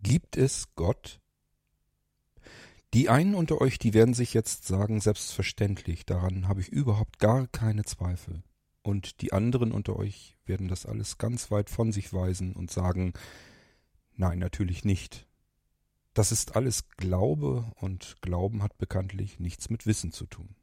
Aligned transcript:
Gibt 0.00 0.36
es 0.36 0.74
Gott? 0.74 1.20
Die 2.94 3.08
einen 3.08 3.34
unter 3.34 3.60
euch, 3.60 3.78
die 3.78 3.92
werden 3.94 4.14
sich 4.14 4.32
jetzt 4.32 4.66
sagen, 4.66 5.00
selbstverständlich, 5.00 6.06
daran 6.06 6.48
habe 6.48 6.60
ich 6.60 6.68
überhaupt 6.68 7.18
gar 7.18 7.46
keine 7.48 7.84
Zweifel. 7.84 8.42
Und 8.82 9.20
die 9.20 9.32
anderen 9.32 9.72
unter 9.72 9.96
euch 9.96 10.36
werden 10.46 10.68
das 10.68 10.86
alles 10.86 11.18
ganz 11.18 11.50
weit 11.50 11.68
von 11.68 11.92
sich 11.92 12.12
weisen 12.12 12.54
und 12.54 12.70
sagen, 12.70 13.12
nein, 14.14 14.38
natürlich 14.38 14.84
nicht. 14.84 15.26
Das 16.14 16.32
ist 16.32 16.56
alles 16.56 16.88
Glaube 16.96 17.70
und 17.76 18.16
Glauben 18.22 18.62
hat 18.62 18.78
bekanntlich 18.78 19.38
nichts 19.40 19.68
mit 19.68 19.86
Wissen 19.86 20.12
zu 20.12 20.26
tun. 20.26 20.56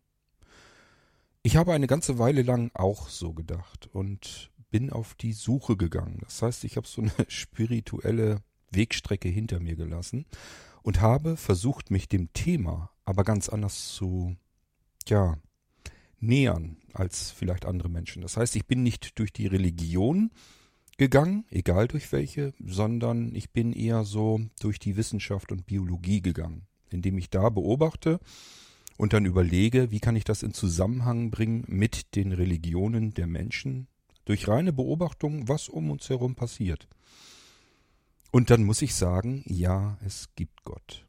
Ich 1.43 1.57
habe 1.57 1.73
eine 1.73 1.88
ganze 1.88 2.17
Weile 2.17 2.41
lang 2.41 2.71
auch 2.73 3.07
so 3.09 3.33
gedacht 3.33 3.88
und 3.93 4.49
bin 4.71 4.89
auf 4.89 5.13
die 5.13 5.33
Suche 5.33 5.77
gegangen. 5.77 6.17
Das 6.21 6.41
heißt, 6.41 6.63
ich 6.63 6.77
habe 6.77 6.88
so 6.88 7.02
eine 7.04 7.11
spirituelle 7.27 8.41
Wegstrecke 8.76 9.30
hinter 9.30 9.60
mir 9.60 9.76
gelassen 9.76 10.26
und 10.83 11.02
habe 11.02 11.38
versucht, 11.38 11.92
mich 11.92 12.07
dem 12.07 12.32
Thema 12.33 12.92
aber 13.06 13.24
ganz 13.24 13.50
anders 13.50 13.93
zu, 13.93 14.36
ja, 15.07 15.38
nähern 16.20 16.78
als 16.93 17.32
vielleicht 17.32 17.66
andere 17.66 17.89
Menschen. 17.89 18.21
Das 18.21 18.38
heißt, 18.38 18.56
ich 18.56 18.66
bin 18.66 18.83
nicht 18.83 19.19
durch 19.19 19.32
die 19.32 19.47
Religion 19.47 20.32
gegangen, 20.97 21.46
egal 21.50 21.88
durch 21.88 22.11
welche, 22.11 22.54
sondern 22.64 23.36
ich 23.36 23.52
bin 23.52 23.74
eher 23.74 24.04
so 24.04 24.42
durch 24.60 24.80
die 24.80 24.97
Wissenschaft 24.97 25.52
und 25.52 25.66
Biologie 25.66 26.21
gegangen, 26.21 26.64
indem 26.89 27.18
ich 27.18 27.30
da 27.30 27.50
beobachte 27.50 28.19
und 28.97 29.14
dann 29.14 29.25
überlege, 29.25 29.92
wie 29.92 30.00
kann 30.00 30.16
ich 30.16 30.24
das 30.24 30.42
in 30.42 30.54
Zusammenhang 30.54 31.32
bringen 31.32 31.66
mit 31.68 32.16
den 32.16 32.31
Religionen 32.31 33.14
der 33.14 33.28
Menschen, 33.28 33.88
durch 34.23 34.47
reine 34.47 34.73
Beobachtung, 34.73 35.47
was 35.47 35.69
um 35.69 35.92
uns 35.92 36.09
herum 36.09 36.33
passiert. 36.33 36.88
Und 38.31 38.50
dann 38.50 38.64
muss 38.64 38.81
ich 38.81 38.95
sagen, 38.95 39.44
ja, 39.45 39.97
es 40.06 40.30
gibt 40.36 40.64
Gott. 40.66 41.06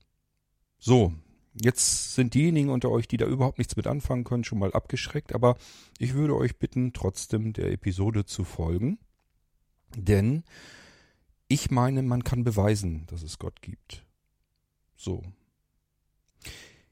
So, 0.79 1.13
jetzt 1.55 2.15
sind 2.15 2.35
diejenigen 2.35 2.71
unter 2.71 2.91
euch, 2.91 3.09
die 3.09 3.17
da 3.17 3.27
überhaupt 3.27 3.59
nichts 3.59 3.77
mit 3.77 3.87
anfangen 3.87 4.25
können, 4.25 4.45
schon 4.45 4.59
mal 4.59 4.73
abgeschreckt, 4.73 5.35
aber 5.35 5.57
ich 5.99 6.15
würde 6.15 6.37
euch 6.37 6.59
bitten, 6.59 6.93
trotzdem 6.93 7.53
der 7.53 7.73
Episode 7.73 8.25
zu 8.25 8.45
folgen, 8.45 8.99
denn 9.97 10.45
ich 11.49 11.71
meine, 11.71 12.03
man 12.03 12.25
kann 12.25 12.45
beweisen, 12.45 13.07
dass 13.07 13.23
es 13.23 13.39
Gott 13.39 13.63
gibt. 13.63 14.05
So. 14.97 15.23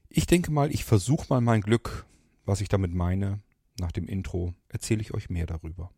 Ich 0.09 0.27
denke 0.27 0.51
mal, 0.51 0.71
ich 0.71 0.85
versuche 0.85 1.27
mal 1.29 1.41
mein 1.41 1.61
Glück, 1.61 2.05
was 2.45 2.61
ich 2.61 2.69
damit 2.69 2.93
meine. 2.93 3.41
Nach 3.79 3.91
dem 3.91 4.07
Intro 4.07 4.53
erzähle 4.69 5.01
ich 5.01 5.13
euch 5.13 5.29
mehr 5.29 5.45
darüber. 5.45 5.91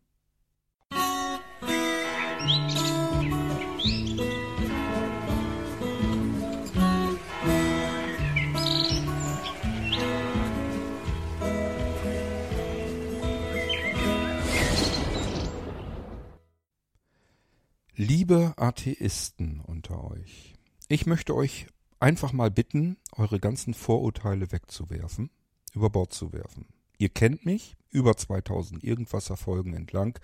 Liebe 18.00 18.54
Atheisten 18.58 19.58
unter 19.58 20.04
euch, 20.04 20.54
ich 20.86 21.06
möchte 21.06 21.34
euch 21.34 21.66
einfach 21.98 22.32
mal 22.32 22.48
bitten, 22.48 22.96
eure 23.10 23.40
ganzen 23.40 23.74
Vorurteile 23.74 24.52
wegzuwerfen, 24.52 25.30
über 25.74 25.90
Bord 25.90 26.12
zu 26.12 26.32
werfen. 26.32 26.66
Ihr 26.96 27.08
kennt 27.08 27.44
mich, 27.44 27.76
über 27.90 28.16
2000 28.16 28.84
irgendwas 28.84 29.30
Erfolgen 29.30 29.74
entlang. 29.74 30.16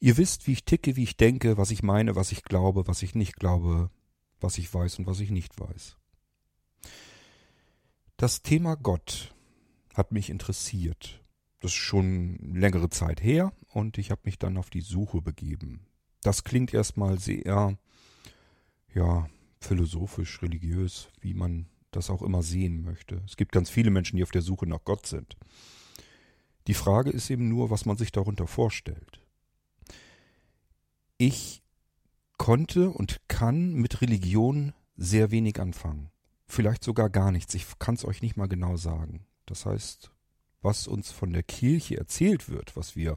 Ihr 0.00 0.16
wisst, 0.16 0.46
wie 0.46 0.52
ich 0.52 0.64
ticke, 0.64 0.96
wie 0.96 1.02
ich 1.02 1.18
denke, 1.18 1.58
was 1.58 1.70
ich 1.70 1.82
meine, 1.82 2.16
was 2.16 2.32
ich 2.32 2.42
glaube, 2.42 2.86
was 2.86 3.02
ich 3.02 3.14
nicht 3.14 3.36
glaube, 3.36 3.90
was 4.40 4.56
ich 4.56 4.72
weiß 4.72 5.00
und 5.00 5.06
was 5.06 5.20
ich 5.20 5.28
nicht 5.28 5.60
weiß. 5.60 5.98
Das 8.16 8.40
Thema 8.40 8.76
Gott 8.76 9.34
hat 9.92 10.10
mich 10.10 10.30
interessiert. 10.30 11.22
Das 11.60 11.72
ist 11.72 11.76
schon 11.76 12.38
längere 12.54 12.88
Zeit 12.88 13.22
her 13.22 13.52
und 13.74 13.98
ich 13.98 14.10
habe 14.10 14.22
mich 14.24 14.38
dann 14.38 14.56
auf 14.56 14.70
die 14.70 14.80
Suche 14.80 15.20
begeben 15.20 15.84
das 16.22 16.44
klingt 16.44 16.74
erstmal 16.74 17.18
sehr, 17.18 17.76
ja, 18.94 19.28
philosophisch, 19.60 20.42
religiös, 20.42 21.08
wie 21.20 21.34
man 21.34 21.66
das 21.90 22.10
auch 22.10 22.22
immer 22.22 22.42
sehen 22.42 22.82
möchte. 22.82 23.22
Es 23.26 23.36
gibt 23.36 23.52
ganz 23.52 23.70
viele 23.70 23.90
Menschen, 23.90 24.16
die 24.16 24.22
auf 24.22 24.30
der 24.30 24.42
Suche 24.42 24.66
nach 24.66 24.84
Gott 24.84 25.06
sind. 25.06 25.36
Die 26.66 26.74
Frage 26.74 27.10
ist 27.10 27.30
eben 27.30 27.48
nur, 27.48 27.70
was 27.70 27.86
man 27.86 27.96
sich 27.96 28.12
darunter 28.12 28.46
vorstellt. 28.46 29.20
Ich 31.16 31.62
konnte 32.36 32.90
und 32.90 33.20
kann 33.26 33.72
mit 33.72 34.00
Religion 34.00 34.74
sehr 34.96 35.30
wenig 35.30 35.60
anfangen. 35.60 36.10
Vielleicht 36.46 36.84
sogar 36.84 37.10
gar 37.10 37.32
nichts. 37.32 37.54
Ich 37.54 37.66
kann 37.78 37.94
es 37.94 38.04
euch 38.04 38.22
nicht 38.22 38.36
mal 38.36 38.48
genau 38.48 38.76
sagen. 38.76 39.26
Das 39.46 39.66
heißt, 39.66 40.10
was 40.62 40.86
uns 40.86 41.10
von 41.10 41.32
der 41.32 41.42
Kirche 41.42 41.96
erzählt 41.96 42.48
wird, 42.48 42.76
was 42.76 42.96
wir 42.96 43.16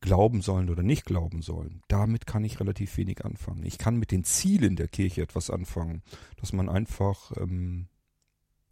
glauben 0.00 0.42
sollen 0.42 0.70
oder 0.70 0.82
nicht 0.82 1.04
glauben 1.04 1.42
sollen, 1.42 1.82
damit 1.88 2.26
kann 2.26 2.44
ich 2.44 2.60
relativ 2.60 2.96
wenig 2.96 3.24
anfangen. 3.24 3.64
Ich 3.64 3.78
kann 3.78 3.96
mit 3.96 4.10
den 4.10 4.24
Zielen 4.24 4.76
der 4.76 4.88
Kirche 4.88 5.22
etwas 5.22 5.50
anfangen, 5.50 6.02
dass 6.36 6.52
man 6.52 6.68
einfach 6.68 7.32
ähm, 7.36 7.88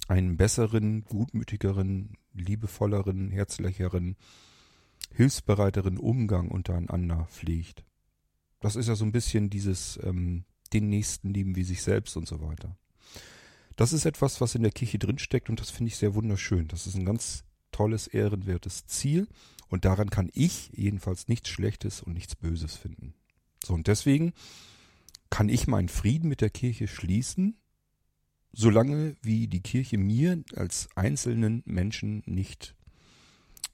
einen 0.08 0.36
besseren, 0.36 1.04
gutmütigeren, 1.04 2.16
liebevolleren, 2.32 3.30
herzlicheren, 3.30 4.16
hilfsbereiteren 5.12 5.98
Umgang 5.98 6.48
untereinander 6.48 7.26
pflegt. 7.30 7.84
Das 8.60 8.76
ist 8.76 8.88
ja 8.88 8.94
so 8.94 9.04
ein 9.04 9.12
bisschen 9.12 9.50
dieses 9.50 9.98
ähm, 10.02 10.44
den 10.72 10.88
Nächsten 10.88 11.32
lieben 11.32 11.56
wie 11.56 11.64
sich 11.64 11.82
selbst 11.82 12.16
und 12.16 12.26
so 12.26 12.40
weiter. 12.40 12.76
Das 13.76 13.92
ist 13.92 14.06
etwas, 14.06 14.40
was 14.40 14.54
in 14.54 14.62
der 14.62 14.72
Kirche 14.72 14.98
drinsteckt 14.98 15.50
und 15.50 15.60
das 15.60 15.70
finde 15.70 15.88
ich 15.88 15.96
sehr 15.96 16.14
wunderschön. 16.14 16.68
Das 16.68 16.86
ist 16.86 16.94
ein 16.94 17.04
ganz 17.04 17.44
tolles, 17.72 18.06
ehrenwertes 18.06 18.86
Ziel 18.86 19.28
und 19.68 19.84
daran 19.84 20.10
kann 20.10 20.30
ich 20.32 20.70
jedenfalls 20.72 21.28
nichts 21.28 21.48
Schlechtes 21.48 22.02
und 22.02 22.14
nichts 22.14 22.36
Böses 22.36 22.76
finden. 22.76 23.14
So, 23.64 23.74
und 23.74 23.86
deswegen 23.86 24.32
kann 25.30 25.48
ich 25.48 25.66
meinen 25.66 25.88
Frieden 25.88 26.28
mit 26.28 26.40
der 26.40 26.50
Kirche 26.50 26.86
schließen, 26.86 27.56
solange 28.52 29.16
wie 29.22 29.48
die 29.48 29.62
Kirche 29.62 29.98
mir 29.98 30.42
als 30.54 30.88
einzelnen 30.94 31.62
Menschen 31.66 32.22
nicht 32.26 32.74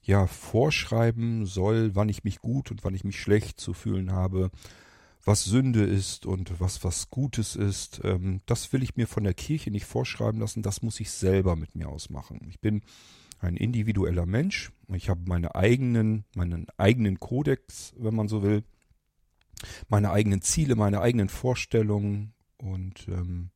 ja 0.01 0.27
vorschreiben 0.27 1.45
soll, 1.45 1.95
wann 1.95 2.09
ich 2.09 2.23
mich 2.23 2.39
gut 2.39 2.71
und 2.71 2.83
wann 2.83 2.93
ich 2.93 3.03
mich 3.03 3.19
schlecht 3.19 3.61
zu 3.61 3.73
fühlen 3.73 4.11
habe, 4.11 4.51
was 5.23 5.45
Sünde 5.45 5.85
ist 5.85 6.25
und 6.25 6.59
was 6.59 6.83
was 6.83 7.09
Gutes 7.09 7.55
ist. 7.55 8.01
Ähm, 8.03 8.41
das 8.45 8.73
will 8.73 8.83
ich 8.83 8.97
mir 8.97 9.07
von 9.07 9.23
der 9.23 9.33
Kirche 9.33 9.71
nicht 9.71 9.85
vorschreiben 9.85 10.41
lassen. 10.41 10.63
Das 10.63 10.81
muss 10.81 10.99
ich 10.99 11.11
selber 11.11 11.55
mit 11.55 11.75
mir 11.75 11.87
ausmachen. 11.87 12.41
Ich 12.49 12.59
bin 12.59 12.81
ein 13.43 13.57
individueller 13.57 14.25
Mensch. 14.25 14.71
Ich 14.93 15.09
habe 15.09 15.21
meine 15.25 15.55
eigenen, 15.55 16.25
meinen 16.35 16.67
eigenen 16.77 17.19
Kodex, 17.19 17.93
wenn 17.97 18.15
man 18.15 18.27
so 18.27 18.43
will, 18.43 18.63
meine 19.89 20.11
eigenen 20.11 20.41
Ziele, 20.41 20.75
meine 20.75 21.01
eigenen 21.01 21.29
Vorstellungen 21.29 22.33
und 22.57 23.07
ähm, 23.07 23.49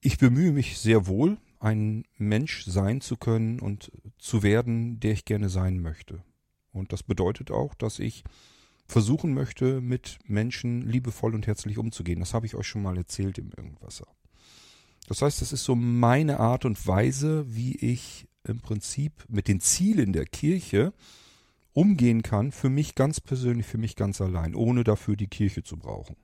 ich 0.00 0.18
bemühe 0.18 0.52
mich 0.52 0.78
sehr 0.78 1.06
wohl, 1.06 1.38
ein 1.60 2.04
Mensch 2.18 2.64
sein 2.66 3.00
zu 3.00 3.16
können 3.16 3.58
und 3.58 3.90
zu 4.18 4.42
werden, 4.42 5.00
der 5.00 5.12
ich 5.12 5.24
gerne 5.24 5.48
sein 5.48 5.80
möchte. 5.80 6.22
Und 6.72 6.92
das 6.92 7.02
bedeutet 7.02 7.50
auch, 7.50 7.74
dass 7.74 7.98
ich 7.98 8.24
versuchen 8.86 9.32
möchte, 9.32 9.80
mit 9.80 10.18
Menschen 10.26 10.82
liebevoll 10.82 11.34
und 11.34 11.46
herzlich 11.46 11.78
umzugehen. 11.78 12.20
Das 12.20 12.34
habe 12.34 12.44
ich 12.46 12.54
euch 12.54 12.66
schon 12.66 12.82
mal 12.82 12.98
erzählt 12.98 13.38
im 13.38 13.50
Irgendwasser. 13.56 14.06
Das 15.06 15.22
heißt, 15.22 15.40
das 15.40 15.52
ist 15.52 15.64
so 15.64 15.74
meine 15.74 16.40
Art 16.40 16.64
und 16.64 16.86
Weise, 16.86 17.46
wie 17.48 17.76
ich 17.76 18.28
im 18.44 18.60
Prinzip 18.60 19.24
mit 19.28 19.48
den 19.48 19.60
Zielen 19.60 20.12
der 20.12 20.26
Kirche 20.26 20.92
umgehen 21.72 22.22
kann, 22.22 22.52
für 22.52 22.70
mich 22.70 22.94
ganz 22.94 23.20
persönlich, 23.20 23.66
für 23.66 23.78
mich 23.78 23.96
ganz 23.96 24.20
allein, 24.20 24.54
ohne 24.54 24.84
dafür 24.84 25.16
die 25.16 25.26
Kirche 25.26 25.62
zu 25.62 25.76
brauchen. 25.76 26.16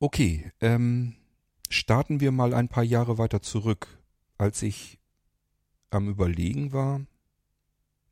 Okay, 0.00 0.50
ähm, 0.60 1.14
starten 1.68 2.20
wir 2.20 2.32
mal 2.32 2.54
ein 2.54 2.68
paar 2.68 2.84
Jahre 2.84 3.18
weiter 3.18 3.42
zurück, 3.42 3.98
als 4.38 4.62
ich 4.62 4.98
am 5.90 6.08
Überlegen 6.08 6.72
war, 6.72 7.02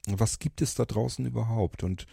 was 0.07 0.39
gibt 0.39 0.63
es 0.63 0.75
da 0.75 0.85
draußen 0.85 1.25
überhaupt 1.27 1.83
und 1.83 2.07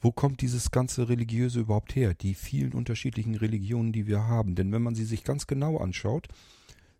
wo 0.00 0.12
kommt 0.12 0.40
dieses 0.40 0.70
ganze 0.70 1.08
Religiöse 1.08 1.60
überhaupt 1.60 1.96
her, 1.96 2.14
die 2.14 2.34
vielen 2.34 2.72
unterschiedlichen 2.72 3.34
Religionen, 3.34 3.92
die 3.92 4.06
wir 4.06 4.24
haben. 4.26 4.54
Denn 4.54 4.70
wenn 4.70 4.82
man 4.82 4.94
sie 4.94 5.04
sich 5.04 5.24
ganz 5.24 5.46
genau 5.46 5.78
anschaut, 5.78 6.28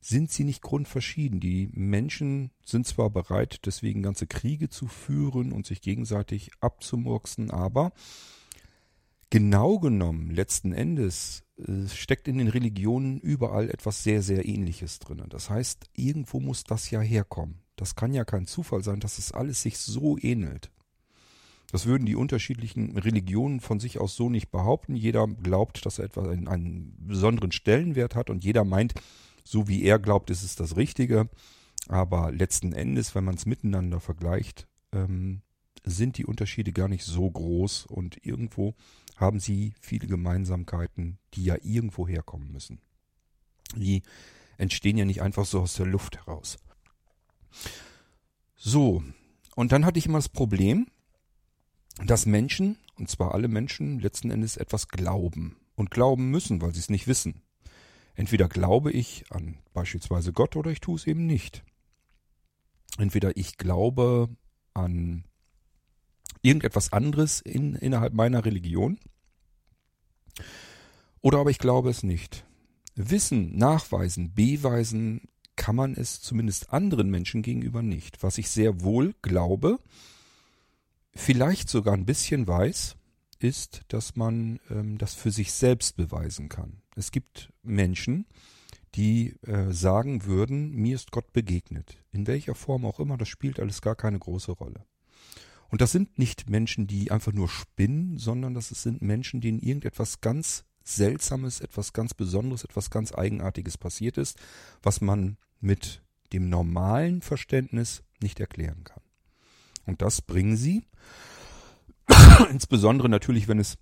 sind 0.06 0.30
sie 0.30 0.44
nicht 0.44 0.62
grundverschieden. 0.62 1.40
Die 1.40 1.68
Menschen 1.72 2.50
sind 2.64 2.86
zwar 2.86 3.10
bereit, 3.10 3.60
deswegen 3.66 4.02
ganze 4.02 4.26
Kriege 4.26 4.68
zu 4.68 4.86
führen 4.86 5.52
und 5.52 5.66
sich 5.66 5.80
gegenseitig 5.80 6.50
abzumurksen, 6.60 7.50
aber 7.50 7.92
genau 9.30 9.80
genommen, 9.80 10.30
letzten 10.30 10.72
Endes, 10.72 11.42
äh, 11.58 11.88
steckt 11.88 12.28
in 12.28 12.38
den 12.38 12.48
Religionen 12.48 13.18
überall 13.18 13.68
etwas 13.68 14.04
sehr, 14.04 14.22
sehr 14.22 14.46
ähnliches 14.46 15.00
drin. 15.00 15.24
Das 15.28 15.50
heißt, 15.50 15.86
irgendwo 15.94 16.38
muss 16.38 16.62
das 16.62 16.90
ja 16.90 17.00
herkommen. 17.00 17.62
Das 17.74 17.96
kann 17.96 18.14
ja 18.14 18.24
kein 18.24 18.46
Zufall 18.46 18.84
sein, 18.84 19.00
dass 19.00 19.18
es 19.18 19.32
alles 19.32 19.62
sich 19.62 19.78
so 19.78 20.16
ähnelt. 20.18 20.70
Das 21.72 21.86
würden 21.86 22.06
die 22.06 22.14
unterschiedlichen 22.14 22.96
Religionen 22.96 23.58
von 23.58 23.80
sich 23.80 23.98
aus 23.98 24.14
so 24.14 24.30
nicht 24.30 24.52
behaupten. 24.52 24.94
Jeder 24.94 25.26
glaubt, 25.26 25.84
dass 25.84 25.98
er 25.98 26.04
etwas 26.04 26.28
einen, 26.28 26.46
einen 26.46 26.94
besonderen 26.96 27.50
Stellenwert 27.50 28.14
hat 28.14 28.30
und 28.30 28.44
jeder 28.44 28.64
meint, 28.64 28.94
so 29.46 29.68
wie 29.68 29.84
er 29.84 29.98
glaubt, 29.98 30.30
ist 30.30 30.42
es 30.42 30.56
das 30.56 30.76
Richtige. 30.76 31.30
Aber 31.88 32.32
letzten 32.32 32.72
Endes, 32.72 33.14
wenn 33.14 33.24
man 33.24 33.36
es 33.36 33.46
miteinander 33.46 34.00
vergleicht, 34.00 34.66
ähm, 34.92 35.42
sind 35.84 36.18
die 36.18 36.26
Unterschiede 36.26 36.72
gar 36.72 36.88
nicht 36.88 37.04
so 37.04 37.30
groß 37.30 37.86
und 37.86 38.26
irgendwo 38.26 38.74
haben 39.16 39.38
sie 39.38 39.72
viele 39.80 40.08
Gemeinsamkeiten, 40.08 41.18
die 41.34 41.44
ja 41.44 41.56
irgendwo 41.62 42.08
herkommen 42.08 42.50
müssen. 42.50 42.80
Die 43.76 44.02
entstehen 44.58 44.98
ja 44.98 45.04
nicht 45.04 45.22
einfach 45.22 45.46
so 45.46 45.60
aus 45.60 45.74
der 45.74 45.86
Luft 45.86 46.16
heraus. 46.16 46.58
So, 48.56 49.04
und 49.54 49.70
dann 49.70 49.86
hatte 49.86 49.98
ich 50.00 50.06
immer 50.06 50.18
das 50.18 50.28
Problem, 50.28 50.88
dass 52.04 52.26
Menschen, 52.26 52.78
und 52.98 53.08
zwar 53.08 53.32
alle 53.32 53.48
Menschen, 53.48 54.00
letzten 54.00 54.30
Endes 54.32 54.56
etwas 54.56 54.88
glauben 54.88 55.56
und 55.76 55.92
glauben 55.92 56.30
müssen, 56.30 56.60
weil 56.60 56.74
sie 56.74 56.80
es 56.80 56.90
nicht 56.90 57.06
wissen. 57.06 57.42
Entweder 58.16 58.48
glaube 58.48 58.90
ich 58.90 59.24
an 59.30 59.58
beispielsweise 59.74 60.32
Gott 60.32 60.56
oder 60.56 60.70
ich 60.70 60.80
tue 60.80 60.96
es 60.96 61.06
eben 61.06 61.26
nicht. 61.26 61.64
Entweder 62.98 63.36
ich 63.36 63.58
glaube 63.58 64.30
an 64.72 65.24
irgendetwas 66.42 66.92
anderes 66.92 67.40
in, 67.40 67.74
innerhalb 67.74 68.14
meiner 68.14 68.44
Religion 68.44 68.98
oder 71.20 71.38
aber 71.38 71.50
ich 71.50 71.58
glaube 71.58 71.90
es 71.90 72.02
nicht. 72.02 72.46
Wissen, 72.94 73.56
nachweisen, 73.56 74.32
beweisen 74.32 75.28
kann 75.56 75.76
man 75.76 75.94
es 75.94 76.22
zumindest 76.22 76.72
anderen 76.72 77.10
Menschen 77.10 77.42
gegenüber 77.42 77.82
nicht. 77.82 78.22
Was 78.22 78.38
ich 78.38 78.48
sehr 78.48 78.82
wohl 78.82 79.14
glaube, 79.20 79.78
vielleicht 81.14 81.68
sogar 81.68 81.94
ein 81.94 82.06
bisschen 82.06 82.46
weiß, 82.46 82.96
ist, 83.38 83.82
dass 83.88 84.16
man 84.16 84.60
ähm, 84.70 84.96
das 84.96 85.14
für 85.14 85.30
sich 85.30 85.52
selbst 85.52 85.96
beweisen 85.96 86.48
kann. 86.48 86.80
Es 86.96 87.12
gibt 87.12 87.52
Menschen, 87.62 88.26
die 88.94 89.36
äh, 89.42 89.70
sagen 89.72 90.24
würden, 90.24 90.72
mir 90.72 90.96
ist 90.96 91.12
Gott 91.12 91.32
begegnet. 91.32 92.02
In 92.10 92.26
welcher 92.26 92.54
Form 92.54 92.86
auch 92.86 92.98
immer, 92.98 93.18
das 93.18 93.28
spielt 93.28 93.60
alles 93.60 93.82
gar 93.82 93.94
keine 93.94 94.18
große 94.18 94.52
Rolle. 94.52 94.84
Und 95.68 95.80
das 95.82 95.92
sind 95.92 96.18
nicht 96.18 96.48
Menschen, 96.48 96.86
die 96.86 97.10
einfach 97.10 97.32
nur 97.32 97.48
spinnen, 97.48 98.18
sondern 98.18 98.54
das 98.54 98.68
sind 98.68 99.02
Menschen, 99.02 99.40
denen 99.40 99.58
irgendetwas 99.58 100.20
ganz 100.20 100.64
Seltsames, 100.82 101.60
etwas 101.60 101.92
ganz 101.92 102.14
Besonderes, 102.14 102.64
etwas 102.64 102.90
ganz 102.90 103.12
Eigenartiges 103.12 103.76
passiert 103.76 104.16
ist, 104.16 104.38
was 104.82 105.00
man 105.00 105.36
mit 105.60 106.02
dem 106.32 106.48
normalen 106.48 107.20
Verständnis 107.20 108.04
nicht 108.22 108.40
erklären 108.40 108.84
kann. 108.84 109.02
Und 109.84 110.00
das 110.00 110.22
bringen 110.22 110.56
sie, 110.56 110.86
insbesondere 112.50 113.08
natürlich, 113.08 113.48
wenn 113.48 113.58
es 113.58 113.76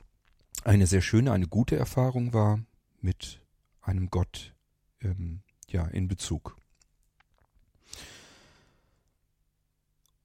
eine 0.65 0.87
sehr 0.87 1.03
schöne, 1.03 1.33
eine 1.33 1.47
gute 1.47 1.77
Erfahrung 1.77 2.33
war, 2.33 2.59
mit 3.05 3.43
einem 3.83 4.09
Gott 4.11 4.55
ähm, 5.03 5.43
ja, 5.69 5.87
in 5.87 6.09
Bezug. 6.09 6.57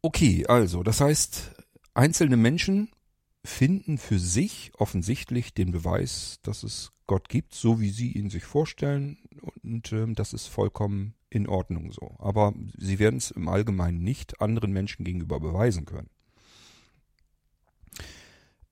Okay, 0.02 0.46
also, 0.48 0.81
das 0.81 1.02
heißt, 1.02 1.52
einzelne 1.94 2.38
Menschen 2.38 2.90
finden 3.44 3.98
für 3.98 4.18
sich 4.18 4.72
offensichtlich 4.76 5.54
den 5.54 5.72
Beweis, 5.72 6.40
dass 6.42 6.64
es 6.64 6.92
Gott 7.06 7.28
gibt, 7.28 7.54
so 7.54 7.81
wie 7.81 7.90
sie 7.90 8.14
ihn 8.14 8.30
sich 8.30 8.46
vorstellen, 8.46 9.18
und 9.62 9.92
ähm, 9.92 10.16
das 10.16 10.34
ist 10.34 10.48
vollkommen 10.48 11.16
in 11.30 11.48
Ordnung 11.48 11.92
so. 11.92 12.16
Aber 12.20 12.54
sie 12.78 13.00
werden 13.00 13.18
es 13.18 13.32
im 13.32 13.50
Allgemeinen 13.50 14.02
nicht 14.04 14.42
anderen 14.42 14.72
Menschen 14.72 15.04
gegenüber 15.04 15.40
beweisen 15.40 15.86
können. 15.86 16.10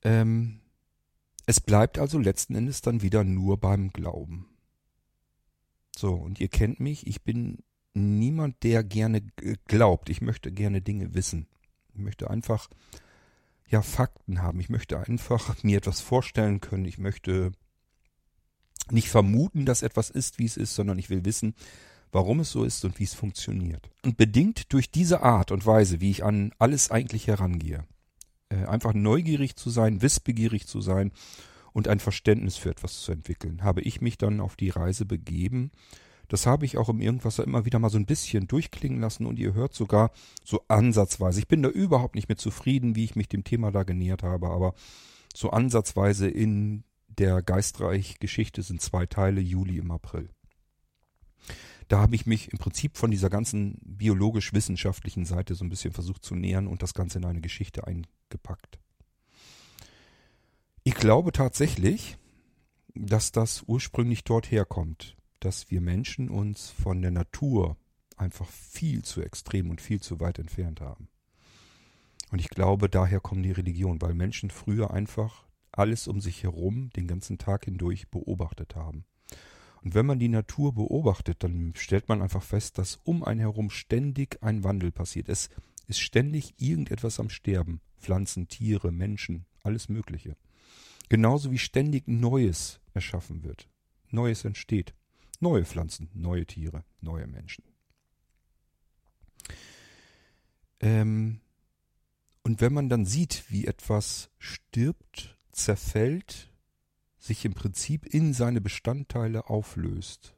Ähm, 0.03 0.61
es 1.47 1.61
bleibt 1.61 1.97
also 1.97 2.19
letzten 2.19 2.55
Endes 2.55 2.81
dann 2.81 3.01
wieder 3.01 3.23
nur 3.23 3.57
beim 3.57 3.91
Glauben. 3.91 4.45
So, 5.97 6.13
und 6.13 6.39
ihr 6.39 6.49
kennt 6.49 6.79
mich, 6.79 7.07
ich 7.07 7.23
bin 7.23 7.63
niemand, 7.93 8.61
der 8.63 8.83
gerne 8.83 9.21
glaubt. 9.65 10.09
Ich 10.09 10.21
möchte 10.21 10.51
gerne 10.51 10.81
Dinge 10.81 11.15
wissen. 11.15 11.47
Ich 11.93 11.99
möchte 11.99 12.29
einfach 12.29 12.69
ja 13.69 13.81
Fakten 13.81 14.41
haben. 14.41 14.59
Ich 14.59 14.69
möchte 14.69 14.99
einfach 14.99 15.55
mir 15.63 15.77
etwas 15.77 16.01
vorstellen 16.01 16.59
können. 16.59 16.85
Ich 16.85 16.97
möchte 16.97 17.53
nicht 18.91 19.09
vermuten, 19.09 19.65
dass 19.65 19.83
etwas 19.83 20.09
ist, 20.09 20.39
wie 20.39 20.45
es 20.45 20.57
ist, 20.57 20.75
sondern 20.75 20.99
ich 20.99 21.09
will 21.09 21.23
wissen, 21.23 21.55
warum 22.11 22.41
es 22.41 22.51
so 22.51 22.65
ist 22.65 22.83
und 22.83 22.99
wie 22.99 23.05
es 23.05 23.13
funktioniert. 23.13 23.89
Und 24.03 24.17
bedingt 24.17 24.73
durch 24.73 24.91
diese 24.91 25.21
Art 25.23 25.51
und 25.51 25.65
Weise, 25.65 26.01
wie 26.01 26.11
ich 26.11 26.25
an 26.25 26.53
alles 26.59 26.91
eigentlich 26.91 27.27
herangehe, 27.27 27.85
äh, 28.49 28.65
einfach 28.65 28.93
neugierig 28.93 29.55
zu 29.55 29.69
sein, 29.69 30.01
wissbegierig 30.01 30.67
zu 30.67 30.81
sein 30.81 31.11
und 31.73 31.87
ein 31.87 31.99
Verständnis 31.99 32.57
für 32.57 32.69
etwas 32.69 33.01
zu 33.01 33.11
entwickeln, 33.11 33.63
habe 33.63 33.81
ich 33.81 34.01
mich 34.01 34.17
dann 34.17 34.39
auf 34.39 34.55
die 34.55 34.69
Reise 34.69 35.05
begeben. 35.05 35.71
Das 36.27 36.45
habe 36.45 36.65
ich 36.65 36.77
auch 36.77 36.89
im 36.89 36.99
Irgendwasser 36.99 37.43
immer 37.43 37.65
wieder 37.65 37.79
mal 37.79 37.89
so 37.89 37.97
ein 37.97 38.05
bisschen 38.05 38.47
durchklingen 38.47 38.99
lassen 38.99 39.25
und 39.25 39.39
ihr 39.39 39.53
hört 39.53 39.73
sogar 39.73 40.11
so 40.43 40.61
ansatzweise. 40.67 41.39
Ich 41.39 41.47
bin 41.47 41.63
da 41.63 41.69
überhaupt 41.69 42.15
nicht 42.15 42.27
mehr 42.27 42.37
zufrieden, 42.37 42.95
wie 42.95 43.05
ich 43.05 43.15
mich 43.15 43.29
dem 43.29 43.43
Thema 43.43 43.71
da 43.71 43.83
genähert 43.83 44.23
habe, 44.23 44.49
aber 44.49 44.73
so 45.33 45.51
ansatzweise 45.51 46.27
in 46.27 46.83
der 47.07 47.41
Geistreich-Geschichte 47.41 48.61
sind 48.61 48.81
zwei 48.81 49.05
Teile, 49.05 49.41
Juli 49.41 49.77
im 49.77 49.91
April. 49.91 50.29
Da 51.87 51.99
habe 51.99 52.15
ich 52.15 52.25
mich 52.25 52.51
im 52.51 52.57
Prinzip 52.57 52.97
von 52.97 53.11
dieser 53.11 53.29
ganzen 53.29 53.79
biologisch-wissenschaftlichen 53.83 55.25
Seite 55.25 55.55
so 55.55 55.63
ein 55.63 55.69
bisschen 55.69 55.93
versucht 55.93 56.23
zu 56.23 56.35
nähern 56.35 56.67
und 56.67 56.81
das 56.81 56.93
Ganze 56.93 57.19
in 57.19 57.25
eine 57.25 57.41
Geschichte 57.41 57.87
eingepackt. 58.27 58.79
Ich 60.83 60.95
glaube 60.95 61.31
tatsächlich, 61.31 62.17
dass 62.93 63.31
das 63.31 63.63
ursprünglich 63.67 64.23
dort 64.23 64.51
herkommt, 64.51 65.15
dass 65.39 65.69
wir 65.69 65.81
Menschen 65.81 66.29
uns 66.29 66.69
von 66.69 67.01
der 67.01 67.11
Natur 67.11 67.77
einfach 68.15 68.47
viel 68.47 69.03
zu 69.03 69.21
extrem 69.21 69.69
und 69.69 69.81
viel 69.81 70.01
zu 70.01 70.19
weit 70.19 70.39
entfernt 70.39 70.81
haben. 70.81 71.07
Und 72.31 72.39
ich 72.39 72.49
glaube, 72.49 72.89
daher 72.89 73.19
kommen 73.19 73.43
die 73.43 73.51
Religionen, 73.51 74.01
weil 74.01 74.13
Menschen 74.13 74.49
früher 74.49 74.91
einfach 74.91 75.45
alles 75.71 76.07
um 76.07 76.19
sich 76.19 76.43
herum 76.43 76.89
den 76.95 77.07
ganzen 77.07 77.37
Tag 77.37 77.65
hindurch 77.65 78.09
beobachtet 78.09 78.75
haben. 78.75 79.05
Und 79.83 79.93
wenn 79.93 80.07
man 80.07 80.19
die 80.19 80.27
Natur 80.27 80.73
beobachtet, 80.73 81.43
dann 81.43 81.73
stellt 81.75 82.09
man 82.09 82.21
einfach 82.21 82.41
fest, 82.41 82.77
dass 82.77 82.99
um 83.03 83.23
einen 83.23 83.39
herum 83.39 83.69
ständig 83.69 84.41
ein 84.41 84.63
Wandel 84.63 84.91
passiert. 84.91 85.29
Es 85.29 85.49
ist 85.87 85.99
ständig 85.99 86.55
irgendetwas 86.57 87.19
am 87.19 87.29
Sterben. 87.29 87.81
Pflanzen, 87.99 88.47
Tiere, 88.47 88.91
Menschen, 88.91 89.45
alles 89.63 89.89
Mögliche. 89.89 90.35
Genauso 91.09 91.51
wie 91.51 91.57
ständig 91.57 92.07
Neues 92.07 92.79
erschaffen 92.93 93.43
wird. 93.43 93.69
Neues 94.09 94.45
entsteht. 94.45 94.93
Neue 95.39 95.65
Pflanzen, 95.65 96.09
neue 96.13 96.45
Tiere, 96.45 96.83
neue 97.01 97.27
Menschen. 97.27 97.63
Ähm, 100.79 101.41
und 102.43 102.61
wenn 102.61 102.73
man 102.73 102.89
dann 102.89 103.05
sieht, 103.05 103.45
wie 103.49 103.65
etwas 103.65 104.29
stirbt, 104.39 105.37
zerfällt, 105.51 106.51
sich 107.19 107.45
im 107.45 107.53
Prinzip 107.53 108.05
in 108.05 108.33
seine 108.33 108.61
Bestandteile 108.61 109.49
auflöst, 109.49 110.35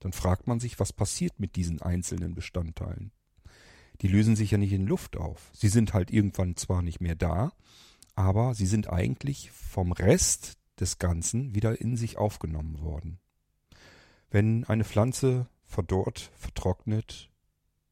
dann 0.00 0.12
fragt 0.12 0.46
man 0.46 0.60
sich, 0.60 0.78
was 0.78 0.92
passiert 0.92 1.40
mit 1.40 1.56
diesen 1.56 1.82
einzelnen 1.82 2.34
Bestandteilen. 2.34 3.12
Die 4.00 4.08
lösen 4.08 4.36
sich 4.36 4.50
ja 4.52 4.58
nicht 4.58 4.72
in 4.72 4.86
Luft 4.86 5.16
auf. 5.16 5.50
Sie 5.52 5.68
sind 5.68 5.92
halt 5.92 6.10
irgendwann 6.10 6.56
zwar 6.56 6.82
nicht 6.82 7.00
mehr 7.00 7.16
da, 7.16 7.52
aber 8.14 8.54
sie 8.54 8.66
sind 8.66 8.88
eigentlich 8.88 9.50
vom 9.50 9.92
Rest 9.92 10.58
des 10.78 10.98
Ganzen 10.98 11.54
wieder 11.54 11.80
in 11.80 11.96
sich 11.96 12.16
aufgenommen 12.18 12.80
worden. 12.80 13.18
Wenn 14.30 14.64
eine 14.64 14.84
Pflanze 14.84 15.48
verdorrt, 15.64 16.30
vertrocknet, 16.36 17.30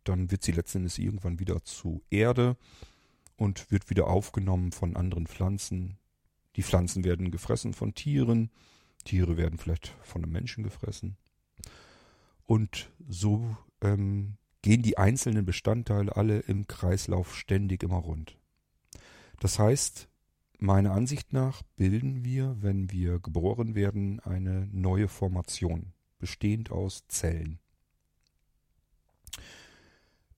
dann 0.05 0.31
wird 0.31 0.43
sie 0.43 0.53
letztendlich 0.53 0.99
irgendwann 0.99 1.41
wieder 1.41 1.65
zu 1.65 2.03
Erde 2.11 2.57
und 3.37 3.71
wird 3.71 3.91
wieder 3.91 4.07
aufgenommen 4.07 4.73
von 4.73 4.97
anderen 4.97 5.27
Pflanzen, 5.27 5.99
die 6.57 6.63
Pflanzen 6.63 7.05
werden 7.05 7.31
gefressen 7.31 7.75
von 7.75 7.95
Tieren, 7.95 8.51
Tiere 9.05 9.37
werden 9.37 9.59
vielleicht 9.59 9.95
von 10.03 10.23
einem 10.23 10.33
Menschen 10.33 10.65
gefressen. 10.65 11.17
Und 12.45 12.91
so 13.09 13.57
ähm, 13.83 14.37
gehen 14.67 14.83
die 14.83 14.99
einzelnen 14.99 15.45
Bestandteile 15.45 16.17
alle 16.17 16.41
im 16.41 16.67
Kreislauf 16.67 17.37
ständig 17.37 17.85
immer 17.85 17.99
rund. 17.99 18.37
Das 19.39 19.61
heißt, 19.61 20.09
meiner 20.59 20.91
Ansicht 20.91 21.33
nach 21.33 21.63
bilden 21.77 22.25
wir, 22.25 22.57
wenn 22.59 22.91
wir 22.91 23.21
geboren 23.21 23.77
werden, 23.77 24.19
eine 24.19 24.69
neue 24.73 25.07
Formation, 25.07 25.93
bestehend 26.19 26.73
aus 26.73 27.05
Zellen. 27.07 27.61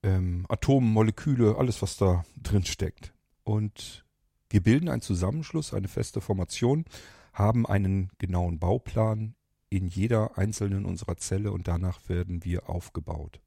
Ähm, 0.03 0.45
Atomen, 0.51 0.93
Moleküle, 0.93 1.57
alles, 1.57 1.81
was 1.81 1.97
da 1.97 2.23
drin 2.37 2.67
steckt. 2.67 3.15
Und 3.45 4.05
wir 4.51 4.63
bilden 4.63 4.91
einen 4.91 5.01
Zusammenschluss, 5.01 5.73
eine 5.73 5.89
feste 5.89 6.21
Formation, 6.21 6.85
haben 7.33 7.65
einen 7.65 8.11
genauen 8.19 8.59
Bauplan 8.59 9.37
in 9.71 9.87
jeder 9.87 10.37
einzelnen 10.37 10.85
unserer 10.85 11.17
Zelle 11.17 11.51
und 11.51 11.67
danach 11.67 12.11
werden 12.11 12.45
wir 12.45 12.69
aufgebaut. 12.69 13.41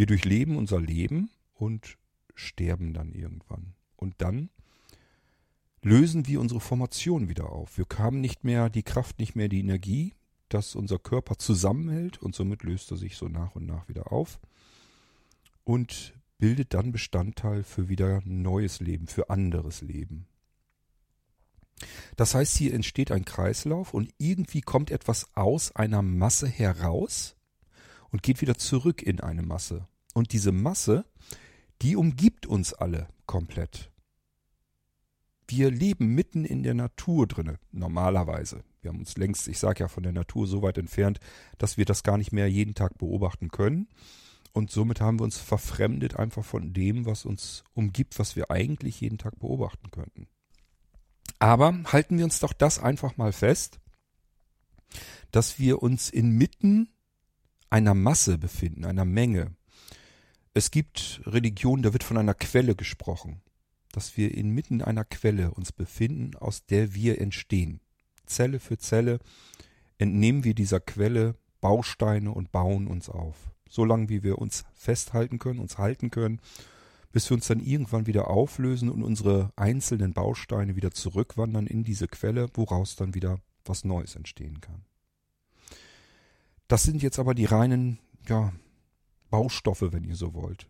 Wir 0.00 0.06
durchleben 0.06 0.56
unser 0.56 0.80
Leben 0.80 1.28
und 1.52 1.98
sterben 2.34 2.94
dann 2.94 3.12
irgendwann. 3.12 3.74
Und 3.96 4.14
dann 4.16 4.48
lösen 5.82 6.26
wir 6.26 6.40
unsere 6.40 6.60
Formation 6.60 7.28
wieder 7.28 7.50
auf. 7.52 7.76
Wir 7.76 7.84
haben 7.98 8.22
nicht 8.22 8.42
mehr 8.42 8.70
die 8.70 8.82
Kraft, 8.82 9.18
nicht 9.18 9.36
mehr 9.36 9.50
die 9.50 9.60
Energie, 9.60 10.14
dass 10.48 10.74
unser 10.74 10.98
Körper 10.98 11.36
zusammenhält 11.36 12.16
und 12.16 12.34
somit 12.34 12.62
löst 12.62 12.90
er 12.90 12.96
sich 12.96 13.18
so 13.18 13.28
nach 13.28 13.56
und 13.56 13.66
nach 13.66 13.88
wieder 13.90 14.10
auf 14.10 14.40
und 15.64 16.14
bildet 16.38 16.72
dann 16.72 16.92
Bestandteil 16.92 17.62
für 17.62 17.90
wieder 17.90 18.22
neues 18.24 18.80
Leben, 18.80 19.06
für 19.06 19.28
anderes 19.28 19.82
Leben. 19.82 20.26
Das 22.16 22.34
heißt, 22.34 22.56
hier 22.56 22.72
entsteht 22.72 23.12
ein 23.12 23.26
Kreislauf 23.26 23.92
und 23.92 24.14
irgendwie 24.16 24.62
kommt 24.62 24.90
etwas 24.90 25.26
aus 25.34 25.76
einer 25.76 26.00
Masse 26.00 26.48
heraus 26.48 27.36
und 28.08 28.22
geht 28.22 28.40
wieder 28.40 28.56
zurück 28.56 29.02
in 29.02 29.20
eine 29.20 29.42
Masse. 29.42 29.86
Und 30.14 30.32
diese 30.32 30.52
Masse, 30.52 31.04
die 31.82 31.96
umgibt 31.96 32.46
uns 32.46 32.72
alle 32.72 33.08
komplett. 33.26 33.90
Wir 35.46 35.70
leben 35.70 36.14
mitten 36.14 36.44
in 36.44 36.62
der 36.62 36.74
Natur 36.74 37.26
drinne, 37.26 37.58
normalerweise. 37.72 38.62
Wir 38.82 38.90
haben 38.90 39.00
uns 39.00 39.16
längst, 39.16 39.48
ich 39.48 39.58
sage 39.58 39.80
ja, 39.80 39.88
von 39.88 40.02
der 40.02 40.12
Natur 40.12 40.46
so 40.46 40.62
weit 40.62 40.78
entfernt, 40.78 41.20
dass 41.58 41.76
wir 41.76 41.84
das 41.84 42.02
gar 42.02 42.16
nicht 42.16 42.32
mehr 42.32 42.48
jeden 42.48 42.74
Tag 42.74 42.98
beobachten 42.98 43.48
können. 43.48 43.88
Und 44.52 44.70
somit 44.70 45.00
haben 45.00 45.20
wir 45.20 45.24
uns 45.24 45.38
verfremdet 45.38 46.16
einfach 46.16 46.44
von 46.44 46.72
dem, 46.72 47.06
was 47.06 47.24
uns 47.24 47.62
umgibt, 47.74 48.18
was 48.18 48.36
wir 48.36 48.50
eigentlich 48.50 49.00
jeden 49.00 49.18
Tag 49.18 49.38
beobachten 49.38 49.90
könnten. 49.90 50.28
Aber 51.38 51.74
halten 51.84 52.18
wir 52.18 52.24
uns 52.24 52.40
doch 52.40 52.52
das 52.52 52.78
einfach 52.78 53.16
mal 53.16 53.32
fest, 53.32 53.80
dass 55.30 55.58
wir 55.58 55.82
uns 55.82 56.10
inmitten 56.10 56.88
einer 57.70 57.94
Masse 57.94 58.38
befinden, 58.38 58.84
einer 58.84 59.04
Menge. 59.04 59.54
Es 60.52 60.70
gibt 60.70 61.20
Religionen, 61.26 61.82
da 61.82 61.92
wird 61.92 62.04
von 62.04 62.16
einer 62.16 62.34
Quelle 62.34 62.74
gesprochen, 62.74 63.40
dass 63.92 64.16
wir 64.16 64.34
inmitten 64.34 64.82
einer 64.82 65.04
Quelle 65.04 65.52
uns 65.52 65.72
befinden, 65.72 66.36
aus 66.36 66.66
der 66.66 66.94
wir 66.94 67.20
entstehen. 67.20 67.80
Zelle 68.26 68.60
für 68.60 68.78
Zelle 68.78 69.18
entnehmen 69.98 70.44
wir 70.44 70.54
dieser 70.54 70.80
Quelle 70.80 71.36
Bausteine 71.60 72.32
und 72.32 72.52
bauen 72.52 72.86
uns 72.86 73.08
auf. 73.08 73.50
Solange 73.68 74.08
wie 74.08 74.22
wir 74.22 74.38
uns 74.38 74.64
festhalten 74.74 75.38
können, 75.38 75.60
uns 75.60 75.78
halten 75.78 76.10
können 76.10 76.40
bis 77.12 77.28
wir 77.28 77.34
uns 77.36 77.48
dann 77.48 77.60
irgendwann 77.60 78.06
wieder 78.06 78.28
auflösen 78.28 78.88
und 78.88 79.02
unsere 79.02 79.52
einzelnen 79.56 80.12
Bausteine 80.12 80.76
wieder 80.76 80.92
zurückwandern 80.92 81.66
in 81.66 81.84
diese 81.84 82.08
Quelle, 82.08 82.48
woraus 82.54 82.96
dann 82.96 83.14
wieder 83.14 83.40
was 83.64 83.84
Neues 83.84 84.16
entstehen 84.16 84.60
kann. 84.60 84.84
Das 86.68 86.84
sind 86.84 87.02
jetzt 87.02 87.18
aber 87.18 87.34
die 87.34 87.46
reinen, 87.46 87.98
ja, 88.28 88.52
Baustoffe, 89.30 89.92
wenn 89.92 90.04
ihr 90.04 90.16
so 90.16 90.34
wollt. 90.34 90.68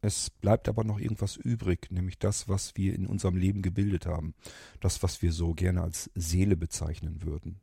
Es 0.00 0.30
bleibt 0.30 0.68
aber 0.68 0.82
noch 0.82 0.98
irgendwas 0.98 1.36
übrig, 1.36 1.90
nämlich 1.90 2.18
das, 2.18 2.48
was 2.48 2.76
wir 2.76 2.94
in 2.94 3.06
unserem 3.06 3.36
Leben 3.36 3.62
gebildet 3.62 4.06
haben. 4.06 4.34
Das, 4.80 5.02
was 5.02 5.22
wir 5.22 5.32
so 5.32 5.54
gerne 5.54 5.82
als 5.82 6.10
Seele 6.14 6.56
bezeichnen 6.56 7.22
würden. 7.22 7.60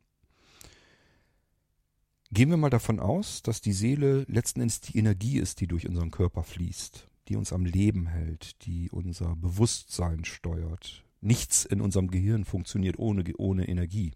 Gehen 2.32 2.48
wir 2.48 2.56
mal 2.56 2.70
davon 2.70 3.00
aus, 3.00 3.42
dass 3.42 3.60
die 3.60 3.72
Seele 3.72 4.24
letzten 4.28 4.60
Endes 4.60 4.80
die 4.80 4.98
Energie 4.98 5.38
ist, 5.38 5.60
die 5.60 5.66
durch 5.66 5.86
unseren 5.86 6.10
Körper 6.10 6.42
fließt 6.42 7.10
die 7.30 7.36
uns 7.36 7.52
am 7.52 7.64
Leben 7.64 8.08
hält, 8.08 8.66
die 8.66 8.90
unser 8.90 9.36
Bewusstsein 9.36 10.24
steuert. 10.24 11.04
Nichts 11.20 11.64
in 11.64 11.80
unserem 11.80 12.10
Gehirn 12.10 12.44
funktioniert 12.44 12.98
ohne, 12.98 13.22
ohne 13.36 13.68
Energie. 13.68 14.14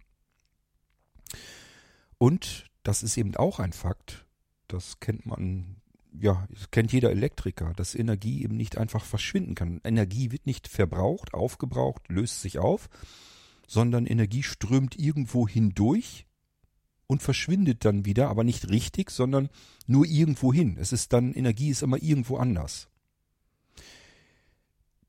Und 2.17 2.69
das 2.83 3.03
ist 3.03 3.15
eben 3.15 3.33
auch 3.37 3.59
ein 3.59 3.71
Fakt, 3.71 4.25
das 4.67 4.99
kennt 4.99 5.25
man, 5.25 5.77
ja, 6.19 6.47
das 6.49 6.71
kennt 6.71 6.91
jeder 6.91 7.11
Elektriker, 7.11 7.73
dass 7.75 7.95
Energie 7.95 8.43
eben 8.43 8.55
nicht 8.55 8.77
einfach 8.77 9.03
verschwinden 9.03 9.55
kann. 9.55 9.81
Energie 9.83 10.31
wird 10.31 10.45
nicht 10.45 10.67
verbraucht, 10.67 11.33
aufgebraucht, 11.33 12.09
löst 12.09 12.41
sich 12.41 12.59
auf, 12.59 12.89
sondern 13.67 14.05
Energie 14.05 14.43
strömt 14.43 14.97
irgendwo 14.97 15.47
hindurch 15.47 16.25
und 17.07 17.21
verschwindet 17.21 17.85
dann 17.85 18.05
wieder, 18.05 18.29
aber 18.29 18.43
nicht 18.43 18.69
richtig, 18.69 19.11
sondern 19.11 19.49
nur 19.87 20.05
irgendwo 20.05 20.53
hin. 20.53 20.77
Es 20.79 20.91
ist 20.91 21.13
dann, 21.13 21.33
Energie 21.33 21.69
ist 21.69 21.83
immer 21.83 22.01
irgendwo 22.01 22.37
anders. 22.37 22.89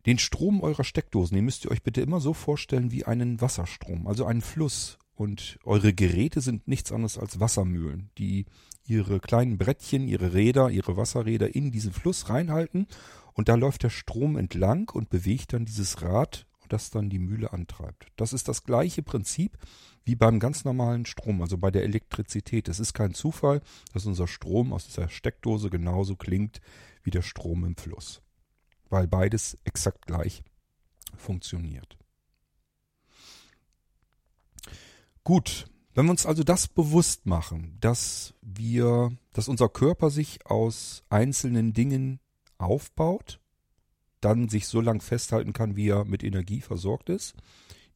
Den 0.04 0.18
Strom 0.18 0.60
eurer 0.60 0.84
Steckdosen, 0.84 1.34
den 1.34 1.44
müsst 1.44 1.64
ihr 1.64 1.70
euch 1.70 1.82
bitte 1.82 2.00
immer 2.00 2.20
so 2.20 2.32
vorstellen 2.32 2.92
wie 2.92 3.04
einen 3.04 3.40
Wasserstrom, 3.40 4.06
also 4.06 4.25
einen 4.25 4.42
Fluss. 4.42 4.98
Und 5.16 5.58
eure 5.64 5.92
Geräte 5.92 6.40
sind 6.40 6.68
nichts 6.68 6.92
anderes 6.92 7.18
als 7.18 7.40
Wassermühlen, 7.40 8.11
die 8.18 8.46
ihre 8.85 9.18
kleinen 9.18 9.58
Brettchen, 9.58 10.06
ihre 10.06 10.35
Räder, 10.35 10.70
ihre 10.70 10.96
Wasserräder 10.96 11.54
in 11.54 11.73
diesen 11.73 11.92
Fluss 11.92 12.28
reinhalten 12.28 12.87
und 13.32 13.49
da 13.49 13.54
läuft 13.54 13.82
der 13.82 13.90
Strom 13.90 14.37
entlang 14.37 14.88
und 14.90 15.11
bewegt 15.11 15.52
dann 15.52 15.64
dieses 15.64 16.02
Rad, 16.02 16.46
das 16.68 16.90
dann 16.90 17.11
die 17.11 17.18
Mühle 17.18 17.52
antreibt. 17.52 18.06
Das 18.16 18.32
ist 18.32 18.46
das 18.49 18.62
gleiche 18.62 19.02
Prinzip 19.02 19.58
wie 20.04 20.14
beim 20.14 20.38
ganz 20.38 20.64
normalen 20.64 21.04
Strom, 21.04 21.42
also 21.42 21.58
bei 21.58 21.70
der 21.70 21.82
Elektrizität. 21.82 22.68
Es 22.68 22.78
ist 22.78 22.92
kein 22.92 23.14
Zufall, 23.14 23.61
dass 23.92 24.06
unser 24.06 24.28
Strom 24.28 24.73
aus 24.73 24.87
dieser 24.87 25.08
Steckdose 25.08 25.68
genauso 25.70 26.14
klingt 26.14 26.61
wie 27.02 27.11
der 27.11 27.23
Strom 27.23 27.64
im 27.64 27.76
Fluss 27.76 28.23
weil 28.90 29.06
beides 29.06 29.56
exakt 29.64 30.06
gleich 30.06 30.42
funktioniert. 31.16 31.96
Gut, 35.26 35.66
wenn 35.92 36.06
wir 36.06 36.12
uns 36.12 36.25
also 36.25 36.45
das 36.45 36.68
bewusst 36.68 37.26
machen, 37.26 37.78
dass 37.80 38.33
wir, 38.42 39.11
dass 39.33 39.49
unser 39.49 39.68
Körper 39.68 40.09
sich 40.09 40.47
aus 40.47 41.02
einzelnen 41.09 41.73
Dingen 41.73 42.21
aufbaut, 42.59 43.40
dann 44.21 44.49
sich 44.49 44.68
so 44.68 44.80
lang 44.80 45.00
festhalten 45.00 45.52
kann, 45.52 45.75
wie 45.75 45.88
er 45.88 46.04
mit 46.04 46.23
Energie 46.23 46.61
versorgt 46.61 47.09
ist. 47.09 47.35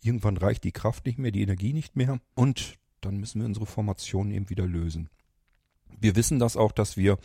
Irgendwann 0.03 0.39
reicht 0.39 0.65
die 0.65 0.73
Kraft 0.73 1.07
nicht 1.07 1.21
mehr, 1.21 1.31
die 1.31 1.43
Energie 1.43 1.73
nicht 1.73 1.95
mehr 1.95 2.19
und 2.35 2.79
dann 3.01 3.19
müssen 3.19 3.41
wir 3.43 3.47
unsere 3.47 3.67
Formation 3.67 4.33
eben 4.33 4.51
wieder 4.51 4.67
lösen. 4.67 5.09
Wir 6.01 6.17
wissen 6.17 6.41
das 6.41 6.57
auch, 6.57 6.73
dass 6.73 6.97
wir 6.97 7.17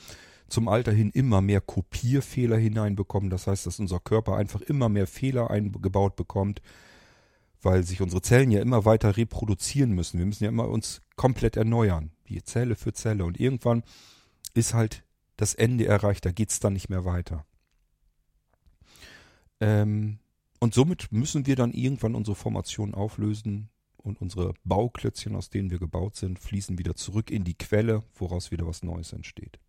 zum 0.49 0.67
Alter 0.67 0.91
hin 0.91 1.09
immer 1.15 1.41
mehr 1.41 1.61
Kopierfehler 1.61 2.57
hineinbekommen. 2.57 3.31
Das 3.31 3.47
heißt, 3.47 3.65
dass 3.65 3.79
unser 3.79 3.99
Körper 3.99 4.35
einfach 4.35 4.61
immer 4.61 4.87
mehr 4.87 5.07
Fehler 5.07 5.49
eingebaut 5.49 6.15
bekommt, 6.15 6.61
weil 7.61 7.83
sich 7.83 8.01
unsere 8.01 8.21
Zellen 8.21 8.51
ja 8.51 8.61
immer 8.61 8.85
weiter 8.85 9.17
reproduzieren 9.17 9.91
müssen. 9.91 10.19
Wir 10.19 10.25
müssen 10.25 10.43
ja 10.43 10.49
immer 10.49 10.69
uns 10.69 11.01
komplett 11.15 11.57
erneuern, 11.57 12.11
wie 12.25 12.41
Zelle 12.43 12.75
für 12.75 12.93
Zelle. 12.93 13.25
Und 13.25 13.39
irgendwann 13.39 13.83
ist 14.53 14.73
halt 14.73 15.03
das 15.37 15.53
Ende 15.53 15.85
erreicht, 15.85 16.25
da 16.25 16.31
geht's 16.31 16.59
dann 16.59 16.73
nicht 16.73 16.89
mehr 16.89 17.05
weiter. 17.05 17.45
Ähm, 19.59 20.19
und 20.59 20.73
somit 20.73 21.11
müssen 21.11 21.45
wir 21.45 21.55
dann 21.55 21.71
irgendwann 21.71 22.15
unsere 22.15 22.35
Formation 22.35 22.93
auflösen 22.93 23.69
und 23.97 24.21
unsere 24.21 24.53
Bauklötzchen, 24.63 25.35
aus 25.35 25.49
denen 25.49 25.71
wir 25.71 25.79
gebaut 25.79 26.15
sind, 26.15 26.39
fließen 26.39 26.77
wieder 26.77 26.95
zurück 26.95 27.31
in 27.31 27.43
die 27.43 27.57
Quelle, 27.57 28.03
woraus 28.15 28.51
wieder 28.51 28.67
was 28.67 28.83
Neues 28.83 29.13
entsteht. 29.13 29.59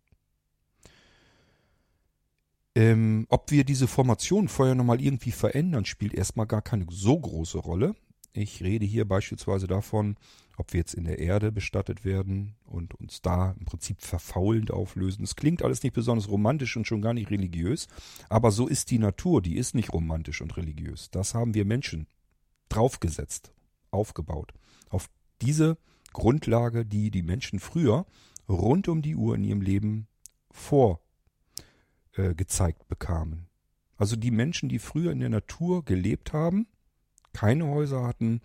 Ähm, 2.77 3.25
ob 3.29 3.49
wir 3.49 3.63
diese 3.63 3.87
Formation 3.87 4.47
vorher 4.47 4.75
nochmal 4.75 5.01
irgendwie 5.01 5.31
verändern, 5.31 5.83
spielt 5.85 6.13
erstmal 6.13 6.45
gar 6.45 6.61
keine 6.61 6.85
so 6.91 7.19
große 7.19 7.57
Rolle. 7.57 7.95
Ich 8.33 8.61
rede 8.61 8.85
hier 8.85 9.07
beispielsweise 9.07 9.65
davon, 9.65 10.15
ob 10.57 10.73
wir 10.73 10.81
jetzt 10.81 10.93
in 10.93 11.05
der 11.05 11.17
Erde 11.17 11.51
bestattet 11.51 12.05
werden 12.05 12.53
und 12.65 12.93
uns 12.93 13.23
da 13.23 13.55
im 13.59 13.65
Prinzip 13.65 14.03
verfaulend 14.03 14.69
auflösen. 14.69 15.23
Es 15.23 15.35
klingt 15.35 15.63
alles 15.63 15.81
nicht 15.81 15.93
besonders 15.93 16.29
romantisch 16.29 16.77
und 16.77 16.85
schon 16.85 17.01
gar 17.01 17.15
nicht 17.15 17.31
religiös, 17.31 17.87
aber 18.29 18.51
so 18.51 18.67
ist 18.67 18.91
die 18.91 18.99
Natur, 18.99 19.41
die 19.41 19.57
ist 19.57 19.73
nicht 19.73 19.91
romantisch 19.91 20.41
und 20.41 20.55
religiös. 20.55 21.09
Das 21.09 21.33
haben 21.33 21.55
wir 21.55 21.65
Menschen 21.65 22.05
draufgesetzt, 22.69 23.53
aufgebaut. 23.89 24.53
Auf 24.89 25.09
diese 25.41 25.79
Grundlage, 26.13 26.85
die 26.85 27.09
die 27.09 27.23
Menschen 27.23 27.59
früher 27.59 28.05
rund 28.47 28.87
um 28.87 29.01
die 29.01 29.15
Uhr 29.15 29.33
in 29.33 29.43
ihrem 29.43 29.61
Leben 29.61 30.07
vor 30.51 31.01
äh, 32.17 32.33
gezeigt 32.33 32.87
bekamen. 32.87 33.47
Also 33.97 34.15
die 34.15 34.31
Menschen, 34.31 34.69
die 34.69 34.79
früher 34.79 35.11
in 35.11 35.19
der 35.19 35.29
Natur 35.29 35.83
gelebt 35.83 36.33
haben, 36.33 36.67
keine 37.33 37.67
Häuser 37.67 38.03
hatten, 38.03 38.41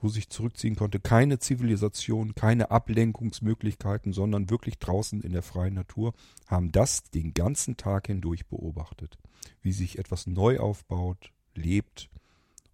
wo 0.00 0.08
sich 0.08 0.30
zurückziehen 0.30 0.76
konnte, 0.76 0.98
keine 0.98 1.38
Zivilisation, 1.38 2.34
keine 2.34 2.70
Ablenkungsmöglichkeiten, 2.70 4.12
sondern 4.12 4.50
wirklich 4.50 4.78
draußen 4.78 5.20
in 5.20 5.32
der 5.32 5.42
freien 5.42 5.74
Natur, 5.74 6.14
haben 6.46 6.72
das 6.72 7.10
den 7.10 7.34
ganzen 7.34 7.76
Tag 7.76 8.06
hindurch 8.06 8.46
beobachtet, 8.46 9.18
wie 9.62 9.72
sich 9.72 9.98
etwas 9.98 10.26
neu 10.26 10.58
aufbaut, 10.58 11.32
lebt 11.54 12.08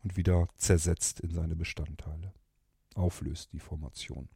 und 0.02 0.16
wieder 0.16 0.48
zersetzt 0.56 1.20
in 1.20 1.34
seine 1.34 1.56
Bestandteile, 1.56 2.32
auflöst 2.94 3.52
die 3.52 3.60
Formation. 3.60 4.28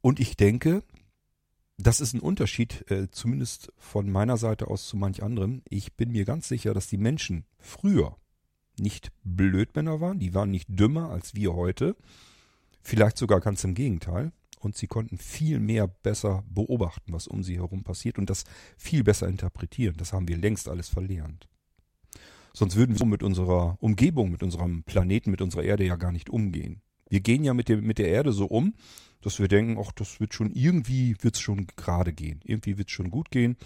Und 0.00 0.18
ich 0.18 0.36
denke, 0.36 0.82
das 1.82 2.00
ist 2.00 2.14
ein 2.14 2.20
Unterschied, 2.20 2.84
äh, 2.90 3.10
zumindest 3.10 3.72
von 3.78 4.10
meiner 4.10 4.36
Seite 4.36 4.68
aus 4.68 4.86
zu 4.86 4.96
manch 4.96 5.22
anderem. 5.22 5.62
Ich 5.68 5.94
bin 5.94 6.12
mir 6.12 6.24
ganz 6.24 6.48
sicher, 6.48 6.74
dass 6.74 6.88
die 6.88 6.98
Menschen 6.98 7.44
früher 7.58 8.16
nicht 8.78 9.12
Blödmänner 9.24 10.00
waren, 10.00 10.18
die 10.18 10.34
waren 10.34 10.50
nicht 10.50 10.68
dümmer 10.68 11.10
als 11.10 11.34
wir 11.34 11.54
heute, 11.54 11.96
vielleicht 12.82 13.18
sogar 13.18 13.40
ganz 13.40 13.64
im 13.64 13.74
Gegenteil. 13.74 14.32
Und 14.58 14.76
sie 14.76 14.88
konnten 14.88 15.16
viel 15.16 15.58
mehr 15.58 15.86
besser 15.86 16.44
beobachten, 16.46 17.14
was 17.14 17.26
um 17.26 17.42
sie 17.42 17.56
herum 17.56 17.82
passiert 17.82 18.18
und 18.18 18.28
das 18.28 18.44
viel 18.76 19.02
besser 19.02 19.26
interpretieren. 19.26 19.96
Das 19.96 20.12
haben 20.12 20.28
wir 20.28 20.36
längst 20.36 20.68
alles 20.68 20.90
verlernt. 20.90 21.48
Sonst 22.52 22.76
würden 22.76 22.92
wir 22.92 22.98
so 22.98 23.06
mit 23.06 23.22
unserer 23.22 23.78
Umgebung, 23.80 24.30
mit 24.30 24.42
unserem 24.42 24.82
Planeten, 24.82 25.30
mit 25.30 25.40
unserer 25.40 25.62
Erde 25.62 25.86
ja 25.86 25.96
gar 25.96 26.12
nicht 26.12 26.28
umgehen. 26.28 26.82
Wir 27.10 27.20
gehen 27.20 27.44
ja 27.44 27.52
mit 27.52 27.68
der, 27.68 27.76
mit 27.78 27.98
der 27.98 28.08
Erde 28.08 28.32
so 28.32 28.46
um, 28.46 28.74
dass 29.20 29.38
wir 29.38 29.48
denken, 29.48 29.78
ach, 29.78 29.92
das 29.92 30.20
wird 30.20 30.32
schon 30.32 30.50
irgendwie, 30.52 31.16
wird 31.20 31.34
es 31.34 31.40
schon 31.40 31.66
gerade 31.76 32.14
gehen. 32.14 32.40
Irgendwie 32.44 32.78
wird 32.78 32.88
es 32.88 32.94
schon 32.94 33.10
gut 33.10 33.30
gehen. 33.30 33.56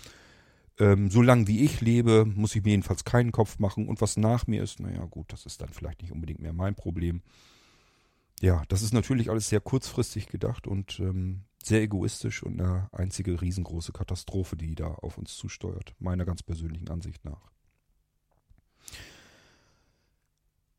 Ähm, 0.81 1.11
solange 1.11 1.47
wie 1.47 1.61
ich 1.61 1.81
lebe, 1.81 2.25
muss 2.25 2.57
ich 2.57 2.65
mir 2.65 2.71
jedenfalls 2.71 3.05
keinen 3.05 3.31
Kopf 3.31 3.61
machen. 3.61 3.87
Und 3.87 4.01
was 4.01 4.17
nach 4.17 4.49
mir 4.49 4.63
ist, 4.63 4.81
naja 4.81 5.05
gut, 5.05 5.33
das 5.33 5.47
ist 5.47 5.61
dann 5.61 5.69
vielleicht 5.69 6.03
nicht 6.03 6.11
unbedingt 6.11 6.41
mehr 6.41 6.53
mein 6.53 6.75
Problem. 6.75 7.23
Ja, 8.41 8.65
das 8.69 8.83
ist 8.83 8.93
natürlich 8.93 9.31
alles 9.31 9.49
sehr 9.49 9.61
kurzfristig 9.61 10.27
gedacht 10.27 10.67
und 10.67 10.99
ähm, 10.99 11.45
sehr 11.63 11.83
egoistisch 11.83 12.43
und 12.43 12.61
eine 12.61 12.89
einzige 12.93 13.41
riesengroße 13.41 13.93
Katastrophe, 13.93 14.57
die 14.57 14.75
da 14.75 14.89
auf 14.89 15.19
uns 15.19 15.37
zusteuert, 15.37 15.95
meiner 16.01 16.25
ganz 16.25 16.43
persönlichen 16.43 16.91
Ansicht 16.91 17.25
nach. 17.25 17.54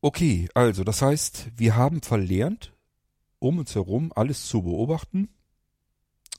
Okay, 0.06 0.48
also 0.54 0.84
das 0.84 1.02
heißt, 1.02 1.50
wir 1.56 1.74
haben 1.74 2.00
verlernt, 2.00 2.72
um 3.40 3.58
uns 3.58 3.74
herum 3.74 4.12
alles 4.14 4.46
zu 4.46 4.62
beobachten, 4.62 5.30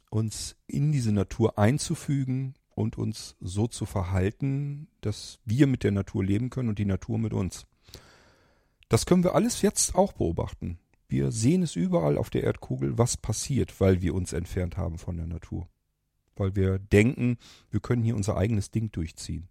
uns 0.10 0.56
in 0.68 0.94
diese 0.94 1.12
Natur 1.12 1.60
einzufügen 1.60 2.54
und 2.76 2.98
uns 2.98 3.36
so 3.42 3.68
zu 3.68 3.86
verhalten, 3.86 4.88
dass 5.02 5.40
wir 5.44 5.68
mit 5.68 5.84
der 5.84 5.92
Natur 5.92 6.24
leben 6.24 6.50
können 6.50 6.70
und 6.70 6.80
die 6.80 6.86
Natur 6.86 7.18
mit 7.18 7.34
uns. 7.34 7.68
Das 8.88 9.06
können 9.06 9.26
wir 9.26 9.36
alles 9.36 9.62
jetzt 9.62 9.96
auch 9.96 10.14
beobachten. 10.14 10.80
Wir 11.10 11.34
sehen 11.34 11.62
es 11.62 11.76
überall 11.76 12.18
auf 12.18 12.30
der 12.30 12.44
Erdkugel, 12.44 12.98
was 12.98 13.18
passiert, 13.18 13.82
weil 13.82 14.02
wir 14.02 14.16
uns 14.16 14.32
entfernt 14.32 14.78
haben 14.78 14.98
von 14.98 15.18
der 15.18 15.28
Natur. 15.28 15.68
Weil 16.38 16.56
wir 16.56 16.80
denken, 16.80 17.38
wir 17.70 17.82
können 17.82 18.04
hier 18.04 18.16
unser 18.16 18.38
eigenes 18.38 18.72
Ding 18.72 18.94
durchziehen. 18.94 19.50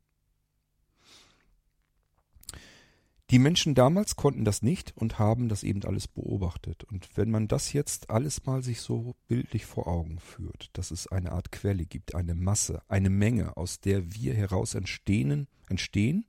Die 3.30 3.40
Menschen 3.40 3.74
damals 3.74 4.14
konnten 4.14 4.44
das 4.44 4.62
nicht 4.62 4.96
und 4.96 5.18
haben 5.18 5.48
das 5.48 5.64
eben 5.64 5.82
alles 5.82 6.06
beobachtet. 6.06 6.84
Und 6.84 7.08
wenn 7.16 7.28
man 7.28 7.48
das 7.48 7.72
jetzt 7.72 8.08
alles 8.08 8.46
mal 8.46 8.62
sich 8.62 8.80
so 8.80 9.16
bildlich 9.26 9.66
vor 9.66 9.88
Augen 9.88 10.20
führt, 10.20 10.70
dass 10.74 10.92
es 10.92 11.08
eine 11.08 11.32
Art 11.32 11.50
Quelle 11.50 11.86
gibt, 11.86 12.14
eine 12.14 12.36
Masse, 12.36 12.82
eine 12.86 13.10
Menge, 13.10 13.56
aus 13.56 13.80
der 13.80 14.14
wir 14.14 14.34
heraus 14.34 14.74
entstehen, 14.74 15.48
entstehen 15.68 16.24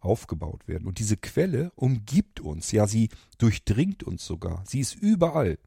aufgebaut 0.00 0.68
werden. 0.68 0.86
Und 0.86 0.98
diese 0.98 1.16
Quelle 1.16 1.72
umgibt 1.74 2.40
uns, 2.40 2.72
ja, 2.72 2.86
sie 2.86 3.08
durchdringt 3.38 4.02
uns 4.02 4.24
sogar. 4.24 4.62
Sie 4.66 4.80
ist 4.80 4.94
überall. 4.94 5.58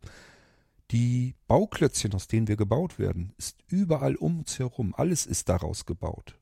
Die 0.92 1.36
Bauklötzchen, 1.48 2.14
aus 2.14 2.28
denen 2.28 2.48
wir 2.48 2.56
gebaut 2.56 3.00
werden, 3.00 3.34
ist 3.38 3.58
überall 3.68 4.16
um 4.16 4.40
uns 4.40 4.60
herum. 4.60 4.94
Alles 4.96 5.26
ist 5.26 5.50
daraus 5.50 5.86
gebaut. 5.86 6.38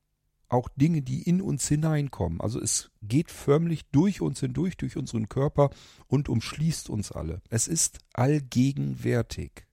Auch 0.50 0.68
Dinge, 0.75 1.01
die 1.01 1.22
in 1.22 1.41
uns 1.41 1.68
hineinkommen. 1.68 2.41
Also 2.41 2.60
es 2.60 2.91
geht 3.01 3.32
förmlich 3.32 3.86
durch 3.91 4.20
uns 4.20 4.39
hindurch, 4.39 4.77
durch 4.77 4.98
unseren 4.98 5.29
Körper 5.29 5.70
und 6.08 6.27
umschließt 6.27 6.89
uns 6.89 7.12
alle. 7.12 7.41
Es 7.50 7.68
ist 7.68 8.00
allgegenwärtig. 8.13 9.68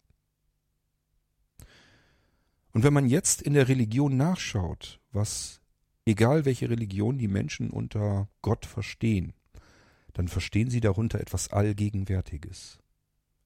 Und 2.73 2.83
wenn 2.83 2.93
man 2.93 3.09
jetzt 3.09 3.41
in 3.41 3.55
der 3.55 3.69
Religion 3.69 4.17
nachschaut, 4.19 5.01
was 5.11 5.63
Egal 6.09 6.45
welche 6.45 6.71
Religion 6.71 7.19
die 7.19 7.27
Menschen 7.27 7.71
unter 7.71 8.29
Gott 8.41 8.65
verstehen, 8.65 9.35
dann 10.13 10.29
verstehen 10.29 10.71
sie 10.71 10.81
darunter 10.81 11.21
etwas 11.21 11.49
Allgegenwärtiges. 11.49 12.79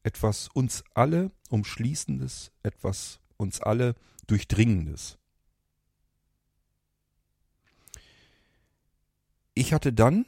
Etwas 0.02 0.48
uns 0.48 0.84
alle 0.92 1.32
umschließendes, 1.48 2.52
etwas 2.62 3.20
uns 3.38 3.62
alle 3.62 3.94
durchdringendes. 4.26 5.16
Ich 9.54 9.72
hatte 9.72 9.92
dann 9.92 10.24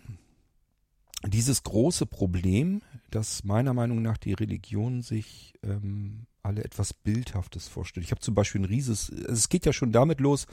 dieses 1.25 1.63
große 1.63 2.07
Problem, 2.07 2.83
dass 3.11 3.45
meiner 3.45 3.75
Meinung 3.75 4.03
nach 4.03 4.19
die 4.19 4.33
Religion 4.33 5.03
sich 5.03 5.55
ähm, 5.63 6.27
alle 6.43 6.65
etwas 6.65 6.93
Bildhaftes 6.93 7.69
vorstellt. 7.69 8.05
Ich 8.05 8.11
habe 8.11 8.21
zum 8.21 8.35
Beispiel 8.35 8.63
ein 8.63 8.67
rieses, 8.67 9.09
es 9.09 9.49
geht 9.49 9.67
ja 9.67 9.73
schon 9.73 9.93
damit 9.93 10.21
los, 10.21 10.47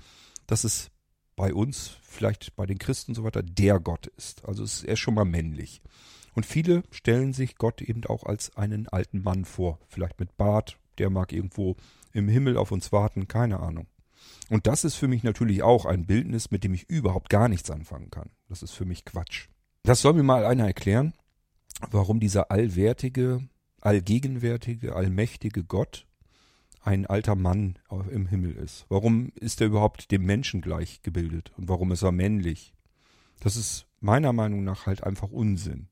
dass 0.45 0.63
es 0.63 0.91
bei 1.35 1.53
uns, 1.53 1.97
vielleicht 2.01 2.55
bei 2.55 2.65
den 2.65 2.77
Christen 2.77 3.11
und 3.11 3.15
so 3.15 3.23
weiter, 3.23 3.41
der 3.41 3.79
Gott 3.79 4.07
ist. 4.07 4.45
Also 4.45 4.63
ist 4.63 4.83
er 4.83 4.97
schon 4.97 5.13
mal 5.13 5.25
männlich. 5.25 5.81
Und 6.35 6.45
viele 6.45 6.83
stellen 6.91 7.33
sich 7.33 7.55
Gott 7.55 7.81
eben 7.81 8.05
auch 8.05 8.23
als 8.23 8.55
einen 8.55 8.87
alten 8.87 9.23
Mann 9.23 9.45
vor. 9.45 9.79
Vielleicht 9.87 10.19
mit 10.19 10.37
Bart, 10.37 10.77
der 10.97 11.09
mag 11.09 11.33
irgendwo 11.33 11.75
im 12.13 12.27
Himmel 12.27 12.57
auf 12.57 12.71
uns 12.71 12.91
warten, 12.91 13.27
keine 13.27 13.59
Ahnung. 13.61 13.87
Und 14.49 14.67
das 14.67 14.83
ist 14.83 14.95
für 14.95 15.07
mich 15.07 15.23
natürlich 15.23 15.63
auch 15.63 15.85
ein 15.85 16.05
Bildnis, 16.05 16.51
mit 16.51 16.63
dem 16.63 16.73
ich 16.73 16.89
überhaupt 16.89 17.29
gar 17.29 17.47
nichts 17.47 17.71
anfangen 17.71 18.11
kann. 18.11 18.29
Das 18.49 18.63
ist 18.63 18.71
für 18.71 18.85
mich 18.85 19.05
Quatsch. 19.05 19.47
Das 19.83 20.01
soll 20.01 20.13
mir 20.13 20.23
mal 20.23 20.45
einer 20.45 20.65
erklären, 20.65 21.13
warum 21.91 22.19
dieser 22.19 22.51
allwertige, 22.51 23.47
allgegenwärtige, 23.79 24.95
allmächtige 24.95 25.63
Gott 25.63 26.07
ein 26.81 27.05
alter 27.05 27.35
Mann 27.35 27.77
im 28.09 28.25
Himmel 28.25 28.55
ist. 28.55 28.85
Warum 28.89 29.31
ist 29.35 29.61
er 29.61 29.67
überhaupt 29.67 30.11
dem 30.11 30.25
Menschen 30.25 30.61
gleich 30.61 31.01
gebildet 31.01 31.51
und 31.57 31.69
warum 31.69 31.91
ist 31.91 32.01
er 32.01 32.11
männlich? 32.11 32.73
Das 33.39 33.55
ist 33.55 33.85
meiner 33.99 34.33
Meinung 34.33 34.63
nach 34.63 34.85
halt 34.85 35.03
einfach 35.03 35.29
Unsinn. 35.29 35.87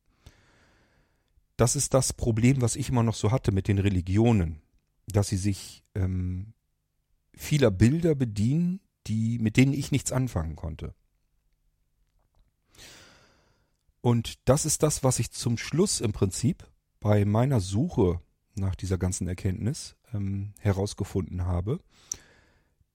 Das 1.55 1.75
ist 1.75 1.93
das 1.93 2.13
Problem, 2.13 2.61
was 2.61 2.75
ich 2.75 2.89
immer 2.89 3.03
noch 3.03 3.15
so 3.15 3.31
hatte 3.31 3.51
mit 3.51 3.67
den 3.67 3.79
Religionen, 3.79 4.61
dass 5.07 5.27
sie 5.27 5.37
sich 5.37 5.83
ähm, 5.95 6.53
vieler 7.33 7.71
Bilder 7.71 8.15
bedienen, 8.15 8.79
die 9.07 9.39
mit 9.39 9.57
denen 9.57 9.73
ich 9.73 9.91
nichts 9.91 10.11
anfangen 10.11 10.55
konnte. 10.55 10.93
Und 14.07 14.39
das 14.45 14.65
ist 14.65 14.83
das, 14.83 15.03
was 15.03 15.19
ich 15.19 15.31
zum 15.31 15.57
Schluss 15.57 15.99
im 15.99 16.13
Prinzip 16.13 16.65
bei 17.01 17.25
meiner 17.25 17.59
Suche 17.59 18.21
nach 18.55 18.73
dieser 18.73 18.97
ganzen 18.97 19.27
Erkenntnis 19.27 19.97
ähm, 20.13 20.53
herausgefunden 20.61 21.45
habe, 21.45 21.81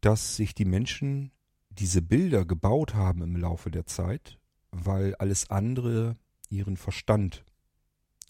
dass 0.00 0.36
sich 0.36 0.54
die 0.54 0.64
Menschen 0.64 1.30
diese 1.68 2.00
Bilder 2.00 2.46
gebaut 2.46 2.94
haben 2.94 3.20
im 3.20 3.36
Laufe 3.36 3.70
der 3.70 3.84
Zeit, 3.84 4.38
weil 4.70 5.14
alles 5.16 5.50
andere 5.50 6.16
ihren 6.48 6.78
Verstand 6.78 7.44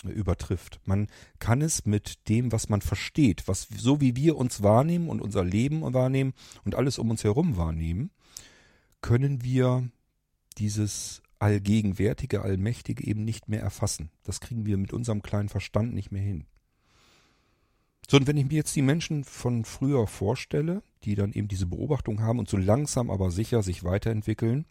äh, 0.03 0.09
übertrifft. 0.09 0.81
Man 0.85 1.07
kann 1.39 1.63
es 1.63 1.87
mit 1.87 2.29
dem, 2.29 2.51
was 2.51 2.69
man 2.69 2.81
versteht, 2.81 3.47
was 3.47 3.69
so 3.77 4.01
wie 4.01 4.17
wir 4.17 4.37
uns 4.37 4.61
wahrnehmen 4.61 5.09
und 5.09 5.23
unser 5.23 5.45
Leben 5.45 5.83
wahrnehmen 5.95 6.33
und 6.65 6.75
alles 6.75 6.99
um 6.99 7.11
uns 7.11 7.23
herum 7.23 7.57
wahrnehmen, 7.57 8.11
können 9.01 9.45
wir 9.45 9.89
dieses 10.59 11.23
allgegenwärtige, 11.43 12.43
allmächtige 12.43 13.05
eben 13.05 13.25
nicht 13.25 13.49
mehr 13.49 13.61
erfassen. 13.61 14.11
Das 14.23 14.41
kriegen 14.41 14.65
wir 14.65 14.79
mit 14.79 14.93
unserem 14.93 15.23
kleinen 15.23 15.49
Verstand 15.49 15.93
nicht 15.93 16.13
mehr 16.13 16.23
hin. 16.23 16.47
So, 18.09 18.17
und 18.17 18.27
wenn 18.27 18.37
ich 18.37 18.47
mir 18.47 18.55
jetzt 18.55 18.77
die 18.77 18.83
Menschen 18.83 19.25
von 19.25 19.65
früher 19.65 20.07
vorstelle, 20.07 20.83
die 21.03 21.17
dann 21.17 21.33
eben 21.33 21.49
diese 21.49 21.67
Beobachtung 21.67 22.21
haben 22.21 22.39
und 22.39 22.49
so 22.49 22.57
langsam 22.57 23.11
aber 23.11 23.31
sicher 23.31 23.63
sich 23.63 23.83
weiterentwickeln 23.83 24.67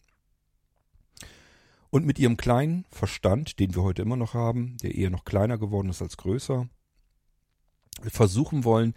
und 1.90 2.06
mit 2.06 2.18
ihrem 2.18 2.38
kleinen 2.38 2.86
Verstand, 2.90 3.58
den 3.58 3.74
wir 3.74 3.82
heute 3.82 4.00
immer 4.00 4.16
noch 4.16 4.32
haben, 4.32 4.78
der 4.78 4.94
eher 4.94 5.10
noch 5.10 5.24
kleiner 5.24 5.58
geworden 5.58 5.90
ist 5.90 6.00
als 6.00 6.16
größer, 6.16 6.68
versuchen 8.00 8.64
wollen, 8.64 8.94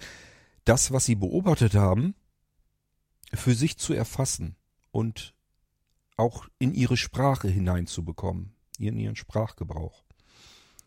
das, 0.63 0.91
was 0.91 1.05
sie 1.05 1.15
beobachtet 1.15 1.75
haben, 1.75 2.15
für 3.33 3.53
sich 3.53 3.77
zu 3.77 3.93
erfassen 3.93 4.55
und 4.91 5.34
auch 6.17 6.47
in 6.59 6.73
ihre 6.73 6.97
Sprache 6.97 7.47
hineinzubekommen, 7.47 8.55
in 8.79 8.97
ihren 8.97 9.15
Sprachgebrauch. 9.15 10.03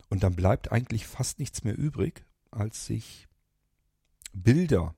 Und 0.08 0.22
dann 0.22 0.34
bleibt 0.34 0.72
eigentlich 0.72 1.06
fast 1.06 1.38
nichts 1.38 1.64
mehr 1.64 1.76
übrig, 1.76 2.24
als 2.50 2.86
sich 2.86 3.28
Bilder 4.32 4.94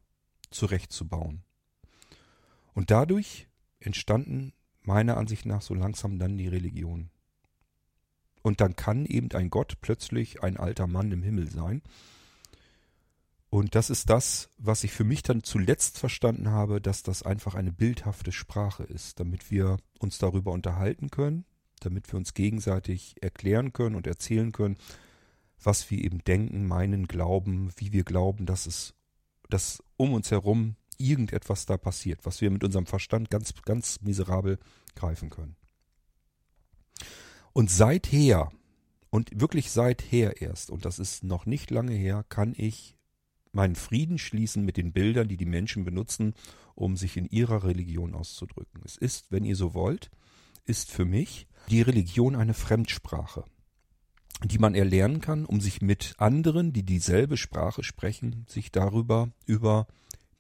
zurechtzubauen. 0.51 1.43
Und 2.75 2.91
dadurch 2.91 3.49
entstanden 3.81 4.53
meiner 4.83 5.17
Ansicht 5.17 5.47
nach 5.47 5.63
so 5.63 5.75
langsam 5.75 6.19
dann 6.19 6.39
die 6.39 6.49
Religionen. 6.49 7.11
Und 8.43 8.61
dann 8.61 8.77
kann 8.77 9.05
eben 9.05 9.31
ein 9.33 9.51
Gott 9.51 9.81
plötzlich 9.81 10.43
ein 10.43 10.57
alter 10.57 10.87
Mann 10.87 11.13
im 11.13 11.23
Himmel 11.23 11.51
sein. 11.51 11.83
Und 13.51 13.75
das 13.75 13.91
ist 13.91 14.09
das, 14.09 14.49
was 14.59 14.85
ich 14.85 14.93
für 14.93 15.03
mich 15.03 15.23
dann 15.23 15.43
zuletzt 15.43 15.99
verstanden 15.99 16.51
habe, 16.51 16.81
dass 16.81 17.03
das 17.03 17.25
einfach 17.25 17.57
eine 17.57 17.73
bildhafte 17.73 18.31
Sprache 18.31 18.85
ist, 18.85 19.19
damit 19.19 19.51
wir 19.51 19.79
uns 19.99 20.19
darüber 20.19 20.53
unterhalten 20.53 21.11
können, 21.11 21.45
damit 21.81 22.13
wir 22.13 22.17
uns 22.17 22.35
gegenseitig 22.35 23.17
erklären 23.21 23.73
können 23.73 23.97
und 23.97 24.07
erzählen 24.07 24.53
können, 24.53 24.77
was 25.63 25.91
wir 25.91 25.99
eben 25.99 26.21
denken, 26.21 26.67
meinen, 26.67 27.09
glauben, 27.09 27.73
wie 27.77 27.93
wir 27.93 28.05
glauben, 28.05 28.47
dass 28.47 28.67
es 28.67 28.95
dass 29.51 29.83
um 29.97 30.15
uns 30.15 30.31
herum 30.31 30.77
irgendetwas 30.97 31.67
da 31.67 31.77
passiert, 31.77 32.25
was 32.25 32.41
wir 32.41 32.51
mit 32.51 32.65
unserem 32.65 32.87
Verstand 32.87 33.31
ganz, 33.31 33.53
ganz 33.65 34.01
miserabel 34.01 34.59
greifen 34.95 35.31
können. 35.31 35.57
Und 37.53 37.71
seither, 37.71 38.51
und 39.11 39.41
wirklich 39.41 39.71
seither 39.71 40.41
erst, 40.41 40.71
und 40.71 40.85
das 40.85 40.99
ist 40.99 41.25
noch 41.25 41.47
nicht 41.47 41.71
lange 41.71 41.95
her, 41.95 42.25
kann 42.29 42.55
ich 42.57 42.97
meinen 43.53 43.75
Frieden 43.75 44.19
schließen 44.19 44.65
mit 44.65 44.77
den 44.77 44.93
Bildern, 44.93 45.29
die 45.29 45.37
die 45.37 45.47
Menschen 45.47 45.85
benutzen, 45.85 46.35
um 46.75 46.97
sich 46.97 47.17
in 47.17 47.27
ihrer 47.27 47.65
Religion 47.65 48.15
auszudrücken. 48.15 48.83
Es 48.85 48.97
ist, 48.97 49.31
wenn 49.31 49.45
ihr 49.45 49.57
so 49.57 49.75
wollt, 49.75 50.11
ist 50.67 50.91
für 50.91 51.05
mich 51.05 51.47
die 51.69 51.83
Religion 51.83 52.37
eine 52.37 52.55
Fremdsprache, 52.55 53.45
die 54.45 54.59
man 54.59 54.75
erlernen 54.75 55.21
kann, 55.21 55.45
um 55.45 55.61
sich 55.61 55.83
mit 55.83 56.15
anderen, 56.19 56.73
die 56.73 56.85
dieselbe 56.85 57.37
Sprache 57.37 57.83
sprechen, 57.83 58.47
sich 58.49 58.71
darüber, 58.71 59.31
über 59.47 59.87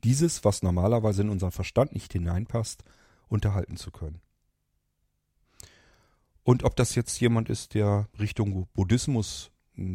dieses, 0.04 0.44
was 0.44 0.62
normalerweise 0.62 1.22
in 1.22 1.30
unseren 1.30 1.52
Verstand 1.52 1.92
nicht 1.92 2.12
hineinpasst, 2.12 2.84
unterhalten 3.28 3.76
zu 3.76 3.90
können. 3.90 4.20
Und 6.42 6.64
ob 6.64 6.74
das 6.76 6.94
jetzt 6.94 7.20
jemand 7.20 7.50
ist, 7.50 7.74
der 7.74 8.08
Richtung 8.18 8.66
Buddhismus 8.74 9.50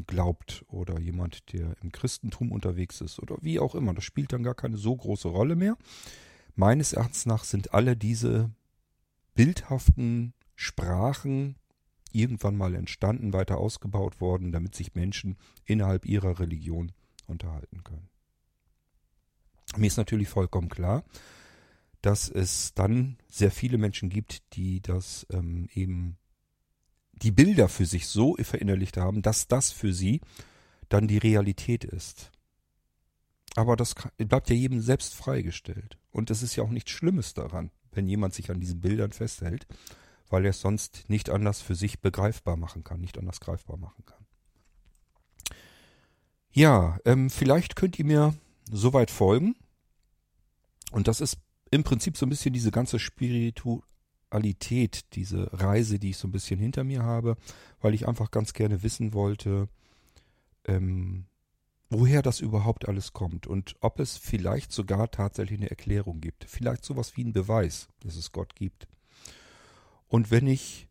glaubt 0.08 0.66
oder 0.68 1.00
jemand, 1.00 1.54
der 1.54 1.76
im 1.82 1.92
Christentum 1.92 2.52
unterwegs 2.52 3.02
ist 3.02 3.20
oder 3.20 3.38
wie 3.42 3.60
auch 3.60 3.76
immer, 3.76 3.94
das 3.94 4.04
spielt 4.04 4.34
dann 4.34 4.44
gar 4.44 4.56
keine 4.56 4.78
so 4.78 4.96
große 4.96 5.28
Rolle 5.28 5.56
mehr. 5.56 5.78
Meines 6.56 6.94
Erachtens 6.94 7.26
nach 7.26 7.44
sind 7.44 7.74
alle 7.74 7.96
diese 7.96 8.52
bildhaften 9.36 10.34
Sprachen 10.56 11.56
irgendwann 12.12 12.56
mal 12.56 12.76
entstanden, 12.76 13.34
weiter 13.34 13.58
ausgebaut 13.58 14.22
worden, 14.22 14.52
damit 14.52 14.74
sich 14.74 14.96
Menschen 14.96 15.38
innerhalb 15.66 16.06
ihrer 16.06 16.40
Religion 16.40 16.94
unterhalten 17.28 17.84
können. 17.84 18.10
Mir 19.76 19.88
ist 19.88 19.98
natürlich 19.98 20.30
vollkommen 20.30 20.70
klar, 20.70 21.04
dass 22.02 22.30
es 22.30 22.74
dann 22.74 23.18
sehr 23.28 23.52
viele 23.52 23.78
Menschen 23.78 24.10
gibt, 24.10 24.56
die 24.56 24.80
das 24.82 25.26
ähm, 25.32 25.68
eben 25.74 26.18
die 27.22 27.32
Bilder 27.32 27.70
für 27.70 27.86
sich 27.86 28.08
so 28.08 28.36
verinnerlicht 28.36 28.98
haben, 28.98 29.22
dass 29.22 29.48
das 29.48 29.72
für 29.72 29.94
sie 29.94 30.22
dann 30.90 31.08
die 31.08 31.18
Realität 31.18 31.84
ist. 31.84 32.32
Aber 33.56 33.76
das 33.76 33.96
bleibt 34.18 34.50
ja 34.50 34.56
jedem 34.56 34.82
selbst 34.82 35.16
freigestellt. 35.16 35.98
Und 36.12 36.30
es 36.30 36.44
ist 36.44 36.56
ja 36.56 36.64
auch 36.64 36.70
nichts 36.70 36.92
Schlimmes 36.92 37.34
daran, 37.34 37.72
wenn 37.92 38.08
jemand 38.08 38.34
sich 38.34 38.52
an 38.52 38.60
diesen 38.60 38.82
Bildern 38.82 39.14
festhält, 39.14 39.66
weil 40.30 40.44
er 40.44 40.50
es 40.50 40.60
sonst 40.60 41.06
nicht 41.08 41.30
anders 41.30 41.62
für 41.62 41.76
sich 41.76 42.02
begreifbar 42.02 42.58
machen 42.58 42.84
kann, 42.84 43.00
nicht 43.00 43.18
anders 43.18 43.40
greifbar 43.40 43.78
machen 43.78 44.06
kann. 44.06 44.26
Ja, 46.52 47.00
ähm, 47.06 47.30
vielleicht 47.30 47.76
könnt 47.76 48.00
ihr 48.00 48.06
mir 48.06 48.34
soweit 48.70 49.12
folgen. 49.12 49.56
Und 50.92 51.08
das 51.08 51.22
ist 51.22 51.38
im 51.72 51.84
Prinzip 51.84 52.18
so 52.18 52.26
ein 52.26 52.30
bisschen 52.30 52.54
diese 52.54 52.72
ganze 52.72 53.00
Spiritualität, 54.36 55.16
diese 55.16 55.50
Reise, 55.54 55.98
die 55.98 56.10
ich 56.10 56.18
so 56.18 56.28
ein 56.28 56.32
bisschen 56.32 56.60
hinter 56.60 56.84
mir 56.84 57.04
habe, 57.04 57.38
weil 57.80 57.94
ich 57.94 58.08
einfach 58.08 58.32
ganz 58.32 58.52
gerne 58.54 58.84
wissen 58.84 59.14
wollte, 59.14 59.70
ähm, 60.66 61.26
woher 61.90 62.22
das 62.22 62.42
überhaupt 62.42 62.88
alles 62.90 63.14
kommt 63.14 63.48
und 63.48 63.76
ob 63.80 64.00
es 64.00 64.18
vielleicht 64.18 64.74
sogar 64.74 65.10
tatsächlich 65.10 65.60
eine 65.60 65.70
Erklärung 65.70 66.20
gibt. 66.20 66.44
Vielleicht 66.50 66.84
sowas 66.84 67.16
wie 67.16 67.24
ein 67.24 67.32
Beweis, 67.32 67.88
dass 68.02 68.18
es 68.18 68.34
Gott 68.34 68.56
gibt. 68.56 68.88
Und 70.08 70.32
wenn 70.32 70.48
ich 70.48 70.90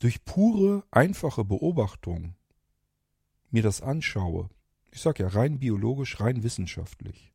durch 0.00 0.24
pure, 0.24 0.82
einfache 0.90 1.44
Beobachtung 1.44 2.34
mir 3.50 3.62
das 3.62 3.80
anschaue, 3.80 4.48
ich 4.90 5.00
sage 5.00 5.22
ja 5.22 5.28
rein 5.28 5.60
biologisch, 5.60 6.18
rein 6.18 6.42
wissenschaftlich, 6.42 7.29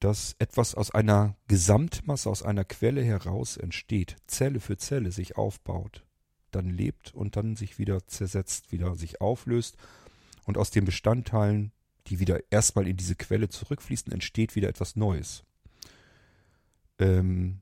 dass 0.00 0.34
etwas 0.38 0.74
aus 0.74 0.90
einer 0.90 1.36
Gesamtmasse, 1.46 2.28
aus 2.28 2.42
einer 2.42 2.64
Quelle 2.64 3.04
heraus 3.04 3.56
entsteht, 3.56 4.16
Zelle 4.26 4.60
für 4.60 4.78
Zelle 4.78 5.12
sich 5.12 5.36
aufbaut, 5.36 6.04
dann 6.50 6.70
lebt 6.70 7.14
und 7.14 7.36
dann 7.36 7.54
sich 7.54 7.78
wieder 7.78 8.06
zersetzt, 8.06 8.72
wieder 8.72 8.96
sich 8.96 9.20
auflöst 9.20 9.76
und 10.46 10.58
aus 10.58 10.70
den 10.70 10.86
Bestandteilen, 10.86 11.72
die 12.06 12.18
wieder 12.18 12.40
erstmal 12.50 12.88
in 12.88 12.96
diese 12.96 13.14
Quelle 13.14 13.50
zurückfließen, 13.50 14.10
entsteht 14.10 14.56
wieder 14.56 14.70
etwas 14.70 14.96
Neues. 14.96 15.44
Ähm, 16.98 17.60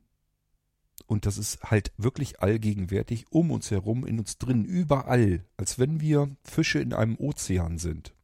und 1.06 1.26
das 1.26 1.38
ist 1.38 1.62
halt 1.62 1.92
wirklich 1.96 2.40
allgegenwärtig 2.40 3.26
um 3.30 3.50
uns 3.50 3.70
herum, 3.70 4.06
in 4.06 4.18
uns 4.18 4.38
drin, 4.38 4.64
überall, 4.64 5.44
als 5.56 5.78
wenn 5.78 6.00
wir 6.00 6.36
Fische 6.44 6.80
in 6.80 6.92
einem 6.92 7.16
Ozean 7.16 7.78
sind. 7.78 8.14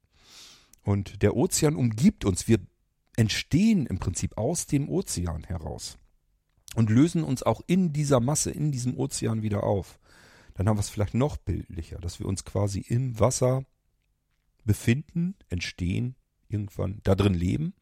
Und 0.83 1.23
der 1.23 1.35
Ozean 1.35 1.77
umgibt 1.77 2.25
uns, 2.25 2.47
wir 2.47 2.59
entstehen 3.17 3.87
im 3.87 3.99
Prinzip 3.99 4.37
aus 4.37 4.67
dem 4.67 4.89
Ozean 4.89 5.45
heraus 5.45 5.99
und 6.75 6.91
lösen 6.91 7.25
uns 7.25 7.43
auch 7.43 7.63
in 7.67 7.93
dieser 7.93 8.21
Masse, 8.21 8.51
in 8.51 8.73
diesem 8.73 8.99
Ozean 8.99 9.43
wieder 9.43 9.65
auf. 9.65 9.99
Dann 10.55 10.69
haben 10.69 10.77
wir 10.77 10.81
es 10.81 10.91
vielleicht 10.91 11.15
noch 11.15 11.37
bildlicher, 11.37 11.99
dass 11.99 12.21
wir 12.21 12.27
uns 12.27 12.45
quasi 12.45 12.81
im 12.81 13.19
Wasser 13.19 13.65
befinden, 14.65 15.37
entstehen, 15.49 16.17
irgendwann 16.49 17.01
da 17.03 17.15
drin 17.15 17.35
leben, 17.35 17.75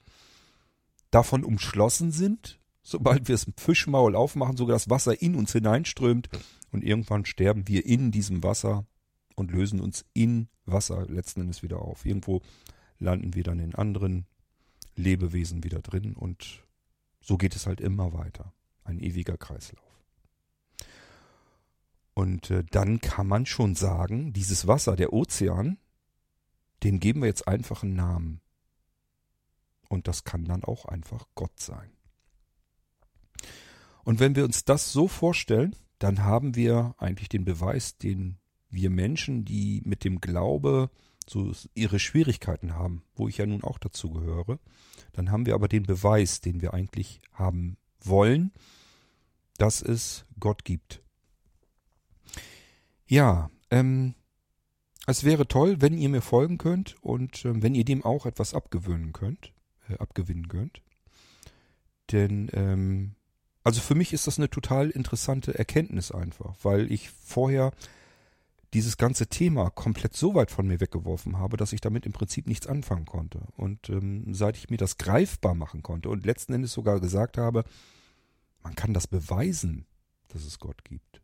davon 1.10 1.44
umschlossen 1.44 2.10
sind, 2.10 2.58
sobald 2.82 3.28
wir 3.28 3.34
das 3.34 3.46
Fischmaul 3.56 4.16
aufmachen, 4.16 4.56
sogar 4.56 4.74
das 4.74 4.90
Wasser 4.90 5.20
in 5.20 5.34
uns 5.34 5.52
hineinströmt 5.52 6.28
und 6.70 6.82
irgendwann 6.82 7.24
sterben 7.24 7.68
wir 7.68 7.86
in 7.86 8.10
diesem 8.10 8.42
Wasser 8.42 8.86
und 9.36 9.50
lösen 9.50 9.80
uns 9.80 10.04
in 10.14 10.48
Wasser 10.64 11.06
letzten 11.06 11.42
Endes 11.42 11.62
wieder 11.62 11.80
auf. 11.80 12.04
Irgendwo 12.04 12.42
landen 12.98 13.34
wir 13.34 13.44
dann 13.44 13.60
in 13.60 13.74
anderen 13.74 14.26
Lebewesen 14.94 15.64
wieder 15.64 15.80
drin 15.80 16.14
und 16.14 16.62
so 17.20 17.36
geht 17.36 17.56
es 17.56 17.66
halt 17.66 17.80
immer 17.80 18.12
weiter. 18.12 18.52
Ein 18.84 18.98
ewiger 18.98 19.36
Kreislauf. 19.36 19.92
Und 22.14 22.50
äh, 22.50 22.64
dann 22.70 23.00
kann 23.00 23.26
man 23.26 23.46
schon 23.46 23.74
sagen, 23.74 24.32
dieses 24.32 24.66
Wasser, 24.66 24.96
der 24.96 25.12
Ozean, 25.12 25.78
dem 26.82 27.00
geben 27.00 27.20
wir 27.20 27.28
jetzt 27.28 27.48
einfach 27.48 27.82
einen 27.82 27.94
Namen. 27.94 28.40
Und 29.88 30.08
das 30.08 30.24
kann 30.24 30.44
dann 30.44 30.64
auch 30.64 30.84
einfach 30.84 31.26
Gott 31.34 31.58
sein. 31.58 31.90
Und 34.04 34.20
wenn 34.20 34.34
wir 34.34 34.44
uns 34.44 34.64
das 34.64 34.92
so 34.92 35.06
vorstellen, 35.06 35.76
dann 35.98 36.24
haben 36.24 36.56
wir 36.56 36.94
eigentlich 36.98 37.28
den 37.28 37.44
Beweis, 37.44 37.96
den 37.98 38.38
wir 38.68 38.90
Menschen, 38.90 39.44
die 39.44 39.80
mit 39.84 40.02
dem 40.04 40.20
Glaube 40.20 40.90
so 41.30 41.52
ihre 41.74 41.98
Schwierigkeiten 41.98 42.74
haben, 42.74 43.02
wo 43.14 43.28
ich 43.28 43.38
ja 43.38 43.46
nun 43.46 43.64
auch 43.64 43.78
dazu 43.78 44.10
gehöre, 44.10 44.58
dann 45.12 45.30
haben 45.30 45.46
wir 45.46 45.54
aber 45.54 45.68
den 45.68 45.84
Beweis, 45.84 46.40
den 46.40 46.60
wir 46.60 46.74
eigentlich 46.74 47.20
haben 47.32 47.76
wollen, 48.00 48.52
dass 49.58 49.82
es 49.82 50.24
Gott 50.40 50.64
gibt. 50.64 51.02
Ja, 53.06 53.50
ähm, 53.70 54.14
es 55.06 55.24
wäre 55.24 55.48
toll, 55.48 55.80
wenn 55.80 55.98
ihr 55.98 56.08
mir 56.08 56.22
folgen 56.22 56.58
könnt 56.58 56.96
und 57.02 57.44
äh, 57.44 57.62
wenn 57.62 57.74
ihr 57.74 57.84
dem 57.84 58.04
auch 58.04 58.26
etwas 58.26 58.54
abgewöhnen 58.54 59.12
könnt, 59.12 59.52
äh, 59.88 59.98
abgewinnen 59.98 60.48
könnt. 60.48 60.82
Denn, 62.10 62.50
ähm, 62.52 63.14
also 63.64 63.80
für 63.80 63.94
mich 63.94 64.12
ist 64.12 64.26
das 64.26 64.38
eine 64.38 64.50
total 64.50 64.90
interessante 64.90 65.56
Erkenntnis 65.58 66.12
einfach, 66.12 66.56
weil 66.62 66.90
ich 66.90 67.10
vorher 67.10 67.72
dieses 68.74 68.96
ganze 68.96 69.26
Thema 69.26 69.70
komplett 69.70 70.16
so 70.16 70.34
weit 70.34 70.50
von 70.50 70.66
mir 70.66 70.80
weggeworfen 70.80 71.38
habe, 71.38 71.56
dass 71.56 71.72
ich 71.72 71.80
damit 71.80 72.06
im 72.06 72.12
Prinzip 72.12 72.46
nichts 72.46 72.66
anfangen 72.66 73.04
konnte. 73.04 73.46
Und 73.56 73.90
ähm, 73.90 74.34
seit 74.34 74.56
ich 74.56 74.70
mir 74.70 74.78
das 74.78 74.96
greifbar 74.96 75.54
machen 75.54 75.82
konnte 75.82 76.08
und 76.08 76.24
letzten 76.24 76.54
Endes 76.54 76.72
sogar 76.72 77.00
gesagt 77.00 77.36
habe, 77.36 77.64
man 78.62 78.74
kann 78.74 78.94
das 78.94 79.06
beweisen, 79.06 79.86
dass 80.28 80.44
es 80.44 80.58
Gott 80.58 80.84
gibt, 80.84 81.20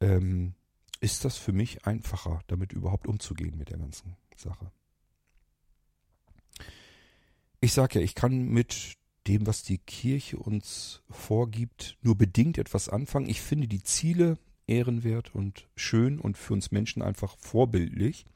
ähm, 0.00 0.54
ist 1.00 1.24
das 1.24 1.36
für 1.36 1.52
mich 1.52 1.86
einfacher, 1.86 2.40
damit 2.46 2.72
überhaupt 2.72 3.06
umzugehen 3.06 3.58
mit 3.58 3.70
der 3.70 3.78
ganzen 3.78 4.16
Sache. 4.36 4.70
Ich 7.60 7.72
sage 7.72 7.98
ja, 7.98 8.04
ich 8.04 8.14
kann 8.14 8.48
mit 8.48 8.94
dem, 9.26 9.46
was 9.46 9.62
die 9.62 9.78
Kirche 9.78 10.38
uns 10.38 11.02
vorgibt, 11.10 11.98
nur 12.00 12.16
bedingt 12.16 12.56
etwas 12.56 12.88
anfangen. 12.88 13.28
Ich 13.28 13.42
finde 13.42 13.68
die 13.68 13.82
Ziele 13.82 14.38
ehrenwert 14.70 15.34
und 15.34 15.68
schön 15.76 16.18
und 16.18 16.38
für 16.38 16.54
uns 16.54 16.70
Menschen 16.70 17.02
einfach 17.02 17.36
vorbildlich. 17.38 18.26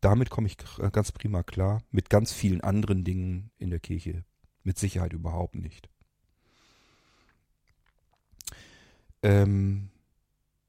Damit 0.00 0.30
komme 0.30 0.46
ich 0.46 0.56
ganz 0.92 1.12
prima 1.12 1.42
klar. 1.42 1.82
Mit 1.90 2.08
ganz 2.08 2.32
vielen 2.32 2.62
anderen 2.62 3.04
Dingen 3.04 3.50
in 3.58 3.70
der 3.70 3.80
Kirche 3.80 4.24
mit 4.62 4.78
Sicherheit 4.78 5.12
überhaupt 5.12 5.56
nicht. 5.56 5.88
Ähm, 9.22 9.90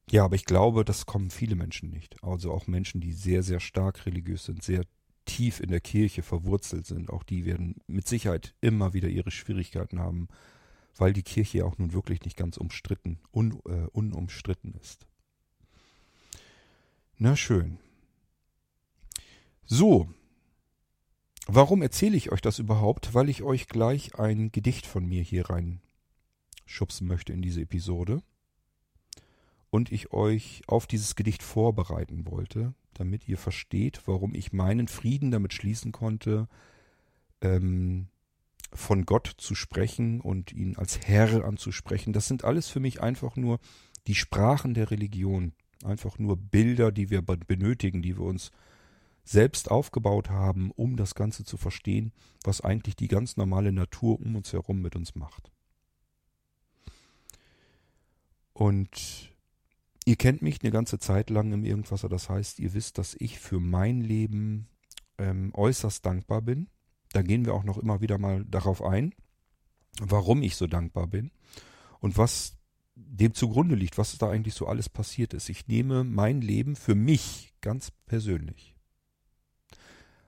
ja, 0.09 0.25
aber 0.25 0.35
ich 0.35 0.45
glaube, 0.45 0.83
das 0.83 1.05
kommen 1.05 1.29
viele 1.29 1.55
Menschen 1.55 1.89
nicht. 1.89 2.21
Also 2.23 2.51
auch 2.51 2.67
Menschen, 2.67 2.99
die 2.99 3.13
sehr, 3.13 3.43
sehr 3.43 3.59
stark 3.59 4.05
religiös 4.05 4.45
sind, 4.45 4.63
sehr 4.63 4.83
tief 5.25 5.59
in 5.59 5.69
der 5.69 5.79
Kirche 5.79 6.23
verwurzelt 6.23 6.85
sind. 6.85 7.09
Auch 7.09 7.23
die 7.23 7.45
werden 7.45 7.75
mit 7.87 8.07
Sicherheit 8.07 8.53
immer 8.59 8.93
wieder 8.93 9.07
ihre 9.07 9.31
Schwierigkeiten 9.31 9.99
haben, 9.99 10.27
weil 10.97 11.13
die 11.13 11.23
Kirche 11.23 11.59
ja 11.59 11.65
auch 11.65 11.77
nun 11.77 11.93
wirklich 11.93 12.23
nicht 12.23 12.37
ganz 12.37 12.57
umstritten, 12.57 13.19
un, 13.33 13.59
äh, 13.65 13.87
unumstritten 13.91 14.73
ist. 14.81 15.07
Na 17.17 17.35
schön. 17.35 17.77
So, 19.65 20.09
warum 21.47 21.81
erzähle 21.81 22.17
ich 22.17 22.31
euch 22.31 22.41
das 22.41 22.59
überhaupt? 22.59 23.13
Weil 23.13 23.29
ich 23.29 23.43
euch 23.43 23.67
gleich 23.67 24.15
ein 24.15 24.51
Gedicht 24.51 24.85
von 24.85 25.05
mir 25.05 25.21
hier 25.21 25.49
rein 25.49 25.81
schubsen 26.65 27.07
möchte 27.07 27.33
in 27.33 27.41
diese 27.41 27.61
Episode 27.61 28.21
und 29.69 29.91
ich 29.91 30.13
euch 30.13 30.63
auf 30.67 30.87
dieses 30.87 31.15
Gedicht 31.15 31.43
vorbereiten 31.43 32.25
wollte, 32.25 32.73
damit 32.93 33.27
ihr 33.27 33.37
versteht, 33.37 34.01
warum 34.05 34.33
ich 34.35 34.53
meinen 34.53 34.87
Frieden 34.87 35.31
damit 35.31 35.53
schließen 35.53 35.91
konnte, 35.91 36.47
ähm, 37.41 38.07
von 38.73 39.05
Gott 39.05 39.33
zu 39.37 39.55
sprechen 39.55 40.21
und 40.21 40.53
ihn 40.53 40.77
als 40.77 40.99
Herr 41.05 41.45
anzusprechen, 41.45 42.13
das 42.13 42.27
sind 42.27 42.43
alles 42.43 42.69
für 42.69 42.79
mich 42.79 43.01
einfach 43.01 43.35
nur 43.35 43.59
die 44.07 44.15
Sprachen 44.15 44.73
der 44.73 44.91
Religion. 44.91 45.53
Einfach 45.83 46.19
nur 46.19 46.37
Bilder, 46.37 46.91
die 46.91 47.09
wir 47.09 47.21
benötigen, 47.21 48.01
die 48.01 48.17
wir 48.17 48.25
uns 48.25 48.51
selbst 49.23 49.69
aufgebaut 49.69 50.29
haben, 50.29 50.71
um 50.71 50.95
das 50.95 51.15
Ganze 51.15 51.43
zu 51.43 51.57
verstehen, 51.57 52.11
was 52.43 52.61
eigentlich 52.61 52.95
die 52.95 53.07
ganz 53.07 53.37
normale 53.37 53.71
Natur 53.71 54.19
um 54.19 54.35
uns 54.35 54.53
herum 54.53 54.81
mit 54.81 54.95
uns 54.95 55.15
macht. 55.15 55.51
Und 58.53 59.33
ihr 60.05 60.15
kennt 60.15 60.41
mich 60.41 60.61
eine 60.61 60.71
ganze 60.71 60.99
Zeit 60.99 61.29
lang 61.29 61.51
im 61.51 61.63
Irgendwasser, 61.63 62.09
das 62.09 62.29
heißt, 62.29 62.59
ihr 62.59 62.73
wisst, 62.73 62.97
dass 62.97 63.15
ich 63.19 63.39
für 63.39 63.59
mein 63.59 64.01
Leben 64.01 64.67
ähm, 65.17 65.51
äußerst 65.53 66.05
dankbar 66.05 66.41
bin. 66.41 66.67
Da 67.11 67.21
gehen 67.21 67.45
wir 67.45 67.53
auch 67.53 67.63
noch 67.63 67.77
immer 67.77 68.01
wieder 68.01 68.17
mal 68.17 68.45
darauf 68.45 68.81
ein, 68.81 69.13
warum 69.99 70.43
ich 70.43 70.55
so 70.55 70.67
dankbar 70.67 71.07
bin 71.07 71.31
und 71.99 72.17
was 72.17 72.57
dem 72.95 73.33
zugrunde 73.33 73.75
liegt, 73.75 73.97
was 73.97 74.17
da 74.17 74.29
eigentlich 74.29 74.53
so 74.53 74.67
alles 74.67 74.89
passiert 74.89 75.33
ist. 75.33 75.49
Ich 75.49 75.67
nehme 75.67 76.03
mein 76.03 76.41
Leben 76.41 76.75
für 76.75 76.95
mich 76.95 77.53
ganz 77.61 77.91
persönlich 78.05 78.75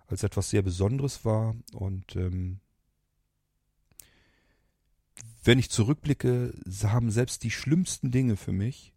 als 0.07 0.23
etwas 0.23 0.49
sehr 0.49 0.61
Besonderes 0.61 1.25
war 1.25 1.55
und 1.73 2.15
ähm, 2.15 2.59
wenn 5.43 5.59
ich 5.59 5.69
zurückblicke, 5.69 6.53
haben 6.83 7.11
selbst 7.11 7.43
die 7.43 7.51
schlimmsten 7.51 8.11
Dinge 8.11 8.37
für 8.37 8.53
mich 8.53 8.93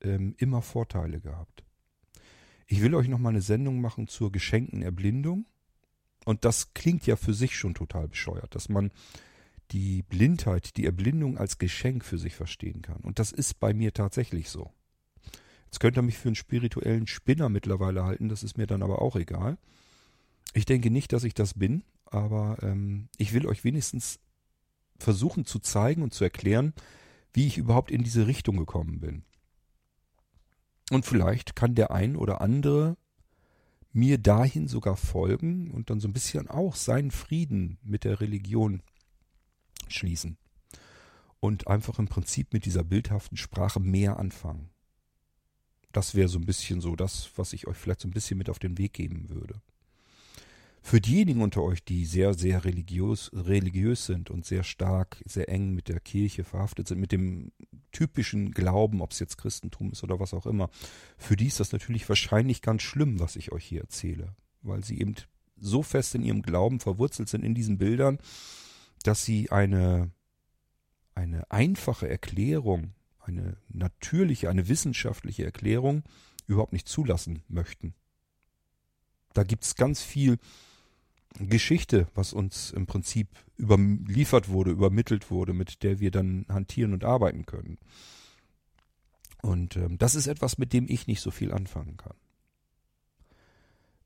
ähm, 0.00 0.34
immer 0.38 0.62
Vorteile 0.62 1.20
gehabt. 1.20 1.64
Ich 2.66 2.82
will 2.82 2.94
euch 2.94 3.06
noch 3.08 3.18
mal 3.18 3.28
eine 3.28 3.42
Sendung 3.42 3.80
machen 3.80 4.08
zur 4.08 4.32
geschenkten 4.32 4.82
Erblindung. 4.82 5.46
Und 6.26 6.44
das 6.44 6.74
klingt 6.74 7.06
ja 7.06 7.14
für 7.14 7.32
sich 7.32 7.56
schon 7.56 7.74
total 7.74 8.08
bescheuert, 8.08 8.52
dass 8.56 8.68
man 8.68 8.90
die 9.70 10.02
Blindheit, 10.02 10.76
die 10.76 10.84
Erblindung 10.84 11.38
als 11.38 11.58
Geschenk 11.58 12.04
für 12.04 12.18
sich 12.18 12.34
verstehen 12.34 12.82
kann. 12.82 13.00
Und 13.02 13.20
das 13.20 13.30
ist 13.30 13.60
bei 13.60 13.72
mir 13.72 13.94
tatsächlich 13.94 14.50
so. 14.50 14.72
Jetzt 15.66 15.78
könnt 15.78 15.96
ihr 15.96 16.02
mich 16.02 16.18
für 16.18 16.28
einen 16.28 16.34
spirituellen 16.34 17.06
Spinner 17.06 17.48
mittlerweile 17.48 18.04
halten, 18.04 18.28
das 18.28 18.42
ist 18.42 18.58
mir 18.58 18.66
dann 18.66 18.82
aber 18.82 19.00
auch 19.02 19.14
egal. 19.14 19.56
Ich 20.52 20.64
denke 20.64 20.90
nicht, 20.90 21.12
dass 21.12 21.22
ich 21.22 21.34
das 21.34 21.54
bin, 21.54 21.84
aber 22.06 22.58
ähm, 22.60 23.08
ich 23.18 23.32
will 23.32 23.46
euch 23.46 23.62
wenigstens 23.62 24.18
versuchen 24.98 25.44
zu 25.44 25.60
zeigen 25.60 26.02
und 26.02 26.12
zu 26.12 26.24
erklären, 26.24 26.74
wie 27.32 27.46
ich 27.46 27.56
überhaupt 27.56 27.92
in 27.92 28.02
diese 28.02 28.26
Richtung 28.26 28.56
gekommen 28.56 28.98
bin. 28.98 29.22
Und 30.90 31.06
vielleicht 31.06 31.54
kann 31.54 31.76
der 31.76 31.92
ein 31.92 32.16
oder 32.16 32.40
andere 32.40 32.96
mir 33.96 34.18
dahin 34.18 34.68
sogar 34.68 34.96
folgen 34.96 35.70
und 35.70 35.88
dann 35.90 36.00
so 36.00 36.08
ein 36.08 36.12
bisschen 36.12 36.48
auch 36.48 36.76
seinen 36.76 37.10
Frieden 37.10 37.78
mit 37.82 38.04
der 38.04 38.20
Religion 38.20 38.82
schließen. 39.88 40.36
Und 41.40 41.66
einfach 41.66 41.98
im 41.98 42.06
Prinzip 42.06 42.52
mit 42.52 42.66
dieser 42.66 42.84
bildhaften 42.84 43.36
Sprache 43.36 43.80
mehr 43.80 44.18
anfangen. 44.18 44.68
Das 45.92 46.14
wäre 46.14 46.28
so 46.28 46.38
ein 46.38 46.46
bisschen 46.46 46.80
so 46.80 46.94
das, 46.94 47.30
was 47.36 47.54
ich 47.54 47.66
euch 47.66 47.76
vielleicht 47.76 48.00
so 48.00 48.08
ein 48.08 48.12
bisschen 48.12 48.36
mit 48.36 48.50
auf 48.50 48.58
den 48.58 48.76
Weg 48.76 48.92
geben 48.92 49.30
würde. 49.30 49.62
Für 50.82 51.00
diejenigen 51.00 51.40
unter 51.40 51.62
euch, 51.62 51.82
die 51.82 52.04
sehr, 52.04 52.34
sehr 52.34 52.64
religiös, 52.64 53.30
religiös 53.32 54.06
sind 54.06 54.30
und 54.30 54.44
sehr 54.44 54.62
stark, 54.62 55.22
sehr 55.24 55.48
eng 55.48 55.74
mit 55.74 55.88
der 55.88 56.00
Kirche 56.00 56.44
verhaftet 56.44 56.86
sind, 56.86 57.00
mit 57.00 57.12
dem 57.12 57.50
typischen 57.96 58.50
Glauben, 58.50 59.00
ob 59.00 59.12
es 59.12 59.20
jetzt 59.20 59.38
Christentum 59.38 59.90
ist 59.90 60.04
oder 60.04 60.20
was 60.20 60.34
auch 60.34 60.44
immer, 60.44 60.68
für 61.16 61.34
die 61.34 61.46
ist 61.46 61.60
das 61.60 61.72
natürlich 61.72 62.06
wahrscheinlich 62.08 62.60
ganz 62.60 62.82
schlimm, 62.82 63.20
was 63.20 63.36
ich 63.36 63.52
euch 63.52 63.64
hier 63.64 63.80
erzähle, 63.80 64.36
weil 64.60 64.84
sie 64.84 65.00
eben 65.00 65.14
so 65.56 65.82
fest 65.82 66.14
in 66.14 66.22
ihrem 66.22 66.42
Glauben 66.42 66.78
verwurzelt 66.78 67.30
sind 67.30 67.42
in 67.42 67.54
diesen 67.54 67.78
Bildern, 67.78 68.18
dass 69.02 69.24
sie 69.24 69.50
eine, 69.50 70.10
eine 71.14 71.50
einfache 71.50 72.06
Erklärung, 72.06 72.92
eine 73.20 73.56
natürliche, 73.68 74.50
eine 74.50 74.68
wissenschaftliche 74.68 75.44
Erklärung 75.44 76.02
überhaupt 76.46 76.74
nicht 76.74 76.88
zulassen 76.88 77.42
möchten. 77.48 77.94
Da 79.32 79.42
gibt 79.42 79.64
es 79.64 79.74
ganz 79.74 80.02
viel 80.02 80.36
Geschichte, 81.38 82.08
was 82.14 82.32
uns 82.32 82.70
im 82.70 82.86
Prinzip 82.86 83.28
überliefert 83.58 84.48
wurde, 84.48 84.70
übermittelt 84.70 85.30
wurde, 85.30 85.52
mit 85.52 85.82
der 85.82 86.00
wir 86.00 86.10
dann 86.10 86.46
hantieren 86.48 86.92
und 86.92 87.04
arbeiten 87.04 87.46
können. 87.46 87.78
Und 89.42 89.76
ähm, 89.76 89.98
das 89.98 90.14
ist 90.14 90.26
etwas, 90.26 90.58
mit 90.58 90.72
dem 90.72 90.86
ich 90.88 91.06
nicht 91.06 91.20
so 91.20 91.30
viel 91.30 91.52
anfangen 91.52 91.96
kann. 91.96 92.16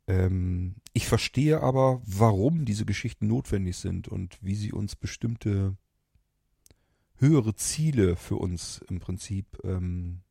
Ähm, 0.06 0.74
ich 0.92 1.06
verstehe 1.06 1.60
aber, 1.62 2.02
warum 2.04 2.64
diese 2.64 2.84
Geschichten 2.84 3.26
notwendig 3.26 3.76
sind 3.76 4.08
und 4.08 4.38
wie 4.42 4.54
sie 4.54 4.72
uns 4.72 4.96
bestimmte 4.96 5.76
höhere 7.16 7.54
Ziele 7.54 8.16
für 8.16 8.36
uns 8.36 8.82
im 8.88 8.98
Prinzip 8.98 9.46
ähm, 9.62 10.22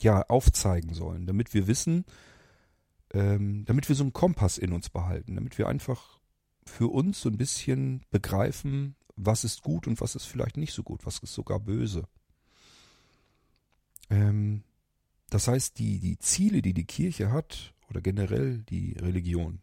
ja 0.00 0.22
aufzeigen 0.22 0.94
sollen, 0.94 1.26
damit 1.26 1.52
wir 1.52 1.66
wissen, 1.66 2.04
ähm, 3.12 3.64
damit 3.64 3.88
wir 3.88 3.96
so 3.96 4.04
einen 4.04 4.12
Kompass 4.12 4.58
in 4.58 4.72
uns 4.72 4.90
behalten, 4.90 5.34
damit 5.34 5.58
wir 5.58 5.68
einfach 5.68 6.20
für 6.68 6.88
uns 6.88 7.20
so 7.20 7.28
ein 7.28 7.36
bisschen 7.36 8.04
begreifen, 8.10 8.94
was 9.16 9.44
ist 9.44 9.62
gut 9.62 9.86
und 9.86 10.00
was 10.00 10.14
ist 10.14 10.26
vielleicht 10.26 10.56
nicht 10.56 10.72
so 10.72 10.82
gut, 10.82 11.04
was 11.04 11.18
ist 11.18 11.34
sogar 11.34 11.58
böse. 11.58 12.08
Ähm, 14.10 14.62
das 15.30 15.48
heißt, 15.48 15.78
die, 15.78 15.98
die 15.98 16.18
Ziele, 16.18 16.62
die 16.62 16.74
die 16.74 16.86
Kirche 16.86 17.32
hat, 17.32 17.74
oder 17.88 18.00
generell 18.00 18.58
die 18.62 18.92
Religion, 18.92 19.60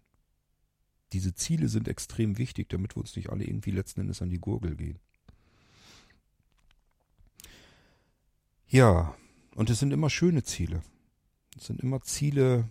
diese 1.13 1.33
Ziele 1.33 1.69
sind 1.69 1.87
extrem 1.87 2.37
wichtig, 2.37 2.69
damit 2.69 2.95
wir 2.95 3.01
uns 3.01 3.15
nicht 3.15 3.29
alle 3.29 3.45
irgendwie 3.45 3.71
letzten 3.71 4.01
Endes 4.01 4.21
an 4.21 4.29
die 4.29 4.39
Gurgel 4.39 4.75
gehen. 4.75 4.99
Ja, 8.67 9.15
und 9.55 9.69
es 9.69 9.79
sind 9.79 9.93
immer 9.93 10.09
schöne 10.09 10.43
Ziele. 10.43 10.81
Es 11.55 11.67
sind 11.67 11.79
immer 11.81 12.01
Ziele, 12.01 12.67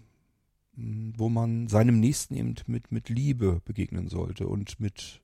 wo 0.76 1.28
man 1.28 1.68
seinem 1.68 2.00
Nächsten 2.00 2.34
eben 2.34 2.54
mit, 2.66 2.90
mit 2.90 3.08
Liebe 3.08 3.60
begegnen 3.64 4.08
sollte 4.08 4.46
und 4.46 4.80
mit 4.80 5.22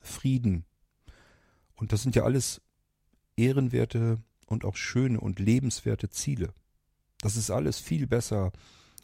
Frieden. 0.00 0.64
Und 1.74 1.92
das 1.92 2.02
sind 2.02 2.14
ja 2.14 2.24
alles 2.24 2.60
ehrenwerte 3.36 4.18
und 4.46 4.64
auch 4.64 4.76
schöne 4.76 5.20
und 5.20 5.38
lebenswerte 5.38 6.10
Ziele. 6.10 6.52
Das 7.20 7.36
ist 7.36 7.50
alles 7.50 7.78
viel 7.78 8.06
besser, 8.06 8.52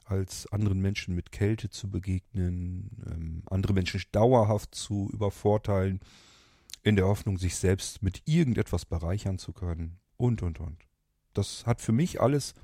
als 0.04 0.46
anderen 0.52 0.80
Menschen 0.80 1.14
mit 1.14 1.32
Kälte 1.32 1.70
zu 1.70 1.90
begegnen, 1.90 2.90
ähm, 3.06 3.42
andere 3.46 3.72
Menschen 3.72 4.00
dauerhaft 4.10 4.74
zu 4.74 5.10
übervorteilen, 5.12 6.00
in 6.82 6.96
der 6.96 7.06
Hoffnung, 7.06 7.38
sich 7.38 7.56
selbst 7.56 8.02
mit 8.02 8.22
irgendetwas 8.24 8.84
bereichern 8.84 9.38
zu 9.38 9.52
können 9.52 9.98
und, 10.16 10.42
und, 10.42 10.60
und. 10.60 10.86
Das 11.34 11.66
hat 11.66 11.80
für 11.80 11.92
mich 11.92 12.20
alles 12.20 12.54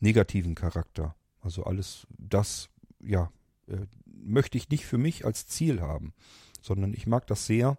negativen 0.00 0.54
Charakter. 0.54 1.14
Also 1.44 1.64
alles 1.64 2.06
das, 2.18 2.70
ja, 3.00 3.30
äh, 3.68 3.86
möchte 4.06 4.56
ich 4.58 4.70
nicht 4.70 4.86
für 4.86 4.98
mich 4.98 5.24
als 5.24 5.46
Ziel 5.46 5.80
haben, 5.80 6.14
sondern 6.62 6.94
ich 6.94 7.06
mag 7.06 7.26
das 7.26 7.46
sehr, 7.46 7.76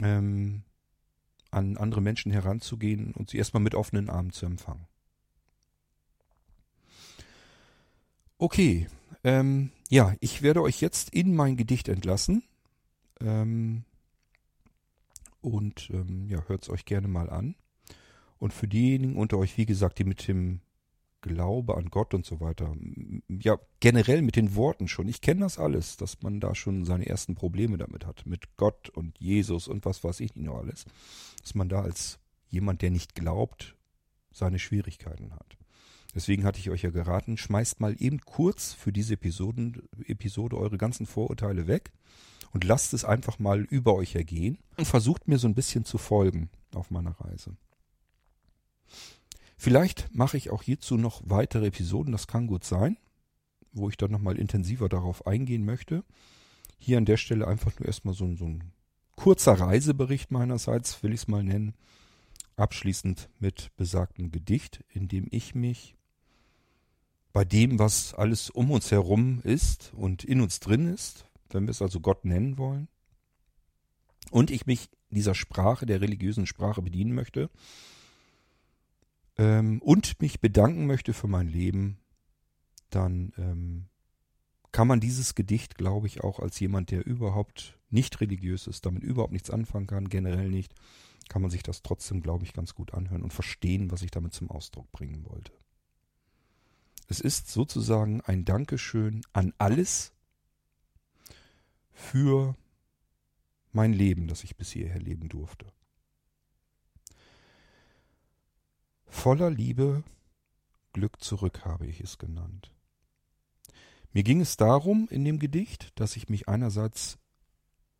ähm, 0.00 0.62
an 1.50 1.76
andere 1.76 2.00
Menschen 2.00 2.32
heranzugehen 2.32 3.12
und 3.12 3.28
sie 3.28 3.36
erstmal 3.36 3.62
mit 3.62 3.74
offenen 3.74 4.08
Armen 4.08 4.32
zu 4.32 4.46
empfangen. 4.46 4.86
Okay, 8.38 8.88
ähm, 9.22 9.70
ja, 9.90 10.14
ich 10.20 10.40
werde 10.40 10.62
euch 10.62 10.80
jetzt 10.80 11.10
in 11.10 11.36
mein 11.36 11.56
Gedicht 11.56 11.88
entlassen. 11.88 12.42
Ähm, 13.20 13.84
und 15.42 15.90
ähm, 15.90 16.26
ja, 16.28 16.42
hört 16.48 16.62
es 16.62 16.70
euch 16.70 16.86
gerne 16.86 17.08
mal 17.08 17.28
an. 17.28 17.54
Und 18.38 18.52
für 18.52 18.66
diejenigen 18.66 19.16
unter 19.16 19.36
euch, 19.38 19.58
wie 19.58 19.66
gesagt, 19.66 19.98
die 19.98 20.04
mit 20.04 20.26
dem 20.26 20.60
Glaube 21.22 21.76
an 21.76 21.88
Gott 21.88 22.12
und 22.14 22.26
so 22.26 22.40
weiter. 22.40 22.74
Ja, 23.28 23.58
generell 23.80 24.22
mit 24.22 24.36
den 24.36 24.54
Worten 24.54 24.88
schon. 24.88 25.08
Ich 25.08 25.22
kenne 25.22 25.40
das 25.40 25.58
alles, 25.58 25.96
dass 25.96 26.20
man 26.22 26.40
da 26.40 26.54
schon 26.54 26.84
seine 26.84 27.06
ersten 27.06 27.34
Probleme 27.34 27.78
damit 27.78 28.04
hat. 28.04 28.26
Mit 28.26 28.56
Gott 28.56 28.90
und 28.90 29.18
Jesus 29.18 29.68
und 29.68 29.86
was 29.86 30.04
weiß 30.04 30.20
ich 30.20 30.34
nicht 30.36 30.44
noch 30.44 30.58
alles. 30.58 30.84
Dass 31.40 31.54
man 31.54 31.68
da 31.68 31.80
als 31.80 32.18
jemand, 32.48 32.82
der 32.82 32.90
nicht 32.90 33.14
glaubt, 33.14 33.76
seine 34.32 34.58
Schwierigkeiten 34.58 35.32
hat. 35.32 35.56
Deswegen 36.14 36.44
hatte 36.44 36.58
ich 36.58 36.70
euch 36.70 36.82
ja 36.82 36.90
geraten, 36.90 37.38
schmeißt 37.38 37.80
mal 37.80 37.96
eben 37.98 38.20
kurz 38.20 38.74
für 38.74 38.92
diese 38.92 39.14
Episoden, 39.14 39.88
Episode 40.04 40.58
eure 40.58 40.76
ganzen 40.76 41.06
Vorurteile 41.06 41.66
weg 41.66 41.92
und 42.52 42.64
lasst 42.64 42.92
es 42.92 43.04
einfach 43.04 43.38
mal 43.38 43.62
über 43.62 43.94
euch 43.94 44.14
ergehen 44.14 44.58
und 44.76 44.86
versucht 44.86 45.28
mir 45.28 45.38
so 45.38 45.48
ein 45.48 45.54
bisschen 45.54 45.84
zu 45.84 45.96
folgen 45.96 46.50
auf 46.74 46.90
meiner 46.90 47.12
Reise. 47.12 47.56
Vielleicht 49.62 50.12
mache 50.12 50.36
ich 50.36 50.50
auch 50.50 50.64
hierzu 50.64 50.96
noch 50.96 51.22
weitere 51.24 51.66
Episoden, 51.68 52.10
das 52.10 52.26
kann 52.26 52.48
gut 52.48 52.64
sein, 52.64 52.96
wo 53.70 53.88
ich 53.88 53.96
dann 53.96 54.10
nochmal 54.10 54.36
intensiver 54.36 54.88
darauf 54.88 55.24
eingehen 55.24 55.64
möchte. 55.64 56.02
Hier 56.78 56.98
an 56.98 57.04
der 57.04 57.16
Stelle 57.16 57.46
einfach 57.46 57.78
nur 57.78 57.86
erstmal 57.86 58.12
so, 58.12 58.34
so 58.34 58.46
ein 58.46 58.72
kurzer 59.14 59.52
Reisebericht 59.52 60.32
meinerseits, 60.32 61.00
will 61.04 61.12
ich 61.12 61.20
es 61.20 61.28
mal 61.28 61.44
nennen. 61.44 61.74
Abschließend 62.56 63.28
mit 63.38 63.70
besagtem 63.76 64.32
Gedicht, 64.32 64.82
in 64.88 65.06
dem 65.06 65.28
ich 65.30 65.54
mich 65.54 65.94
bei 67.32 67.44
dem, 67.44 67.78
was 67.78 68.14
alles 68.14 68.50
um 68.50 68.72
uns 68.72 68.90
herum 68.90 69.42
ist 69.44 69.92
und 69.94 70.24
in 70.24 70.40
uns 70.40 70.58
drin 70.58 70.88
ist, 70.88 71.28
wenn 71.50 71.66
wir 71.66 71.70
es 71.70 71.82
also 71.82 72.00
Gott 72.00 72.24
nennen 72.24 72.58
wollen, 72.58 72.88
und 74.32 74.50
ich 74.50 74.66
mich 74.66 74.90
dieser 75.10 75.36
Sprache, 75.36 75.86
der 75.86 76.00
religiösen 76.00 76.46
Sprache 76.46 76.82
bedienen 76.82 77.14
möchte 77.14 77.48
ähm, 79.42 79.82
und 79.82 80.20
mich 80.20 80.40
bedanken 80.40 80.86
möchte 80.86 81.12
für 81.12 81.26
mein 81.26 81.48
Leben, 81.48 81.98
dann 82.90 83.32
ähm, 83.36 83.88
kann 84.70 84.86
man 84.86 85.00
dieses 85.00 85.34
Gedicht, 85.34 85.76
glaube 85.76 86.06
ich, 86.06 86.22
auch 86.22 86.38
als 86.38 86.60
jemand, 86.60 86.92
der 86.92 87.04
überhaupt 87.04 87.76
nicht 87.90 88.20
religiös 88.20 88.68
ist, 88.68 88.86
damit 88.86 89.02
überhaupt 89.02 89.32
nichts 89.32 89.50
anfangen 89.50 89.88
kann, 89.88 90.08
generell 90.08 90.48
nicht, 90.48 90.74
kann 91.28 91.42
man 91.42 91.50
sich 91.50 91.64
das 91.64 91.82
trotzdem, 91.82 92.22
glaube 92.22 92.44
ich, 92.44 92.52
ganz 92.52 92.74
gut 92.74 92.94
anhören 92.94 93.22
und 93.22 93.32
verstehen, 93.32 93.90
was 93.90 94.02
ich 94.02 94.12
damit 94.12 94.32
zum 94.32 94.48
Ausdruck 94.48 94.90
bringen 94.92 95.26
wollte. 95.28 95.52
Es 97.08 97.20
ist 97.20 97.50
sozusagen 97.50 98.20
ein 98.20 98.44
Dankeschön 98.44 99.22
an 99.32 99.52
alles 99.58 100.12
für 101.92 102.56
mein 103.72 103.92
Leben, 103.92 104.28
das 104.28 104.44
ich 104.44 104.56
bis 104.56 104.70
hierher 104.70 105.00
leben 105.00 105.28
durfte. 105.28 105.66
Voller 109.12 109.50
Liebe, 109.50 110.02
Glück 110.92 111.22
zurück 111.22 111.64
habe 111.64 111.86
ich 111.86 112.00
es 112.00 112.18
genannt. 112.18 112.72
Mir 114.12 114.24
ging 114.24 114.40
es 114.40 114.56
darum 114.56 115.06
in 115.10 115.24
dem 115.24 115.38
Gedicht, 115.38 115.92
dass 115.94 116.16
ich 116.16 116.28
mich 116.28 116.48
einerseits, 116.48 117.18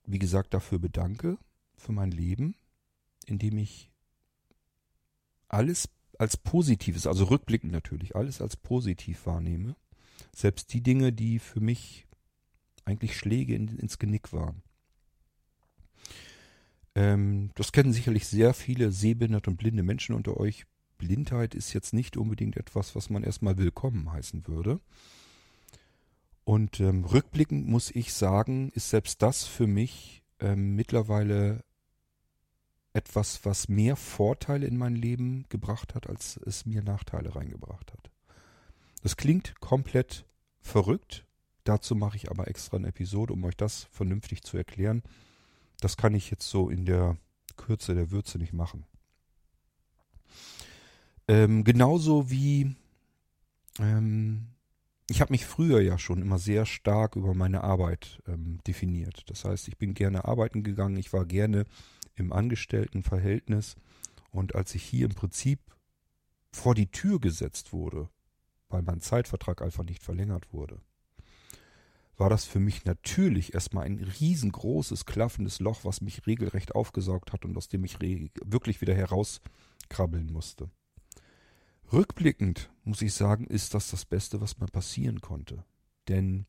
wie 0.05 0.18
gesagt, 0.18 0.53
dafür 0.53 0.81
bedanke, 0.81 1.38
für 1.77 1.92
mein 1.92 2.11
Leben, 2.11 2.57
indem 3.27 3.59
ich 3.59 3.92
alles 5.46 5.88
als 6.18 6.37
Positives, 6.37 7.07
also 7.07 7.25
rückblickend 7.25 7.70
natürlich, 7.72 8.16
alles 8.16 8.40
als 8.40 8.57
positiv 8.57 9.25
wahrnehme. 9.27 9.77
Selbst 10.35 10.72
die 10.72 10.83
Dinge, 10.83 11.12
die 11.12 11.38
für 11.38 11.61
mich 11.61 12.09
eigentlich 12.85 13.16
Schläge 13.16 13.55
in, 13.55 13.68
ins 13.79 13.98
Genick 13.98 14.33
waren. 14.33 14.62
Ähm, 16.96 17.51
das 17.55 17.70
kennen 17.70 17.92
sicherlich 17.92 18.27
sehr 18.27 18.55
viele 18.55 18.90
sehbehinderte 18.90 19.51
und 19.51 19.57
blinde 19.57 19.85
Menschen 19.85 20.16
unter 20.16 20.38
euch. 20.38 20.66
Blindheit 21.02 21.56
ist 21.56 21.72
jetzt 21.72 21.92
nicht 21.92 22.16
unbedingt 22.16 22.56
etwas, 22.56 22.94
was 22.94 23.10
man 23.10 23.24
erstmal 23.24 23.58
willkommen 23.58 24.12
heißen 24.12 24.46
würde. 24.46 24.78
Und 26.44 26.78
ähm, 26.78 27.04
rückblickend 27.04 27.66
muss 27.66 27.90
ich 27.90 28.12
sagen, 28.12 28.70
ist 28.70 28.90
selbst 28.90 29.20
das 29.20 29.44
für 29.44 29.66
mich 29.66 30.22
ähm, 30.38 30.76
mittlerweile 30.76 31.64
etwas, 32.92 33.44
was 33.44 33.68
mehr 33.68 33.96
Vorteile 33.96 34.64
in 34.68 34.76
mein 34.76 34.94
Leben 34.94 35.44
gebracht 35.48 35.96
hat, 35.96 36.08
als 36.08 36.36
es 36.46 36.66
mir 36.66 36.82
Nachteile 36.82 37.34
reingebracht 37.34 37.92
hat. 37.92 38.12
Das 39.02 39.16
klingt 39.16 39.58
komplett 39.58 40.24
verrückt. 40.60 41.24
Dazu 41.64 41.96
mache 41.96 42.16
ich 42.16 42.30
aber 42.30 42.46
extra 42.46 42.76
eine 42.76 42.88
Episode, 42.88 43.32
um 43.32 43.42
euch 43.42 43.56
das 43.56 43.84
vernünftig 43.90 44.42
zu 44.42 44.56
erklären. 44.56 45.02
Das 45.80 45.96
kann 45.96 46.14
ich 46.14 46.30
jetzt 46.30 46.48
so 46.48 46.70
in 46.70 46.84
der 46.84 47.16
Kürze 47.56 47.96
der 47.96 48.12
Würze 48.12 48.38
nicht 48.38 48.52
machen. 48.52 48.84
Ähm, 51.28 51.64
genauso 51.64 52.30
wie 52.30 52.74
ähm, 53.78 54.48
ich 55.08 55.20
habe 55.20 55.32
mich 55.32 55.44
früher 55.44 55.80
ja 55.80 55.98
schon 55.98 56.22
immer 56.22 56.38
sehr 56.38 56.64
stark 56.64 57.16
über 57.16 57.35
meine 57.35 57.64
Arbeit 57.64 58.22
ähm, 58.26 58.58
definiert. 58.66 59.28
Das 59.28 59.44
heißt, 59.44 59.68
ich 59.68 59.76
bin 59.76 59.94
gerne 59.94 60.24
arbeiten 60.24 60.62
gegangen, 60.62 60.96
ich 60.96 61.12
war 61.12 61.26
gerne 61.26 61.64
im 62.14 62.32
Angestelltenverhältnis 62.32 63.76
und 64.30 64.54
als 64.54 64.74
ich 64.74 64.82
hier 64.82 65.06
im 65.06 65.14
Prinzip 65.14 65.61
vor 66.50 66.74
die 66.74 66.90
Tür 66.90 67.20
gesetzt 67.20 67.72
wurde, 67.72 68.08
weil 68.68 68.82
mein 68.82 69.00
Zeitvertrag 69.00 69.62
einfach 69.62 69.85
nicht 69.85 70.02
verlängert 70.02 70.52
wurde, 70.52 70.80
war 72.16 72.30
das 72.30 72.44
für 72.44 72.61
mich 72.61 72.85
natürlich 72.85 73.54
erstmal 73.54 73.87
ein 73.87 73.98
riesengroßes, 73.98 75.06
klaffendes 75.06 75.61
Loch, 75.61 75.80
was 75.85 76.00
mich 76.00 76.26
regelrecht 76.26 76.74
aufgesaugt 76.74 77.32
hat 77.32 77.44
und 77.44 77.56
aus 77.56 77.68
dem 77.68 77.85
ich 77.85 77.98
wirklich 78.00 78.80
wieder 78.80 78.94
herauskrabbeln 78.94 80.32
musste. 80.32 80.70
Rückblickend 81.92 82.70
muss 82.85 83.02
ich 83.02 83.12
sagen, 83.14 83.46
ist 83.46 83.74
das 83.74 83.90
das 83.90 84.05
Beste, 84.05 84.40
was 84.40 84.59
mir 84.59 84.66
passieren 84.66 85.20
konnte. 85.20 85.64
Denn 86.09 86.46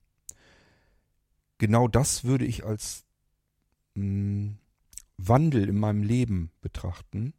genau 1.57 1.87
das 1.87 2.23
würde 2.23 2.45
ich 2.45 2.65
als 2.65 3.05
mh, 3.95 4.03
hm, 4.03 4.57
Wandel 5.17 5.69
in 5.69 5.79
meinem 5.79 6.03
Leben 6.03 6.51
betrachten. 6.61 7.33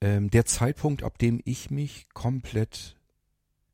Ähm, 0.00 0.30
der 0.30 0.44
Zeitpunkt, 0.44 1.02
ab 1.02 1.18
dem 1.18 1.40
ich 1.44 1.70
mich 1.70 2.08
komplett 2.12 2.96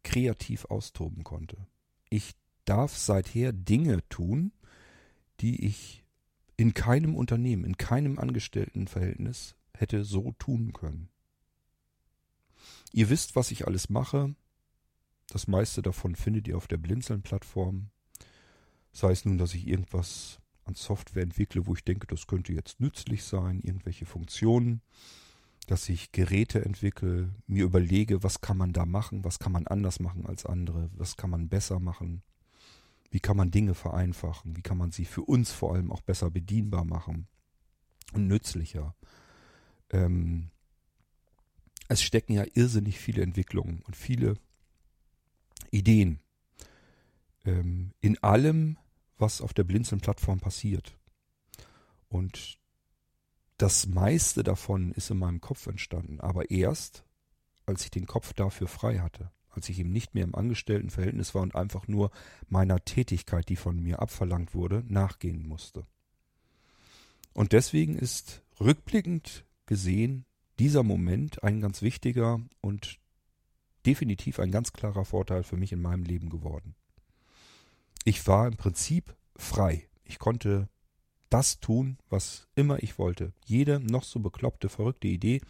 kreativ 0.04 0.66
austoben 0.66 1.24
konnte. 1.24 1.66
Ich 2.10 2.34
darf 2.64 2.96
seither 2.96 3.52
Dinge 3.52 4.06
tun, 4.08 4.52
die 5.40 5.66
ich 5.66 6.04
in 6.56 6.74
keinem 6.74 7.14
Unternehmen, 7.14 7.64
in 7.64 7.76
keinem 7.76 8.18
Angestelltenverhältnis 8.18 9.56
hätte 9.74 10.04
so 10.04 10.32
tun 10.38 10.72
können. 10.72 11.08
Ihr 12.92 13.10
wisst, 13.10 13.36
was 13.36 13.50
ich 13.50 13.66
alles 13.66 13.90
mache. 13.90 14.34
Das 15.28 15.46
meiste 15.46 15.82
davon 15.82 16.14
findet 16.14 16.48
ihr 16.48 16.56
auf 16.56 16.66
der 16.66 16.78
Blinzeln-Plattform. 16.78 17.90
Sei 18.92 19.10
es 19.12 19.24
nun, 19.24 19.38
dass 19.38 19.54
ich 19.54 19.66
irgendwas 19.66 20.40
an 20.64 20.74
Software 20.74 21.22
entwickle, 21.22 21.66
wo 21.66 21.74
ich 21.74 21.84
denke, 21.84 22.06
das 22.06 22.26
könnte 22.26 22.52
jetzt 22.52 22.80
nützlich 22.80 23.24
sein, 23.24 23.60
irgendwelche 23.60 24.06
Funktionen, 24.06 24.82
dass 25.66 25.88
ich 25.88 26.12
Geräte 26.12 26.64
entwickle, 26.64 27.34
mir 27.46 27.64
überlege, 27.64 28.22
was 28.22 28.40
kann 28.40 28.56
man 28.56 28.72
da 28.72 28.86
machen, 28.86 29.24
was 29.24 29.38
kann 29.38 29.52
man 29.52 29.66
anders 29.66 30.00
machen 30.00 30.26
als 30.26 30.46
andere, 30.46 30.90
was 30.94 31.16
kann 31.16 31.30
man 31.30 31.48
besser 31.48 31.80
machen, 31.80 32.22
wie 33.10 33.20
kann 33.20 33.36
man 33.36 33.50
Dinge 33.50 33.74
vereinfachen, 33.74 34.56
wie 34.56 34.62
kann 34.62 34.78
man 34.78 34.92
sie 34.92 35.04
für 35.04 35.22
uns 35.22 35.52
vor 35.52 35.74
allem 35.74 35.90
auch 35.90 36.02
besser 36.02 36.30
bedienbar 36.30 36.84
machen 36.84 37.26
und 38.12 38.26
nützlicher. 38.26 38.94
Ähm, 39.90 40.50
es 41.88 42.02
stecken 42.02 42.34
ja 42.34 42.44
irrsinnig 42.54 42.98
viele 42.98 43.22
Entwicklungen 43.22 43.82
und 43.86 43.96
viele 43.96 44.34
Ideen 45.70 46.20
ähm, 47.44 47.92
in 48.00 48.22
allem, 48.22 48.76
was 49.16 49.40
auf 49.40 49.54
der 49.54 49.64
Blinzeln-Plattform 49.64 50.38
passiert. 50.38 50.96
Und 52.08 52.58
das 53.56 53.86
meiste 53.86 54.44
davon 54.44 54.92
ist 54.92 55.10
in 55.10 55.18
meinem 55.18 55.40
Kopf 55.40 55.66
entstanden, 55.66 56.20
aber 56.20 56.50
erst, 56.50 57.04
als 57.66 57.84
ich 57.84 57.90
den 57.90 58.06
Kopf 58.06 58.32
dafür 58.32 58.68
frei 58.68 59.00
hatte, 59.00 59.32
als 59.50 59.68
ich 59.68 59.80
eben 59.80 59.90
nicht 59.90 60.14
mehr 60.14 60.24
im 60.24 60.34
Angestelltenverhältnis 60.34 61.34
war 61.34 61.42
und 61.42 61.56
einfach 61.56 61.88
nur 61.88 62.10
meiner 62.48 62.84
Tätigkeit, 62.84 63.48
die 63.48 63.56
von 63.56 63.82
mir 63.82 64.00
abverlangt 64.00 64.54
wurde, 64.54 64.84
nachgehen 64.86 65.46
musste. 65.46 65.86
Und 67.32 67.52
deswegen 67.52 67.96
ist 67.96 68.42
rückblickend 68.60 69.44
gesehen 69.66 70.24
dieser 70.58 70.82
Moment 70.82 71.42
ein 71.42 71.60
ganz 71.60 71.82
wichtiger 71.82 72.40
und 72.60 72.98
definitiv 73.86 74.40
ein 74.40 74.50
ganz 74.50 74.72
klarer 74.72 75.04
Vorteil 75.04 75.42
für 75.42 75.56
mich 75.56 75.72
in 75.72 75.80
meinem 75.80 76.04
Leben 76.04 76.30
geworden. 76.30 76.74
Ich 78.04 78.26
war 78.26 78.46
im 78.46 78.56
Prinzip 78.56 79.14
frei. 79.36 79.88
Ich 80.04 80.18
konnte 80.18 80.68
das 81.30 81.60
tun, 81.60 81.98
was 82.08 82.48
immer 82.54 82.82
ich 82.82 82.98
wollte. 82.98 83.32
Jede 83.44 83.80
noch 83.80 84.04
so 84.04 84.20
bekloppte, 84.20 84.68
verrückte 84.68 85.08
Idee, 85.08 85.40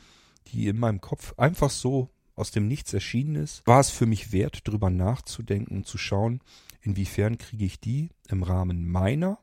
die 0.48 0.66
in 0.66 0.78
meinem 0.78 1.00
Kopf 1.00 1.34
einfach 1.36 1.70
so 1.70 2.10
aus 2.34 2.50
dem 2.50 2.68
Nichts 2.68 2.92
erschienen 2.92 3.36
ist, 3.36 3.66
war 3.66 3.80
es 3.80 3.90
für 3.90 4.06
mich 4.06 4.32
wert, 4.32 4.66
darüber 4.66 4.90
nachzudenken 4.90 5.84
zu 5.84 5.98
schauen, 5.98 6.40
inwiefern 6.80 7.38
kriege 7.38 7.64
ich 7.64 7.80
die 7.80 8.10
im 8.28 8.42
Rahmen 8.42 8.88
meiner 8.88 9.38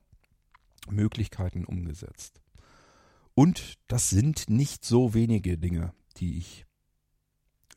Möglichkeiten 0.90 1.66
umgesetzt. 1.66 2.42
Und 3.36 3.78
das 3.88 4.10
sind 4.10 4.50
nicht 4.50 4.86
so 4.86 5.14
wenige 5.14 5.58
Dinge, 5.58 5.94
die 6.18 6.38
ich 6.38 6.66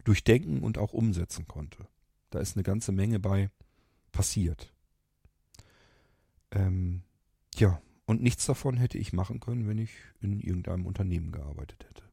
durchdenken 0.05 0.63
und 0.63 0.79
auch 0.79 0.93
umsetzen 0.93 1.47
konnte. 1.47 1.89
Da 2.31 2.39
ist 2.39 2.57
eine 2.57 2.63
ganze 2.63 2.93
Menge 2.93 3.19
bei 3.19 3.51
passiert. 4.13 4.73
Ähm, 6.53 7.03
ja, 7.57 7.83
und 8.07 8.23
nichts 8.23 8.47
davon 8.47 8.77
hätte 8.77 8.99
ich 8.99 9.13
machen 9.13 9.41
können, 9.41 9.69
wenn 9.69 9.79
ich 9.79 9.91
in 10.21 10.41
irgendeinem 10.41 10.87
Unternehmen 10.87 11.33
gearbeitet 11.33 11.85
hätte. 11.89 12.05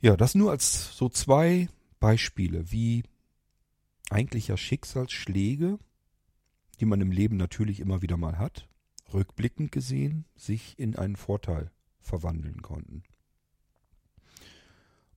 Ja, 0.00 0.16
das 0.16 0.34
nur 0.34 0.50
als 0.50 0.96
so 0.96 1.08
zwei 1.08 1.68
Beispiele, 2.00 2.72
wie 2.72 3.04
eigentlich 4.08 4.48
ja 4.48 4.56
Schicksalsschläge, 4.56 5.78
die 6.80 6.84
man 6.86 7.00
im 7.00 7.12
Leben 7.12 7.36
natürlich 7.36 7.80
immer 7.80 8.02
wieder 8.02 8.16
mal 8.16 8.38
hat, 8.38 8.66
rückblickend 9.12 9.72
gesehen 9.72 10.24
sich 10.36 10.78
in 10.78 10.96
einen 10.96 11.16
Vorteil 11.16 11.70
verwandeln 12.00 12.62
konnten. 12.62 13.02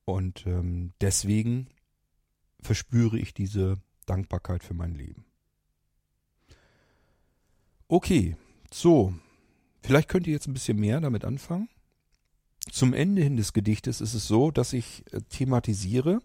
Und 0.04 0.46
ähm, 0.46 0.92
deswegen 1.00 1.68
verspüre 2.60 3.18
ich 3.18 3.34
diese 3.34 3.78
Dankbarkeit 4.06 4.62
für 4.62 4.74
mein 4.74 4.94
Leben. 4.94 5.24
Okay, 7.88 8.36
so, 8.72 9.14
vielleicht 9.82 10.08
könnt 10.08 10.26
ihr 10.26 10.32
jetzt 10.32 10.46
ein 10.46 10.54
bisschen 10.54 10.78
mehr 10.78 11.00
damit 11.00 11.24
anfangen. 11.24 11.68
Zum 12.70 12.94
Ende 12.94 13.22
hin 13.22 13.36
des 13.36 13.52
Gedichtes 13.52 14.00
ist 14.00 14.14
es 14.14 14.26
so, 14.26 14.50
dass 14.50 14.72
ich 14.72 15.04
äh, 15.12 15.20
thematisiere, 15.28 16.20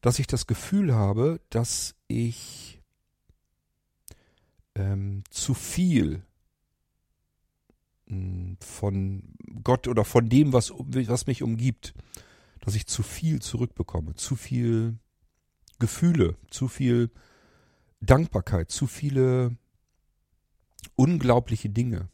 dass 0.00 0.18
ich 0.18 0.26
das 0.26 0.46
Gefühl 0.46 0.94
habe, 0.94 1.40
dass 1.50 1.96
ich 2.06 2.80
ähm, 4.76 5.24
zu 5.30 5.54
viel 5.54 6.22
von 8.60 9.34
Gott 9.62 9.88
oder 9.88 10.04
von 10.04 10.28
dem, 10.28 10.52
was, 10.52 10.70
was 10.70 11.26
mich 11.26 11.42
umgibt, 11.42 11.94
dass 12.60 12.74
ich 12.74 12.86
zu 12.86 13.02
viel 13.02 13.40
zurückbekomme, 13.40 14.14
zu 14.14 14.36
viel 14.36 14.98
Gefühle, 15.78 16.36
zu 16.50 16.68
viel 16.68 17.10
Dankbarkeit, 18.00 18.70
zu 18.70 18.86
viele 18.86 19.56
unglaubliche 20.94 21.68
Dinge. 21.68 22.08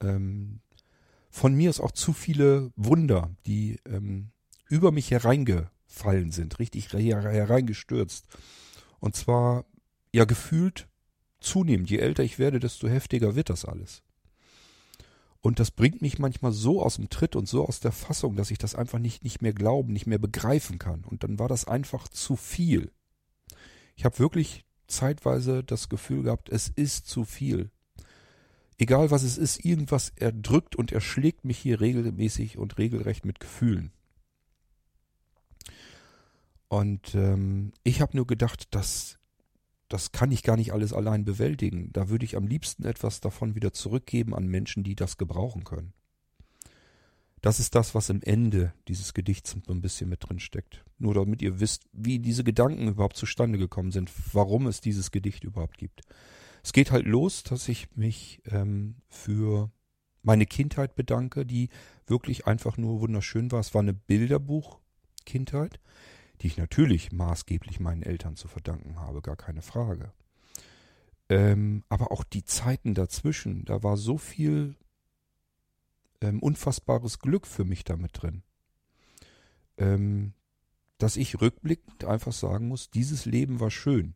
Ähm, 0.00 0.60
von 1.30 1.54
mir 1.54 1.68
ist 1.68 1.80
auch 1.80 1.90
zu 1.90 2.12
viele 2.12 2.70
Wunder, 2.76 3.34
die 3.44 3.80
ähm, 3.86 4.30
über 4.68 4.92
mich 4.92 5.10
hereingefallen 5.10 6.30
sind, 6.30 6.60
richtig 6.60 6.92
hereingestürzt. 6.92 8.26
Und 9.00 9.16
zwar 9.16 9.64
ja 10.12 10.24
gefühlt 10.24 10.88
zunehmend. 11.40 11.90
Je 11.90 11.98
älter 11.98 12.22
ich 12.22 12.38
werde, 12.38 12.60
desto 12.60 12.88
heftiger 12.88 13.34
wird 13.34 13.50
das 13.50 13.64
alles. 13.64 14.03
Und 15.44 15.60
das 15.60 15.70
bringt 15.70 16.00
mich 16.00 16.18
manchmal 16.18 16.52
so 16.52 16.82
aus 16.82 16.96
dem 16.96 17.10
Tritt 17.10 17.36
und 17.36 17.46
so 17.46 17.68
aus 17.68 17.78
der 17.78 17.92
Fassung, 17.92 18.34
dass 18.34 18.50
ich 18.50 18.56
das 18.56 18.74
einfach 18.74 18.98
nicht, 18.98 19.24
nicht 19.24 19.42
mehr 19.42 19.52
glauben, 19.52 19.92
nicht 19.92 20.06
mehr 20.06 20.18
begreifen 20.18 20.78
kann. 20.78 21.04
Und 21.04 21.22
dann 21.22 21.38
war 21.38 21.48
das 21.48 21.66
einfach 21.68 22.08
zu 22.08 22.34
viel. 22.34 22.92
Ich 23.94 24.06
habe 24.06 24.18
wirklich 24.18 24.64
zeitweise 24.86 25.62
das 25.62 25.90
Gefühl 25.90 26.22
gehabt, 26.22 26.48
es 26.48 26.68
ist 26.68 27.08
zu 27.08 27.26
viel. 27.26 27.70
Egal 28.78 29.10
was 29.10 29.22
es 29.22 29.36
ist, 29.36 29.62
irgendwas 29.62 30.14
erdrückt 30.16 30.76
und 30.76 30.92
erschlägt 30.92 31.44
mich 31.44 31.58
hier 31.58 31.78
regelmäßig 31.78 32.56
und 32.56 32.78
regelrecht 32.78 33.26
mit 33.26 33.38
Gefühlen. 33.38 33.92
Und 36.68 37.14
ähm, 37.14 37.74
ich 37.82 38.00
habe 38.00 38.16
nur 38.16 38.26
gedacht, 38.26 38.68
das, 38.70 39.18
das 39.88 40.12
kann 40.12 40.32
ich 40.32 40.42
gar 40.42 40.56
nicht 40.56 40.72
alles 40.72 40.92
allein 40.92 41.24
bewältigen. 41.24 41.90
Da 41.92 42.08
würde 42.08 42.24
ich 42.24 42.36
am 42.36 42.46
liebsten 42.46 42.84
etwas 42.84 43.20
davon 43.20 43.54
wieder 43.54 43.72
zurückgeben 43.72 44.34
an 44.34 44.46
Menschen, 44.46 44.82
die 44.82 44.94
das 44.94 45.18
gebrauchen 45.18 45.64
können. 45.64 45.92
Das 47.44 47.60
ist 47.60 47.74
das, 47.74 47.94
was 47.94 48.08
im 48.08 48.22
Ende 48.22 48.72
dieses 48.88 49.12
Gedichts 49.12 49.54
so 49.66 49.72
ein 49.72 49.82
bisschen 49.82 50.08
mit 50.08 50.26
drin 50.26 50.40
steckt. 50.40 50.82
Nur 50.98 51.12
damit 51.12 51.42
ihr 51.42 51.60
wisst, 51.60 51.84
wie 51.92 52.18
diese 52.18 52.42
Gedanken 52.42 52.88
überhaupt 52.88 53.18
zustande 53.18 53.58
gekommen 53.58 53.90
sind, 53.90 54.10
warum 54.32 54.66
es 54.66 54.80
dieses 54.80 55.10
Gedicht 55.10 55.44
überhaupt 55.44 55.76
gibt. 55.76 56.00
Es 56.62 56.72
geht 56.72 56.90
halt 56.90 57.04
los, 57.04 57.42
dass 57.42 57.68
ich 57.68 57.94
mich 57.94 58.40
ähm, 58.46 58.96
für 59.10 59.70
meine 60.22 60.46
Kindheit 60.46 60.94
bedanke, 60.94 61.44
die 61.44 61.68
wirklich 62.06 62.46
einfach 62.46 62.78
nur 62.78 63.02
wunderschön 63.02 63.52
war. 63.52 63.60
Es 63.60 63.74
war 63.74 63.82
eine 63.82 63.92
Bilderbuch-Kindheit, 63.92 65.80
die 66.40 66.48
ich 66.48 66.56
natürlich 66.56 67.12
maßgeblich 67.12 67.80
meinen 67.80 68.02
Eltern 68.02 68.36
zu 68.36 68.48
verdanken 68.48 68.98
habe, 69.00 69.22
gar 69.22 69.36
keine 69.36 69.62
Frage. 69.62 70.12
Ähm, 71.28 71.84
aber 71.88 72.12
auch 72.12 72.24
die 72.24 72.44
Zeiten 72.44 72.94
dazwischen, 72.94 73.64
da 73.64 73.82
war 73.82 73.96
so 73.96 74.18
viel 74.18 74.76
ähm, 76.20 76.40
unfassbares 76.40 77.18
Glück 77.18 77.46
für 77.46 77.64
mich 77.64 77.84
damit 77.84 78.22
drin. 78.22 78.42
Ähm, 79.78 80.34
dass 80.98 81.16
ich 81.16 81.40
rückblickend 81.40 82.04
einfach 82.04 82.32
sagen 82.32 82.68
muss, 82.68 82.90
dieses 82.90 83.24
Leben 83.24 83.60
war 83.60 83.70
schön. 83.70 84.14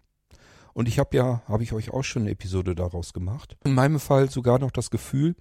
Und 0.75 0.87
ich 0.87 0.99
habe 0.99 1.17
ja, 1.17 1.43
habe 1.47 1.65
ich 1.65 1.73
euch 1.73 1.91
auch 1.91 2.05
schon 2.05 2.23
eine 2.23 2.31
Episode 2.31 2.75
daraus 2.75 3.13
gemacht. 3.13 3.57
In 3.65 3.75
meinem 3.75 3.99
Fall 3.99 4.31
sogar 4.31 4.59
noch 4.59 4.71
das 4.71 4.91
Gefühl, 4.91 5.35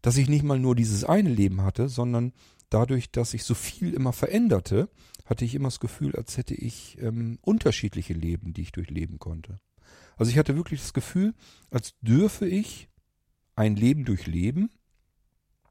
dass 0.00 0.16
ich 0.16 0.28
nicht 0.28 0.42
mal 0.42 0.58
nur 0.58 0.74
dieses 0.74 1.04
eine 1.04 1.28
Leben 1.28 1.62
hatte, 1.62 1.88
sondern 1.88 2.32
dadurch, 2.72 3.10
dass 3.10 3.34
ich 3.34 3.44
so 3.44 3.54
viel 3.54 3.94
immer 3.94 4.12
veränderte, 4.12 4.88
hatte 5.26 5.44
ich 5.44 5.54
immer 5.54 5.68
das 5.68 5.80
Gefühl, 5.80 6.16
als 6.16 6.36
hätte 6.36 6.54
ich 6.54 6.98
ähm, 7.00 7.38
unterschiedliche 7.42 8.14
Leben, 8.14 8.52
die 8.52 8.62
ich 8.62 8.72
durchleben 8.72 9.18
konnte. 9.18 9.60
Also 10.16 10.30
ich 10.30 10.38
hatte 10.38 10.56
wirklich 10.56 10.80
das 10.80 10.92
Gefühl, 10.92 11.34
als 11.70 11.94
dürfe 12.00 12.46
ich 12.46 12.88
ein 13.54 13.76
Leben 13.76 14.04
durchleben, 14.04 14.70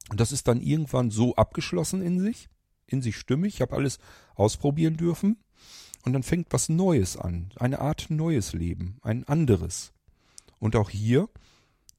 und 0.10 0.20
das 0.20 0.34
ist 0.34 0.50
dann 0.50 0.62
irgendwann 0.62 1.10
so 1.10 1.36
abgeschlossen 1.36 2.02
in 2.02 2.20
sich, 2.20 2.50
in 2.86 3.02
sich 3.02 3.16
stimmig. 3.16 3.56
Ich 3.56 3.62
habe 3.62 3.76
alles 3.76 3.98
ausprobieren 4.36 4.98
dürfen. 4.98 5.38
Und 6.04 6.12
dann 6.12 6.24
fängt 6.24 6.52
was 6.52 6.68
Neues 6.68 7.16
an. 7.16 7.52
Eine 7.56 7.80
Art 7.80 8.08
neues 8.10 8.52
Leben. 8.52 8.98
Ein 9.04 9.24
anderes. 9.24 9.94
Und 10.60 10.76
auch 10.76 10.90
hier 10.90 11.30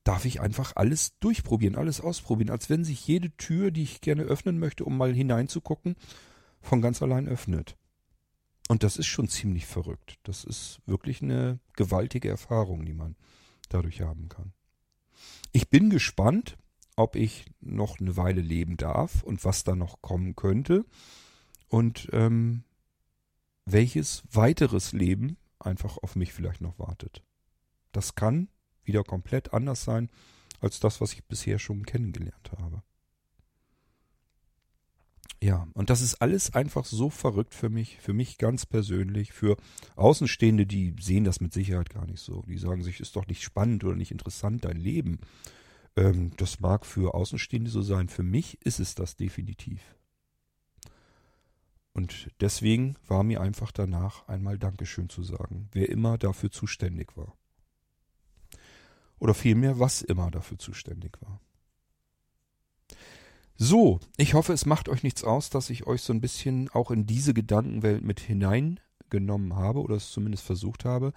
darf 0.04 0.24
ich 0.24 0.40
einfach 0.40 0.72
alles 0.74 1.18
durchprobieren, 1.20 1.76
alles 1.76 2.00
ausprobieren. 2.00 2.50
Als 2.50 2.70
wenn 2.70 2.84
sich 2.84 3.06
jede 3.06 3.30
Tür, 3.36 3.70
die 3.70 3.82
ich 3.82 4.00
gerne 4.00 4.22
öffnen 4.22 4.58
möchte, 4.58 4.84
um 4.84 4.96
mal 4.96 5.14
hineinzugucken, 5.14 5.96
von 6.60 6.80
ganz 6.80 7.02
allein 7.02 7.28
öffnet. 7.28 7.76
Und 8.68 8.82
das 8.82 8.96
ist 8.96 9.06
schon 9.06 9.28
ziemlich 9.28 9.66
verrückt. 9.66 10.18
Das 10.22 10.44
ist 10.44 10.80
wirklich 10.86 11.22
eine 11.22 11.58
gewaltige 11.74 12.28
Erfahrung, 12.28 12.84
die 12.84 12.94
man 12.94 13.16
dadurch 13.68 14.00
haben 14.00 14.28
kann. 14.28 14.52
Ich 15.52 15.68
bin 15.68 15.90
gespannt, 15.90 16.56
ob 16.96 17.16
ich 17.16 17.46
noch 17.60 18.00
eine 18.00 18.16
Weile 18.16 18.40
leben 18.40 18.76
darf 18.76 19.22
und 19.22 19.44
was 19.44 19.64
da 19.64 19.74
noch 19.74 20.02
kommen 20.02 20.36
könnte 20.36 20.84
und 21.68 22.08
ähm, 22.12 22.64
welches 23.64 24.22
weiteres 24.30 24.92
Leben 24.92 25.36
einfach 25.58 25.98
auf 25.98 26.16
mich 26.16 26.32
vielleicht 26.32 26.60
noch 26.60 26.78
wartet. 26.78 27.22
Das 27.92 28.14
kann 28.14 28.48
wieder 28.84 29.04
komplett 29.04 29.52
anders 29.52 29.84
sein 29.84 30.10
als 30.60 30.80
das, 30.80 31.00
was 31.00 31.12
ich 31.12 31.24
bisher 31.24 31.58
schon 31.58 31.84
kennengelernt 31.84 32.52
habe. 32.58 32.82
Ja, 35.42 35.66
und 35.74 35.90
das 35.90 36.02
ist 36.02 36.22
alles 36.22 36.54
einfach 36.54 36.84
so 36.84 37.10
verrückt 37.10 37.52
für 37.52 37.68
mich, 37.68 37.98
für 37.98 38.12
mich 38.12 38.38
ganz 38.38 38.64
persönlich, 38.64 39.32
für 39.32 39.56
Außenstehende, 39.96 40.66
die 40.66 40.94
sehen 41.00 41.24
das 41.24 41.40
mit 41.40 41.52
Sicherheit 41.52 41.90
gar 41.90 42.06
nicht 42.06 42.20
so. 42.20 42.42
Die 42.42 42.58
sagen 42.58 42.84
sich, 42.84 43.00
ist 43.00 43.16
doch 43.16 43.26
nicht 43.26 43.42
spannend 43.42 43.82
oder 43.82 43.96
nicht 43.96 44.12
interessant, 44.12 44.64
dein 44.64 44.76
Leben. 44.76 45.18
Ähm, 45.96 46.30
das 46.36 46.60
mag 46.60 46.86
für 46.86 47.14
Außenstehende 47.14 47.72
so 47.72 47.82
sein. 47.82 48.08
Für 48.08 48.22
mich 48.22 48.64
ist 48.64 48.78
es 48.78 48.94
das 48.94 49.16
definitiv. 49.16 49.80
Und 51.92 52.30
deswegen 52.40 52.94
war 53.08 53.24
mir 53.24 53.40
einfach 53.40 53.72
danach 53.72 54.28
einmal 54.28 54.58
Dankeschön 54.58 55.08
zu 55.08 55.24
sagen, 55.24 55.68
wer 55.72 55.88
immer 55.88 56.18
dafür 56.18 56.52
zuständig 56.52 57.16
war. 57.16 57.36
Oder 59.22 59.34
vielmehr, 59.34 59.78
was 59.78 60.02
immer 60.02 60.32
dafür 60.32 60.58
zuständig 60.58 61.16
war. 61.20 61.40
So, 63.54 64.00
ich 64.16 64.34
hoffe, 64.34 64.52
es 64.52 64.66
macht 64.66 64.88
euch 64.88 65.04
nichts 65.04 65.22
aus, 65.22 65.48
dass 65.48 65.70
ich 65.70 65.86
euch 65.86 66.02
so 66.02 66.12
ein 66.12 66.20
bisschen 66.20 66.68
auch 66.70 66.90
in 66.90 67.06
diese 67.06 67.32
Gedankenwelt 67.32 68.02
mit 68.02 68.18
hineingenommen 68.18 69.54
habe 69.54 69.80
oder 69.80 69.94
es 69.94 70.10
zumindest 70.10 70.42
versucht 70.42 70.84
habe. 70.84 71.12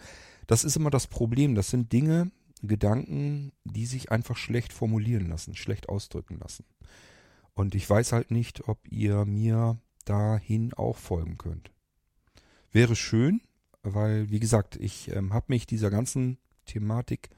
Das 0.46 0.64
ist 0.64 0.76
immer 0.76 0.92
das 0.92 1.08
Problem. 1.08 1.56
Das 1.56 1.72
sind 1.72 1.92
Dinge, 1.94 2.30
Gedanken, 2.62 3.54
die 3.64 3.88
sich 3.88 4.12
einfach 4.12 4.38
schlecht 4.38 4.72
formulieren 4.72 5.28
lassen, 5.28 5.56
schlecht 5.56 5.90
ausdrücken 5.90 6.38
lassen. 6.38 6.66
Und 7.56 7.74
ich 7.74 7.90
weiß 7.90 8.12
halt 8.12 8.30
nicht, 8.30 8.68
ob 8.68 8.88
ihr 8.88 9.26
mir 9.26 9.80
dahin 10.04 10.76
auch 10.76 10.98
folgen 10.98 11.40
könnt. 11.40 11.72
Wäre 12.72 12.96
schön, 12.96 13.42
weil, 13.82 14.30
wie 14.30 14.40
gesagt, 14.40 14.76
ich 14.76 15.12
ähm, 15.12 15.34
habe 15.34 15.48
mich 15.50 15.66
dieser 15.66 15.90
ganzen 15.90 16.38
Thematik 16.68 17.32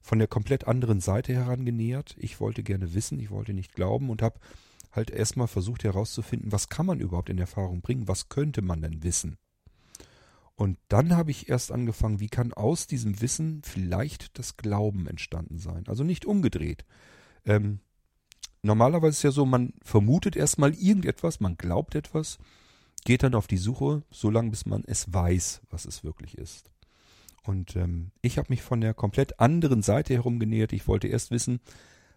von 0.00 0.18
der 0.18 0.28
komplett 0.28 0.66
anderen 0.66 1.00
Seite 1.00 1.32
herangenähert. 1.34 2.16
Ich 2.18 2.40
wollte 2.40 2.62
gerne 2.62 2.94
wissen, 2.94 3.18
ich 3.18 3.30
wollte 3.30 3.52
nicht 3.52 3.74
glauben 3.74 4.10
und 4.10 4.22
habe 4.22 4.40
halt 4.92 5.10
erstmal 5.10 5.48
versucht 5.48 5.84
herauszufinden, 5.84 6.52
was 6.52 6.68
kann 6.68 6.86
man 6.86 7.00
überhaupt 7.00 7.30
in 7.30 7.38
Erfahrung 7.38 7.82
bringen, 7.82 8.08
was 8.08 8.28
könnte 8.28 8.62
man 8.62 8.80
denn 8.80 9.02
wissen. 9.02 9.38
Und 10.54 10.76
dann 10.88 11.16
habe 11.16 11.30
ich 11.30 11.48
erst 11.48 11.70
angefangen, 11.70 12.18
wie 12.18 12.28
kann 12.28 12.52
aus 12.52 12.88
diesem 12.88 13.20
Wissen 13.20 13.62
vielleicht 13.64 14.38
das 14.38 14.56
Glauben 14.56 15.06
entstanden 15.06 15.58
sein? 15.58 15.84
Also 15.86 16.02
nicht 16.02 16.26
umgedreht. 16.26 16.84
Ähm, 17.44 17.78
normalerweise 18.62 19.10
ist 19.10 19.22
ja 19.22 19.30
so, 19.30 19.46
man 19.46 19.72
vermutet 19.84 20.34
erstmal 20.34 20.74
irgendetwas, 20.74 21.38
man 21.38 21.56
glaubt 21.56 21.94
etwas, 21.94 22.38
geht 23.04 23.22
dann 23.22 23.36
auf 23.36 23.46
die 23.46 23.56
Suche, 23.56 24.02
solange 24.10 24.50
bis 24.50 24.66
man 24.66 24.82
es 24.84 25.12
weiß, 25.12 25.60
was 25.70 25.84
es 25.84 26.02
wirklich 26.02 26.36
ist. 26.36 26.72
Und 27.42 27.76
ähm, 27.76 28.10
ich 28.20 28.38
habe 28.38 28.48
mich 28.50 28.62
von 28.62 28.80
der 28.80 28.94
komplett 28.94 29.40
anderen 29.40 29.82
Seite 29.82 30.14
herum 30.14 30.38
genähert. 30.38 30.72
Ich 30.72 30.86
wollte 30.86 31.08
erst 31.08 31.30
wissen, 31.30 31.60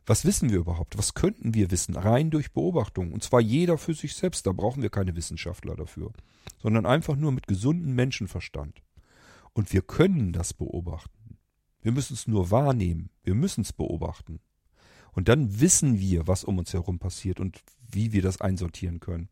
was 0.05 0.26
wissen 0.26 0.49
wir 0.49 0.57
überhaupt? 0.57 0.97
Was 0.97 1.13
könnten 1.13 1.53
wir 1.53 1.72
wissen? 1.72 1.95
Rein 1.95 2.32
durch 2.32 2.51
Beobachtung. 2.51 3.11
Und 3.13 3.24
zwar 3.24 3.39
jeder 3.39 3.78
für 3.78 3.93
sich 3.93 4.15
selbst. 4.15 4.47
Da 4.47 4.51
brauchen 4.51 4.82
wir 4.82 4.89
keine 4.89 5.15
Wissenschaftler 5.15 5.76
dafür. 5.76 6.11
Sondern 6.59 6.86
einfach 6.86 7.15
nur 7.15 7.32
mit 7.32 7.47
gesundem 7.47 7.95
Menschenverstand. 7.95 8.82
Und 9.53 9.72
wir 9.74 9.82
können 9.82 10.34
das 10.34 10.53
beobachten. 10.53 11.38
Wir 11.82 11.91
müssen 11.91 12.13
es 12.13 12.28
nur 12.28 12.51
wahrnehmen. 12.51 13.09
Wir 13.24 13.36
müssen 13.36 13.61
es 13.61 13.74
beobachten. 13.74 14.39
Und 15.11 15.28
dann 15.28 15.59
wissen 15.59 15.99
wir, 15.99 16.28
was 16.28 16.43
um 16.43 16.57
uns 16.57 16.74
herum 16.74 16.99
passiert 16.99 17.39
und 17.39 17.61
wie 17.91 18.11
wir 18.13 18.22
das 18.22 18.39
einsortieren 18.39 18.99
können. 18.99 19.30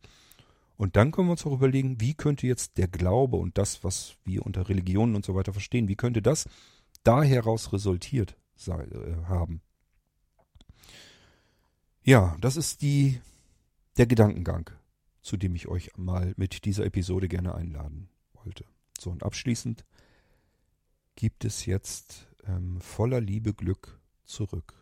Und 0.79 0.95
dann 0.95 1.11
können 1.11 1.27
wir 1.27 1.31
uns 1.33 1.45
auch 1.45 1.51
überlegen, 1.51 1.99
wie 1.99 2.13
könnte 2.13 2.47
jetzt 2.47 2.77
der 2.77 2.87
Glaube 2.87 3.35
und 3.35 3.57
das, 3.57 3.83
was 3.83 4.15
wir 4.23 4.45
unter 4.45 4.69
Religionen 4.69 5.13
und 5.13 5.25
so 5.25 5.35
weiter 5.35 5.51
verstehen, 5.51 5.89
wie 5.89 5.97
könnte 5.97 6.21
das 6.21 6.47
da 7.03 7.21
heraus 7.21 7.73
resultiert 7.73 8.37
sei, 8.55 8.83
äh, 8.85 9.25
haben. 9.25 9.61
Ja, 12.01 12.37
das 12.39 12.55
ist 12.55 12.81
die, 12.81 13.19
der 13.97 14.07
Gedankengang, 14.07 14.69
zu 15.21 15.35
dem 15.35 15.53
ich 15.53 15.67
euch 15.67 15.91
mal 15.97 16.33
mit 16.37 16.63
dieser 16.63 16.85
Episode 16.85 17.27
gerne 17.27 17.55
einladen 17.55 18.07
wollte. 18.31 18.63
So, 18.97 19.09
und 19.09 19.23
abschließend 19.23 19.83
gibt 21.15 21.43
es 21.43 21.65
jetzt 21.65 22.29
ähm, 22.47 22.79
voller 22.79 23.19
Liebe, 23.19 23.53
Glück 23.53 23.99
zurück. 24.23 24.75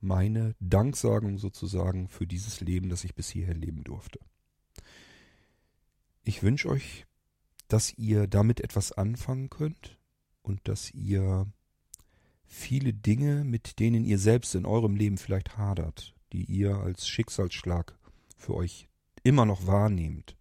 Meine 0.00 0.54
Danksagung 0.60 1.36
sozusagen 1.36 2.08
für 2.08 2.26
dieses 2.26 2.62
Leben, 2.62 2.88
das 2.88 3.04
ich 3.04 3.14
bis 3.14 3.28
hierher 3.28 3.54
leben 3.54 3.84
durfte. 3.84 4.18
Ich 6.28 6.42
wünsche 6.42 6.68
euch, 6.68 7.06
dass 7.68 7.96
ihr 7.96 8.26
damit 8.26 8.60
etwas 8.60 8.90
anfangen 8.90 9.48
könnt 9.48 9.96
und 10.42 10.66
dass 10.66 10.90
ihr 10.90 11.46
viele 12.46 12.92
Dinge, 12.92 13.44
mit 13.44 13.78
denen 13.78 14.04
ihr 14.04 14.18
selbst 14.18 14.56
in 14.56 14.66
eurem 14.66 14.96
Leben 14.96 15.18
vielleicht 15.18 15.56
hadert, 15.56 16.16
die 16.32 16.42
ihr 16.42 16.78
als 16.78 17.06
Schicksalsschlag 17.06 17.96
für 18.36 18.54
euch 18.54 18.88
immer 19.22 19.44
noch 19.44 19.68
wahrnehmt, 19.68 20.36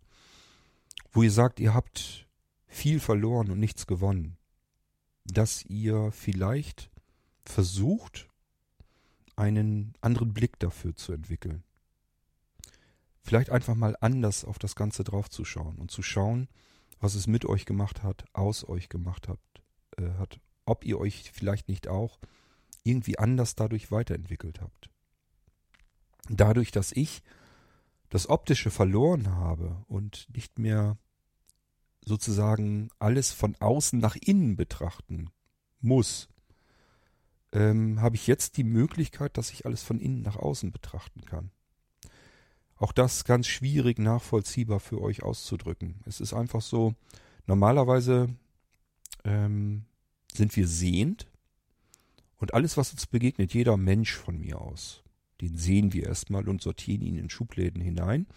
wo 1.12 1.22
ihr 1.22 1.32
sagt, 1.32 1.60
ihr 1.60 1.76
habt 1.76 2.28
viel 2.66 3.00
verloren 3.00 3.52
und 3.52 3.60
nichts 3.60 3.86
gewonnen, 3.86 4.38
dass 5.24 5.64
ihr 5.66 6.12
vielleicht 6.12 6.90
versucht, 7.44 8.28
einen 9.36 9.94
anderen 10.02 10.34
Blick 10.34 10.58
dafür 10.58 10.96
zu 10.96 11.14
entwickeln. 11.14 11.64
Vielleicht 13.26 13.50
einfach 13.50 13.74
mal 13.74 13.98
anders 14.02 14.46
auf 14.46 14.60
das 14.60 14.76
Ganze 14.76 15.04
draufzuschauen 15.04 15.78
und 15.78 15.90
zu 15.90 16.04
schauen, 16.04 16.48
was 17.00 17.16
es 17.16 17.26
mit 17.26 17.44
euch 17.44 17.66
gemacht 17.66 18.04
hat, 18.04 18.24
aus 18.34 18.70
euch 18.70 18.88
gemacht 18.88 19.28
habt, 19.28 19.64
äh, 19.98 20.12
hat, 20.20 20.40
ob 20.66 20.86
ihr 20.86 21.00
euch 21.00 21.32
vielleicht 21.34 21.68
nicht 21.68 21.88
auch 21.88 22.20
irgendwie 22.84 23.18
anders 23.18 23.56
dadurch 23.56 23.90
weiterentwickelt 23.90 24.62
habt. 24.62 24.92
Dadurch, 26.30 26.70
dass 26.70 26.92
ich 26.92 27.24
das 28.10 28.30
Optische 28.30 28.70
verloren 28.70 29.32
habe 29.32 29.84
und 29.88 30.28
nicht 30.32 30.60
mehr 30.60 30.96
sozusagen 32.06 32.90
alles 33.00 33.32
von 33.32 33.56
außen 33.56 33.98
nach 33.98 34.16
innen 34.18 34.56
betrachten 34.56 35.32
muss, 35.82 36.30
ähm, 37.54 38.00
habe 38.02 38.18
ich 38.18 38.28
jetzt 38.28 38.58
die 38.58 38.64
Möglichkeit, 38.64 39.36
dass 39.40 39.50
ich 39.50 39.66
alles 39.66 39.82
von 39.82 40.00
innen 40.00 40.22
nach 40.22 40.36
außen 40.36 40.72
betrachten 40.72 41.26
kann. 41.26 41.50
Auch 42.78 42.92
das 42.92 43.24
ganz 43.24 43.48
schwierig 43.48 44.00
nachvollziehbar 44.00 44.80
für 44.80 45.02
euch 45.02 45.24
auszudrücken. 45.24 45.96
Es 46.06 46.20
ist 46.20 46.34
einfach 46.34 46.62
so, 46.62 46.94
normalerweise 47.46 48.30
ähm, 49.24 49.86
sind 50.34 50.56
wir 50.56 50.68
sehend 50.68 51.28
und 52.38 52.54
alles, 52.54 52.78
was 52.78 52.92
uns 52.92 53.08
begegnet, 53.08 53.54
jeder 53.54 53.78
Mensch 53.78 54.14
von 54.14 54.38
mir 54.38 54.60
aus, 54.60 55.04
den 55.42 55.58
sehen 55.58 55.94
wir 55.94 56.06
erstmal 56.08 56.48
und 56.50 56.62
sortieren 56.62 57.02
ihn 57.02 57.18
in 57.18 57.30
Schubläden 57.30 57.82
hinein. 57.82 58.28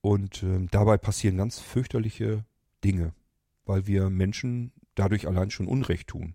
Und 0.00 0.42
ähm, 0.42 0.68
dabei 0.70 0.96
passieren 0.96 1.36
ganz 1.36 1.58
fürchterliche 1.58 2.44
Dinge, 2.82 3.12
weil 3.66 3.86
wir 3.86 4.08
Menschen 4.08 4.72
dadurch 4.94 5.26
allein 5.26 5.50
schon 5.50 5.66
Unrecht 5.66 6.08
tun. 6.08 6.34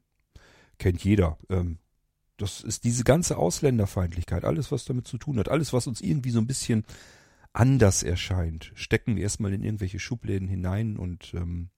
Kennt 0.77 1.03
jeder. 1.03 1.37
Ähm, 1.49 1.79
das 2.37 2.61
ist 2.61 2.83
diese 2.83 3.03
ganze 3.03 3.37
Ausländerfeindlichkeit, 3.37 4.43
alles, 4.43 4.71
was 4.71 4.85
damit 4.85 5.07
zu 5.07 5.17
tun 5.17 5.39
hat, 5.39 5.49
alles, 5.49 5.73
was 5.73 5.87
uns 5.87 6.01
irgendwie 6.01 6.31
so 6.31 6.39
ein 6.39 6.47
bisschen 6.47 6.85
anders 7.53 8.03
erscheint, 8.03 8.71
stecken 8.75 9.15
wir 9.15 9.23
erstmal 9.23 9.53
in 9.53 9.63
irgendwelche 9.63 9.99
Schubläden 9.99 10.47
hinein 10.47 10.97
und 10.97 11.33
ähm, 11.33 11.69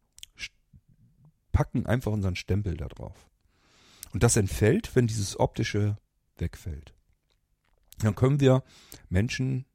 packen 1.52 1.86
einfach 1.86 2.12
unseren 2.12 2.36
Stempel 2.36 2.78
da 2.78 2.88
drauf. 2.88 3.30
Und 4.14 4.24
das 4.24 4.38
entfällt, 4.38 4.96
wenn 4.96 5.08
dieses 5.08 5.40
optische 5.40 5.98
wegfällt. 6.38 6.94
Dann 8.00 8.16
können 8.16 8.40
wir 8.40 8.64
Menschen 9.10 9.66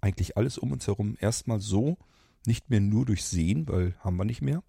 eigentlich 0.00 0.36
alles 0.36 0.58
um 0.58 0.72
uns 0.72 0.86
herum 0.86 1.16
erstmal 1.20 1.60
so 1.60 1.96
nicht 2.44 2.70
mehr 2.70 2.80
nur 2.80 3.06
durchsehen, 3.06 3.68
weil 3.68 3.94
haben 4.00 4.16
wir 4.16 4.24
nicht 4.24 4.42
mehr, 4.42 4.64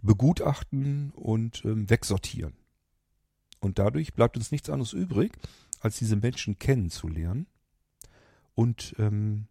begutachten 0.00 1.10
und 1.10 1.62
ähm, 1.64 1.88
wegsortieren. 1.90 2.54
Und 3.64 3.78
dadurch 3.78 4.12
bleibt 4.12 4.36
uns 4.36 4.52
nichts 4.52 4.68
anderes 4.68 4.92
übrig, 4.92 5.32
als 5.80 5.96
diese 5.96 6.16
Menschen 6.16 6.58
kennenzulernen. 6.58 7.46
Und 8.54 8.94
ähm, 8.98 9.48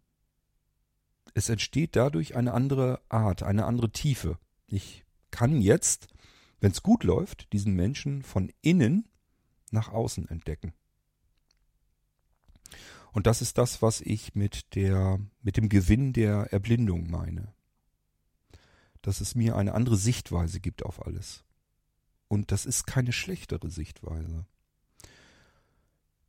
es 1.34 1.48
entsteht 1.48 1.96
dadurch 1.96 2.36
eine 2.36 2.54
andere 2.54 3.02
Art, 3.08 3.42
eine 3.42 3.64
andere 3.64 3.90
Tiefe. 3.90 4.38
Ich 4.68 5.04
kann 5.32 5.60
jetzt, 5.60 6.06
wenn 6.60 6.70
es 6.70 6.84
gut 6.84 7.02
läuft, 7.02 7.52
diesen 7.52 7.74
Menschen 7.74 8.22
von 8.22 8.52
innen 8.62 9.08
nach 9.72 9.88
außen 9.88 10.28
entdecken. 10.28 10.72
Und 13.10 13.26
das 13.26 13.42
ist 13.42 13.58
das, 13.58 13.82
was 13.82 14.00
ich 14.00 14.36
mit 14.36 14.76
der, 14.76 15.18
mit 15.42 15.56
dem 15.56 15.68
Gewinn 15.68 16.12
der 16.12 16.52
Erblindung 16.52 17.10
meine. 17.10 17.52
Dass 19.02 19.20
es 19.20 19.34
mir 19.34 19.56
eine 19.56 19.74
andere 19.74 19.96
Sichtweise 19.96 20.60
gibt 20.60 20.84
auf 20.84 21.04
alles. 21.04 21.44
Und 22.28 22.52
das 22.52 22.66
ist 22.66 22.86
keine 22.86 23.12
schlechtere 23.12 23.70
Sichtweise. 23.70 24.46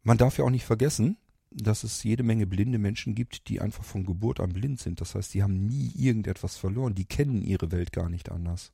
Man 0.04 0.18
darf 0.18 0.38
ja 0.38 0.46
auch 0.46 0.52
nicht 0.52 0.66
vergessen, 0.66 1.18
dass 1.52 1.84
es 1.84 2.04
jede 2.04 2.24
Menge 2.24 2.46
blinde 2.46 2.78
Menschen 2.78 3.16
gibt, 3.16 3.48
die 3.48 3.62
einfach 3.62 3.84
von 3.84 4.06
Geburt 4.06 4.40
an 4.40 4.54
blind 4.54 4.80
sind. 4.80 5.02
Das 5.02 5.16
heißt, 5.16 5.34
die 5.34 5.42
haben 5.42 5.66
nie 5.68 5.92
irgendetwas 5.96 6.58
verloren. 6.58 6.96
Die 6.96 7.06
kennen 7.06 7.42
ihre 7.42 7.72
Welt 7.72 7.92
gar 7.92 8.10
nicht 8.10 8.30
anders. 8.30 8.72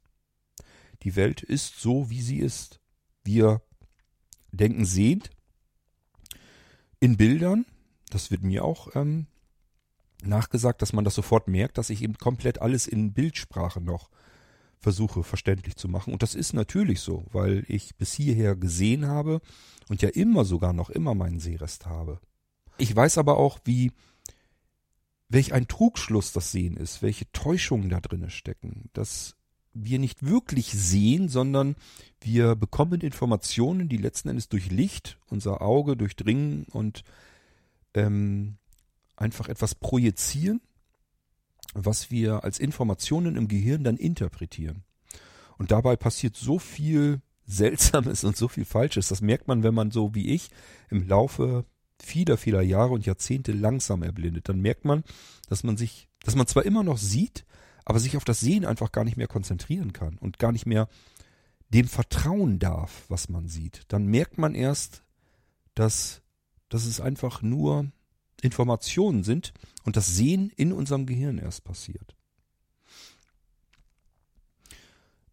Die 1.03 1.15
Welt 1.15 1.41
ist 1.41 1.79
so, 1.79 2.09
wie 2.09 2.21
sie 2.21 2.39
ist. 2.39 2.79
Wir 3.23 3.61
denken 4.51 4.85
sehend 4.85 5.29
in 6.99 7.17
Bildern. 7.17 7.65
Das 8.09 8.31
wird 8.31 8.43
mir 8.43 8.65
auch 8.65 8.95
ähm, 8.95 9.27
nachgesagt, 10.23 10.81
dass 10.81 10.93
man 10.93 11.05
das 11.05 11.15
sofort 11.15 11.47
merkt, 11.47 11.77
dass 11.77 11.89
ich 11.89 12.01
eben 12.01 12.15
komplett 12.15 12.61
alles 12.61 12.87
in 12.87 13.13
Bildsprache 13.13 13.79
noch 13.79 14.09
versuche 14.81 15.23
verständlich 15.23 15.75
zu 15.75 15.87
machen. 15.87 16.11
Und 16.11 16.23
das 16.23 16.35
ist 16.35 16.53
natürlich 16.53 16.99
so, 16.99 17.25
weil 17.31 17.63
ich 17.67 17.95
bis 17.95 18.13
hierher 18.13 18.55
gesehen 18.55 19.07
habe 19.07 19.39
und 19.87 20.01
ja 20.01 20.09
immer 20.09 20.43
sogar 20.43 20.73
noch 20.73 20.89
immer 20.89 21.13
meinen 21.13 21.39
Sehrest 21.39 21.85
habe. 21.85 22.19
Ich 22.77 22.93
weiß 22.95 23.19
aber 23.19 23.37
auch, 23.37 23.59
wie, 23.63 23.91
welch 25.29 25.53
ein 25.53 25.67
Trugschluss 25.67 26.33
das 26.33 26.51
Sehen 26.51 26.77
ist, 26.77 27.01
welche 27.01 27.31
Täuschungen 27.31 27.89
da 27.89 27.99
drinne 27.99 28.31
stecken, 28.31 28.89
dass 28.93 29.35
wir 29.73 29.99
nicht 29.99 30.25
wirklich 30.25 30.71
sehen, 30.71 31.29
sondern 31.29 31.75
wir 32.19 32.55
bekommen 32.55 33.01
Informationen, 33.01 33.87
die 33.87 33.97
letzten 33.97 34.29
Endes 34.29 34.49
durch 34.49 34.69
Licht 34.69 35.17
unser 35.29 35.61
Auge 35.61 35.95
durchdringen 35.95 36.65
und 36.71 37.03
ähm, 37.93 38.57
einfach 39.15 39.47
etwas 39.47 39.75
projizieren 39.75 40.59
was 41.73 42.11
wir 42.11 42.43
als 42.43 42.59
Informationen 42.59 43.35
im 43.35 43.47
Gehirn 43.47 43.83
dann 43.83 43.97
interpretieren. 43.97 44.83
Und 45.57 45.71
dabei 45.71 45.95
passiert 45.95 46.35
so 46.35 46.59
viel 46.59 47.21
Seltsames 47.45 48.23
und 48.25 48.37
so 48.37 48.47
viel 48.47 48.65
Falsches. 48.65 49.07
Das 49.07 49.21
merkt 49.21 49.47
man, 49.47 49.63
wenn 49.63 49.73
man 49.73 49.91
so 49.91 50.15
wie 50.15 50.29
ich 50.33 50.49
im 50.89 51.07
Laufe 51.07 51.65
vieler, 52.01 52.37
vieler 52.37 52.61
Jahre 52.61 52.93
und 52.93 53.05
Jahrzehnte 53.05 53.51
langsam 53.51 54.03
erblindet. 54.03 54.49
Dann 54.49 54.59
merkt 54.59 54.85
man, 54.85 55.03
dass 55.47 55.63
man 55.63 55.77
sich, 55.77 56.07
dass 56.23 56.35
man 56.35 56.47
zwar 56.47 56.65
immer 56.65 56.83
noch 56.83 56.97
sieht, 56.97 57.45
aber 57.85 57.99
sich 57.99 58.17
auf 58.17 58.25
das 58.25 58.39
Sehen 58.39 58.65
einfach 58.65 58.91
gar 58.91 59.03
nicht 59.03 59.17
mehr 59.17 59.27
konzentrieren 59.27 59.93
kann 59.93 60.17
und 60.17 60.39
gar 60.39 60.51
nicht 60.51 60.65
mehr 60.65 60.87
dem 61.69 61.87
vertrauen 61.87 62.59
darf, 62.59 63.05
was 63.07 63.29
man 63.29 63.47
sieht. 63.47 63.83
Dann 63.87 64.05
merkt 64.05 64.37
man 64.37 64.55
erst, 64.55 65.03
dass, 65.73 66.21
dass 66.69 66.85
es 66.85 66.99
einfach 66.99 67.41
nur 67.41 67.91
Informationen 68.41 69.23
sind 69.23 69.53
und 69.83 69.95
das 69.95 70.07
Sehen 70.07 70.51
in 70.55 70.73
unserem 70.73 71.05
Gehirn 71.05 71.37
erst 71.37 71.63
passiert. 71.63 72.15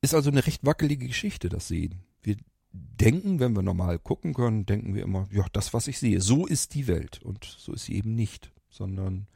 Ist 0.00 0.14
also 0.14 0.30
eine 0.30 0.46
recht 0.46 0.64
wackelige 0.64 1.08
Geschichte, 1.08 1.48
das 1.48 1.68
Sehen. 1.68 2.02
Wir 2.22 2.36
denken, 2.72 3.40
wenn 3.40 3.56
wir 3.56 3.62
normal 3.62 3.98
gucken 3.98 4.34
können, 4.34 4.66
denken 4.66 4.94
wir 4.94 5.02
immer, 5.02 5.26
ja, 5.32 5.46
das, 5.52 5.74
was 5.74 5.88
ich 5.88 5.98
sehe, 5.98 6.20
so 6.20 6.46
ist 6.46 6.74
die 6.74 6.86
Welt. 6.86 7.20
Und 7.22 7.44
so 7.44 7.72
ist 7.72 7.86
sie 7.86 7.94
eben 7.94 8.14
nicht, 8.14 8.52
sondern 8.70 9.26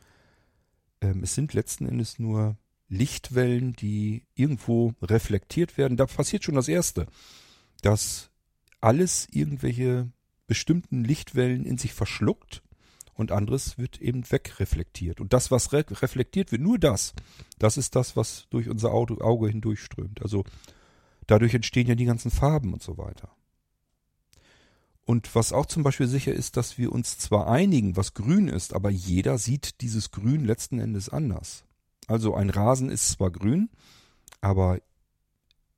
ähm, 1.00 1.22
es 1.22 1.34
sind 1.34 1.54
letzten 1.54 1.86
Endes 1.86 2.18
nur 2.18 2.56
Lichtwellen, 2.88 3.72
die 3.72 4.26
irgendwo 4.34 4.94
reflektiert 5.02 5.78
werden. 5.78 5.96
Da 5.96 6.06
passiert 6.06 6.44
schon 6.44 6.54
das 6.54 6.68
Erste, 6.68 7.06
dass 7.80 8.30
alles 8.80 9.26
irgendwelche 9.30 10.12
bestimmten 10.46 11.02
Lichtwellen 11.02 11.64
in 11.64 11.78
sich 11.78 11.94
verschluckt 11.94 12.62
und 13.14 13.32
anderes 13.32 13.78
wird 13.78 14.00
eben 14.00 14.30
wegreflektiert. 14.30 15.20
Und 15.20 15.32
das, 15.32 15.50
was 15.50 15.72
re 15.72 15.84
reflektiert 15.90 16.52
wird, 16.52 16.62
nur 16.62 16.78
das, 16.78 17.14
das 17.58 17.76
ist 17.76 17.94
das, 17.96 18.16
was 18.16 18.46
durch 18.50 18.68
unser 18.68 18.92
Auge 18.92 19.48
hindurchströmt. 19.48 20.22
Also 20.22 20.44
dadurch 21.26 21.54
entstehen 21.54 21.86
ja 21.86 21.94
die 21.94 22.06
ganzen 22.06 22.30
Farben 22.30 22.72
und 22.72 22.82
so 22.82 22.98
weiter. 22.98 23.30
Und 25.04 25.34
was 25.34 25.52
auch 25.52 25.66
zum 25.66 25.82
Beispiel 25.82 26.06
sicher 26.06 26.32
ist, 26.32 26.56
dass 26.56 26.78
wir 26.78 26.92
uns 26.92 27.18
zwar 27.18 27.48
einigen, 27.48 27.96
was 27.96 28.14
grün 28.14 28.48
ist, 28.48 28.72
aber 28.72 28.90
jeder 28.90 29.36
sieht 29.36 29.80
dieses 29.80 30.10
Grün 30.12 30.44
letzten 30.44 30.78
Endes 30.78 31.08
anders. 31.08 31.64
Also 32.06 32.34
ein 32.34 32.50
Rasen 32.50 32.88
ist 32.88 33.08
zwar 33.08 33.30
grün, 33.30 33.68
aber 34.40 34.80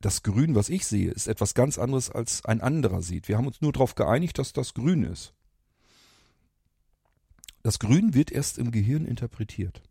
das 0.01 0.22
Grün, 0.22 0.55
was 0.55 0.68
ich 0.68 0.87
sehe, 0.87 1.11
ist 1.11 1.26
etwas 1.26 1.55
ganz 1.55 1.78
anderes, 1.78 2.11
als 2.11 2.45
ein 2.45 2.61
anderer 2.61 3.01
sieht. 3.01 3.28
Wir 3.28 3.39
haben 3.39 3.47
uns 3.47 3.62
nur 3.62 3.72
darauf 3.72 3.95
geeinigt, 3.95 4.39
dass 4.39 4.53
das 4.53 4.74
grün 4.74 5.05
ist. 5.05 5.32
Das 7.65 7.79
Grün 7.79 8.12
wird 8.12 8.31
erst 8.31 8.59
im 8.59 8.71
Gehirn 8.73 9.07
interpretiert. 9.07 9.83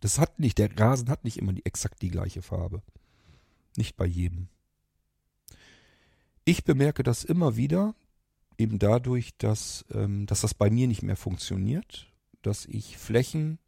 Das 0.00 0.18
hat 0.18 0.38
nicht, 0.38 0.58
der 0.58 0.78
Rasen 0.78 1.08
hat 1.08 1.24
nicht 1.24 1.38
immer 1.38 1.54
die, 1.54 1.64
exakt 1.64 2.02
die 2.02 2.10
gleiche 2.10 2.42
Farbe. 2.42 2.82
Nicht 3.74 3.96
bei 3.96 4.04
jedem. 4.04 4.48
Ich 6.44 6.64
bemerke 6.64 7.02
das 7.02 7.24
immer 7.24 7.56
wieder, 7.56 7.94
eben 8.58 8.78
dadurch, 8.78 9.34
dass, 9.38 9.86
ähm, 9.94 10.26
dass 10.26 10.42
das 10.42 10.52
bei 10.52 10.68
mir 10.68 10.86
nicht 10.88 11.02
mehr 11.02 11.16
funktioniert, 11.16 12.12
dass 12.42 12.66
ich 12.66 12.98
Flächen 12.98 13.58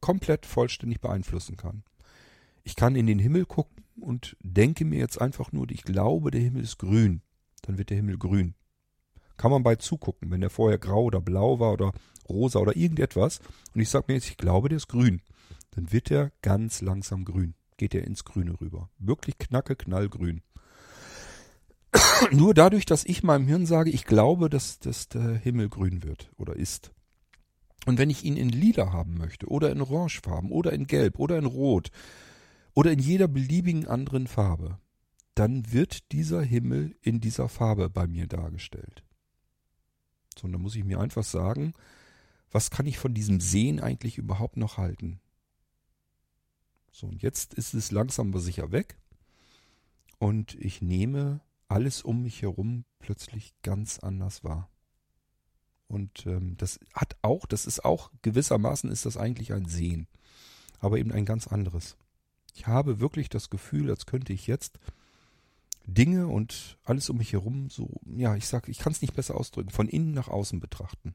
komplett 0.00 0.46
vollständig 0.46 1.02
beeinflussen 1.02 1.58
kann. 1.58 1.84
Ich 2.64 2.74
kann 2.74 2.96
in 2.96 3.06
den 3.06 3.18
Himmel 3.18 3.44
gucken 3.44 3.84
und 4.00 4.34
denke 4.40 4.86
mir 4.86 4.98
jetzt 4.98 5.20
einfach 5.20 5.52
nur, 5.52 5.70
ich 5.70 5.82
glaube, 5.82 6.30
der 6.30 6.40
Himmel 6.40 6.62
ist 6.62 6.78
grün. 6.78 7.20
Dann 7.60 7.76
wird 7.76 7.90
der 7.90 7.98
Himmel 7.98 8.16
grün. 8.16 8.54
Kann 9.36 9.50
man 9.50 9.62
bei 9.62 9.76
zugucken, 9.76 10.30
wenn 10.30 10.40
der 10.40 10.50
vorher 10.50 10.78
grau 10.78 11.04
oder 11.04 11.20
blau 11.20 11.60
war 11.60 11.72
oder 11.72 11.92
rosa 12.28 12.58
oder 12.58 12.76
irgendetwas. 12.76 13.40
Und 13.74 13.80
ich 13.80 13.88
sage 13.88 14.06
mir 14.08 14.14
jetzt, 14.14 14.30
ich 14.30 14.36
glaube, 14.36 14.68
der 14.68 14.76
ist 14.76 14.88
grün. 14.88 15.22
Dann 15.72 15.92
wird 15.92 16.10
er 16.10 16.32
ganz 16.42 16.80
langsam 16.80 17.24
grün. 17.24 17.54
Geht 17.76 17.94
er 17.94 18.04
ins 18.04 18.24
Grüne 18.24 18.58
rüber. 18.60 18.88
Wirklich 18.98 19.38
knacke, 19.38 19.76
knallgrün. 19.76 20.42
Nur 22.30 22.54
dadurch, 22.54 22.86
dass 22.86 23.04
ich 23.04 23.22
meinem 23.22 23.46
Hirn 23.46 23.66
sage, 23.66 23.90
ich 23.90 24.04
glaube, 24.04 24.48
dass, 24.48 24.78
dass 24.78 25.08
der 25.08 25.36
Himmel 25.36 25.68
grün 25.68 26.02
wird 26.02 26.30
oder 26.36 26.56
ist. 26.56 26.92
Und 27.86 27.98
wenn 27.98 28.10
ich 28.10 28.24
ihn 28.24 28.36
in 28.36 28.48
lila 28.48 28.92
haben 28.92 29.16
möchte 29.16 29.46
oder 29.46 29.70
in 29.70 29.80
orangefarben 29.80 30.50
oder 30.50 30.72
in 30.72 30.86
gelb 30.86 31.18
oder 31.18 31.38
in 31.38 31.44
rot 31.46 31.90
oder 32.74 32.90
in 32.90 32.98
jeder 32.98 33.28
beliebigen 33.28 33.86
anderen 33.86 34.26
Farbe, 34.26 34.78
dann 35.34 35.72
wird 35.72 36.10
dieser 36.12 36.42
Himmel 36.42 36.96
in 37.02 37.20
dieser 37.20 37.48
Farbe 37.48 37.90
bei 37.90 38.06
mir 38.06 38.26
dargestellt. 38.26 39.04
So, 40.38 40.46
und 40.46 40.52
dann 40.52 40.62
muss 40.62 40.76
ich 40.76 40.84
mir 40.84 41.00
einfach 41.00 41.24
sagen, 41.24 41.74
was 42.50 42.70
kann 42.70 42.86
ich 42.86 42.98
von 42.98 43.14
diesem 43.14 43.40
Sehen 43.40 43.80
eigentlich 43.80 44.18
überhaupt 44.18 44.56
noch 44.56 44.76
halten? 44.76 45.20
So, 46.92 47.06
und 47.06 47.22
jetzt 47.22 47.54
ist 47.54 47.74
es 47.74 47.90
langsam 47.90 48.28
aber 48.30 48.40
sicher 48.40 48.72
weg. 48.72 48.96
Und 50.18 50.54
ich 50.54 50.80
nehme 50.80 51.40
alles 51.68 52.02
um 52.02 52.22
mich 52.22 52.42
herum 52.42 52.84
plötzlich 52.98 53.54
ganz 53.62 53.98
anders 53.98 54.44
wahr. 54.44 54.70
Und 55.88 56.26
ähm, 56.26 56.56
das 56.56 56.80
hat 56.94 57.16
auch, 57.22 57.46
das 57.46 57.66
ist 57.66 57.84
auch, 57.84 58.10
gewissermaßen 58.22 58.90
ist 58.90 59.06
das 59.06 59.16
eigentlich 59.16 59.52
ein 59.52 59.66
Sehen, 59.66 60.08
aber 60.80 60.98
eben 60.98 61.12
ein 61.12 61.24
ganz 61.24 61.46
anderes. 61.46 61.96
Ich 62.54 62.66
habe 62.66 62.98
wirklich 62.98 63.28
das 63.28 63.50
Gefühl, 63.50 63.90
als 63.90 64.06
könnte 64.06 64.32
ich 64.32 64.46
jetzt 64.46 64.78
Dinge 65.86 66.26
und 66.26 66.78
alles 66.84 67.08
um 67.10 67.18
mich 67.18 67.32
herum 67.32 67.70
so, 67.70 68.00
ja, 68.04 68.34
ich 68.34 68.46
sag, 68.46 68.68
ich 68.68 68.78
kann 68.78 68.92
es 68.92 69.02
nicht 69.02 69.14
besser 69.14 69.36
ausdrücken, 69.36 69.70
von 69.70 69.88
innen 69.88 70.12
nach 70.12 70.28
außen 70.28 70.60
betrachten. 70.60 71.14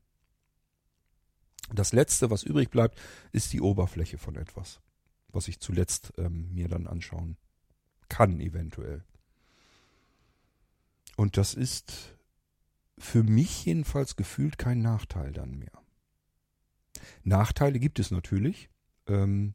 Das 1.73 1.93
letzte, 1.93 2.29
was 2.29 2.43
übrig 2.43 2.69
bleibt, 2.69 2.99
ist 3.31 3.53
die 3.53 3.61
Oberfläche 3.61 4.17
von 4.17 4.35
etwas, 4.35 4.81
was 5.29 5.47
ich 5.47 5.59
zuletzt 5.59 6.13
ähm, 6.17 6.53
mir 6.53 6.67
dann 6.67 6.87
anschauen 6.87 7.37
kann, 8.09 8.39
eventuell. 8.39 9.03
Und 11.17 11.37
das 11.37 11.53
ist 11.53 12.17
für 12.97 13.23
mich 13.23 13.65
jedenfalls 13.65 14.15
gefühlt 14.15 14.57
kein 14.57 14.81
Nachteil 14.81 15.31
dann 15.31 15.57
mehr. 15.57 15.81
Nachteile 17.23 17.79
gibt 17.79 17.99
es 17.99 18.11
natürlich. 18.11 18.69
Ähm, 19.07 19.53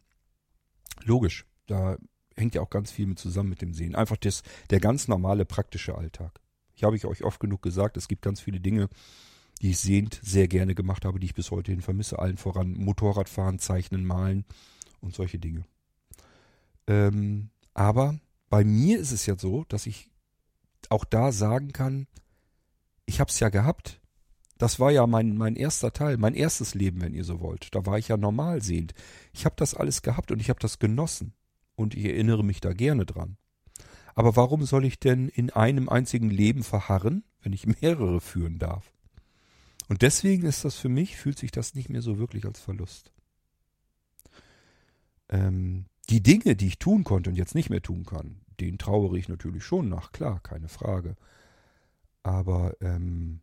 logisch, 1.04 1.46
da 1.66 1.96
hängt 2.36 2.54
ja 2.54 2.60
auch 2.60 2.70
ganz 2.70 2.90
viel 2.90 3.06
mit 3.06 3.18
zusammen 3.18 3.50
mit 3.50 3.62
dem 3.62 3.72
Sehen. 3.72 3.94
Einfach 3.94 4.16
das, 4.16 4.42
der 4.70 4.80
ganz 4.80 5.08
normale 5.08 5.44
praktische 5.44 5.96
Alltag. 5.96 6.40
Ich 6.74 6.84
habe 6.84 6.96
ich 6.96 7.06
euch 7.06 7.24
oft 7.24 7.40
genug 7.40 7.62
gesagt, 7.62 7.96
es 7.96 8.08
gibt 8.08 8.22
ganz 8.22 8.40
viele 8.40 8.60
Dinge, 8.60 8.88
die 9.62 9.70
ich 9.70 9.78
sehend 9.78 10.20
sehr 10.22 10.48
gerne 10.48 10.74
gemacht 10.74 11.04
habe, 11.04 11.18
die 11.18 11.26
ich 11.26 11.34
bis 11.34 11.50
heute 11.50 11.72
hin 11.72 11.80
vermisse. 11.80 12.18
Allen 12.18 12.36
voran 12.36 12.74
Motorradfahren, 12.74 13.58
Zeichnen, 13.58 14.04
Malen 14.04 14.44
und 15.00 15.14
solche 15.14 15.38
Dinge. 15.38 15.64
Ähm, 16.86 17.48
aber 17.72 18.18
bei 18.50 18.64
mir 18.64 18.98
ist 18.98 19.12
es 19.12 19.26
ja 19.26 19.38
so, 19.38 19.64
dass 19.68 19.86
ich 19.86 20.10
auch 20.90 21.04
da 21.04 21.32
sagen 21.32 21.72
kann, 21.72 22.06
ich 23.06 23.20
habe 23.20 23.30
es 23.30 23.40
ja 23.40 23.48
gehabt. 23.48 24.00
Das 24.58 24.80
war 24.80 24.90
ja 24.90 25.06
mein, 25.06 25.36
mein 25.36 25.56
erster 25.56 25.92
Teil, 25.92 26.16
mein 26.16 26.34
erstes 26.34 26.74
Leben, 26.74 27.00
wenn 27.00 27.14
ihr 27.14 27.24
so 27.24 27.40
wollt. 27.40 27.74
Da 27.74 27.84
war 27.86 27.98
ich 27.98 28.08
ja 28.08 28.16
normal 28.16 28.62
sehend. 28.62 28.94
Ich 29.32 29.44
habe 29.44 29.54
das 29.56 29.74
alles 29.74 30.02
gehabt 30.02 30.30
und 30.30 30.40
ich 30.40 30.48
habe 30.48 30.60
das 30.60 30.78
genossen. 30.78 31.34
Und 31.76 31.94
ich 31.94 32.06
erinnere 32.06 32.42
mich 32.42 32.60
da 32.60 32.72
gerne 32.72 33.06
dran. 33.06 33.36
Aber 34.14 34.34
warum 34.34 34.64
soll 34.64 34.84
ich 34.86 34.98
denn 34.98 35.28
in 35.28 35.50
einem 35.50 35.88
einzigen 35.88 36.30
Leben 36.30 36.62
verharren, 36.62 37.22
wenn 37.42 37.52
ich 37.52 37.66
mehrere 37.66 38.20
führen 38.20 38.58
darf? 38.58 38.92
Und 39.88 40.02
deswegen 40.02 40.44
ist 40.44 40.64
das 40.64 40.76
für 40.76 40.88
mich, 40.88 41.16
fühlt 41.16 41.38
sich 41.38 41.52
das 41.52 41.74
nicht 41.74 41.90
mehr 41.90 42.02
so 42.02 42.18
wirklich 42.18 42.44
als 42.44 42.58
Verlust. 42.58 43.12
Ähm, 45.28 45.84
die 46.08 46.22
Dinge, 46.22 46.56
die 46.56 46.68
ich 46.68 46.78
tun 46.78 47.04
konnte 47.04 47.30
und 47.30 47.36
jetzt 47.36 47.54
nicht 47.54 47.70
mehr 47.70 47.82
tun 47.82 48.04
kann, 48.04 48.40
denen 48.58 48.78
trauere 48.78 49.16
ich 49.16 49.28
natürlich 49.28 49.64
schon 49.64 49.88
nach, 49.88 50.12
klar, 50.12 50.40
keine 50.40 50.68
Frage. 50.68 51.16
Aber 52.22 52.74
ähm, 52.80 53.40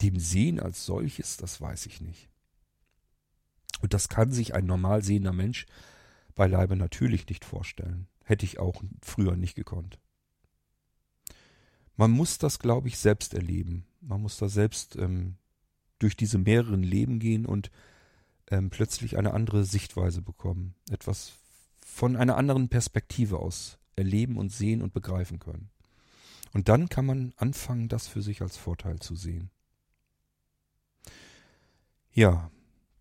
dem 0.00 0.18
Sehen 0.18 0.58
als 0.58 0.86
solches, 0.86 1.36
das 1.36 1.60
weiß 1.60 1.86
ich 1.86 2.00
nicht. 2.00 2.28
Und 3.80 3.94
das 3.94 4.08
kann 4.08 4.32
sich 4.32 4.54
ein 4.54 4.66
normal 4.66 5.02
sehender 5.04 5.32
Mensch 5.32 5.66
beileibe 6.38 6.76
natürlich 6.76 7.28
nicht 7.28 7.44
vorstellen. 7.44 8.06
Hätte 8.24 8.46
ich 8.46 8.60
auch 8.60 8.82
früher 9.02 9.34
nicht 9.34 9.56
gekonnt. 9.56 9.98
Man 11.96 12.12
muss 12.12 12.38
das, 12.38 12.60
glaube 12.60 12.86
ich, 12.86 12.96
selbst 12.96 13.34
erleben. 13.34 13.86
Man 14.00 14.22
muss 14.22 14.38
da 14.38 14.48
selbst 14.48 14.94
ähm, 14.94 15.34
durch 15.98 16.16
diese 16.16 16.38
mehreren 16.38 16.84
Leben 16.84 17.18
gehen 17.18 17.44
und 17.44 17.72
ähm, 18.52 18.70
plötzlich 18.70 19.18
eine 19.18 19.34
andere 19.34 19.64
Sichtweise 19.64 20.22
bekommen. 20.22 20.76
Etwas 20.90 21.32
von 21.84 22.14
einer 22.14 22.36
anderen 22.36 22.68
Perspektive 22.68 23.40
aus 23.40 23.78
erleben 23.96 24.36
und 24.36 24.52
sehen 24.52 24.80
und 24.80 24.92
begreifen 24.92 25.40
können. 25.40 25.70
Und 26.52 26.68
dann 26.68 26.88
kann 26.88 27.04
man 27.04 27.34
anfangen, 27.36 27.88
das 27.88 28.06
für 28.06 28.22
sich 28.22 28.42
als 28.42 28.56
Vorteil 28.56 29.00
zu 29.00 29.16
sehen. 29.16 29.50
Ja, 32.12 32.52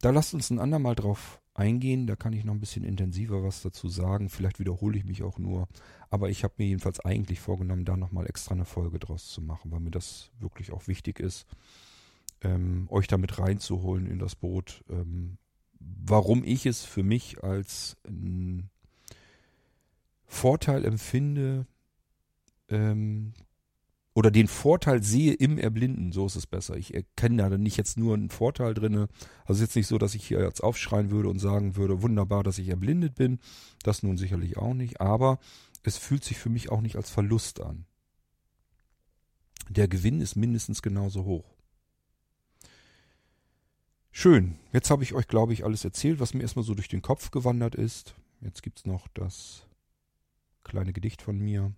da 0.02 0.10
lasst 0.10 0.34
uns 0.34 0.50
ein 0.50 0.60
andermal 0.60 0.96
drauf 0.96 1.40
eingehen. 1.58 2.08
Da 2.08 2.16
kann 2.16 2.34
ich 2.34 2.44
noch 2.44 2.54
ein 2.54 2.60
bisschen 2.60 2.84
intensiver 2.84 3.44
was 3.44 3.62
dazu 3.62 3.90
sagen. 3.90 4.30
Vielleicht 4.30 4.60
wiederhole 4.60 4.98
ich 4.98 5.06
mich 5.06 5.24
auch 5.24 5.40
nur. 5.40 5.68
Aber 6.10 6.30
ich 6.30 6.44
habe 6.44 6.54
mir 6.58 6.68
jedenfalls 6.68 7.00
eigentlich 7.00 7.40
vorgenommen, 7.40 7.86
da 7.86 7.98
nochmal 7.98 8.28
extra 8.28 8.54
eine 8.54 8.66
Folge 8.66 9.00
draus 9.00 9.28
zu 9.28 9.42
machen, 9.42 9.72
weil 9.72 9.80
mir 9.80 9.92
das 9.92 10.32
wirklich 10.40 10.72
auch 10.72 10.88
wichtig 10.88 11.20
ist, 11.20 11.46
ähm, 12.42 12.88
euch 12.90 13.08
damit 13.08 13.40
reinzuholen 13.40 14.08
in 14.08 14.20
das 14.20 14.36
Boot. 14.36 14.84
Ähm, 14.90 15.38
warum 15.80 16.44
ich 16.44 16.66
es 16.66 16.84
für 16.84 17.04
mich 17.04 17.44
als 17.44 17.98
ähm, 18.06 18.70
Vorteil 20.26 20.86
empfinde, 20.86 21.66
ähm, 22.70 23.34
oder 24.18 24.32
den 24.32 24.48
Vorteil 24.48 25.04
sehe 25.04 25.34
im 25.34 25.60
Erblinden, 25.60 26.12
so 26.12 26.26
ist 26.26 26.36
es 26.36 26.48
besser. 26.48 26.76
Ich 26.76 26.92
erkenne 26.92 27.38
da 27.38 27.56
nicht 27.56 27.78
jetzt 27.78 28.00
nur 28.00 28.16
einen 28.16 28.32
Vorteil 28.32 28.74
drinne. 28.74 29.10
Also 29.46 29.62
ist 29.62 29.70
jetzt 29.70 29.76
nicht 29.76 29.86
so, 29.86 30.00
dass 30.00 30.16
ich 30.16 30.26
hier 30.26 30.42
jetzt 30.42 30.64
aufschreien 30.64 31.12
würde 31.12 31.30
und 31.30 31.38
sagen 31.38 31.76
würde, 31.76 32.02
wunderbar, 32.02 32.42
dass 32.42 32.58
ich 32.58 32.68
erblindet 32.68 33.14
bin. 33.14 33.38
Das 33.84 34.02
nun 34.02 34.18
sicherlich 34.18 34.58
auch 34.58 34.74
nicht. 34.74 35.02
Aber 35.02 35.38
es 35.84 35.98
fühlt 35.98 36.24
sich 36.24 36.40
für 36.40 36.50
mich 36.50 36.72
auch 36.72 36.82
nicht 36.82 36.96
als 36.96 37.12
Verlust 37.12 37.62
an. 37.62 37.86
Der 39.70 39.88
Gewinn 39.88 40.20
ist 40.20 40.36
mindestens 40.36 40.82
genauso 40.82 41.24
hoch. 41.26 41.54
Schön. 44.10 44.58
Jetzt 44.74 44.90
habe 44.90 45.04
ich 45.04 45.14
euch, 45.14 45.28
glaube 45.28 45.54
ich, 45.54 45.64
alles 45.64 45.86
erzählt, 45.86 46.20
was 46.20 46.34
mir 46.34 46.42
erstmal 46.42 46.66
so 46.66 46.74
durch 46.74 46.88
den 46.88 47.04
Kopf 47.04 47.30
gewandert 47.30 47.76
ist. 47.76 48.16
Jetzt 48.42 48.64
gibt 48.64 48.80
es 48.80 48.88
noch 48.88 49.08
das 49.10 49.68
kleine 50.64 50.92
Gedicht 50.92 51.22
von 51.22 51.38
mir. 51.38 51.72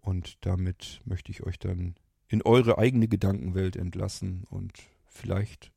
Und 0.00 0.38
damit 0.46 1.00
möchte 1.04 1.30
ich 1.30 1.42
euch 1.42 1.58
dann 1.58 1.94
in 2.28 2.42
eure 2.42 2.78
eigene 2.78 3.08
Gedankenwelt 3.08 3.76
entlassen 3.76 4.44
und 4.50 4.72
vielleicht 5.06 5.72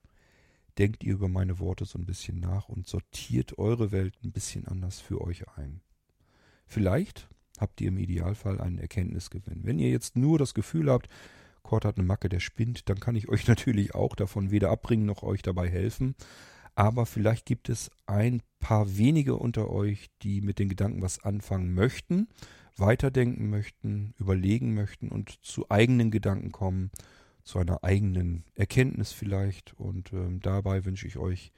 denkt 0.78 1.04
ihr 1.04 1.14
über 1.14 1.28
meine 1.28 1.60
Worte 1.60 1.86
so 1.86 1.98
ein 1.98 2.06
bisschen 2.06 2.40
nach 2.40 2.70
und 2.70 2.88
sortiert 2.88 3.58
eure 3.58 3.92
Welt 3.92 4.16
ein 4.24 4.32
bisschen 4.32 4.68
anders 4.68 5.00
für 5.00 5.22
euch 5.22 5.48
ein. 5.58 5.82
Vielleicht 6.66 7.28
habt 7.60 7.82
ihr 7.82 7.90
im 7.90 7.98
Idealfall 7.98 8.60
einen 8.60 8.80
Erkenntnisgewinn. 8.80 9.62
Wenn 9.64 9.80
ihr 9.80 9.90
jetzt 9.90 10.16
nur 10.16 10.40
das 10.40 10.54
Gefühl 10.54 10.90
habt, 10.90 11.10
Kurt 11.64 11.86
hat 11.86 11.98
eine 11.98 12.08
Macke, 12.08 12.28
der 12.30 12.40
spinnt, 12.40 12.90
dann 12.90 13.00
kann 13.00 13.16
ich 13.16 13.30
euch 13.30 13.48
natürlich 13.50 13.94
auch 13.96 14.16
davon 14.16 14.52
weder 14.52 14.70
abbringen 14.70 15.06
noch 15.06 15.24
euch 15.24 15.42
dabei 15.42 15.70
helfen. 15.70 16.16
Aber 16.74 17.06
vielleicht 17.06 17.46
gibt 17.46 17.70
es 17.70 17.92
ein 18.06 18.42
paar 18.60 18.98
wenige 18.98 19.36
unter 19.36 19.70
euch, 19.70 20.10
die 20.22 20.42
mit 20.42 20.58
den 20.58 20.70
Gedanken 20.70 21.02
was 21.02 21.24
anfangen 21.24 21.74
möchten 21.74 22.28
weiterdenken 22.78 23.50
möchten, 23.50 24.14
überlegen 24.18 24.74
möchten 24.74 25.10
und 25.10 25.44
zu 25.44 25.70
eigenen 25.70 26.12
Gedanken 26.12 26.52
kommen, 26.52 26.92
zu 27.44 27.60
einer 27.60 27.84
eigenen 27.84 28.44
Erkenntnis 28.56 29.12
vielleicht. 29.12 29.74
Und 29.74 30.14
ähm, 30.14 30.40
dabei 30.40 30.86
wünsche 30.86 31.08
ich 31.08 31.18
euch 31.18 31.52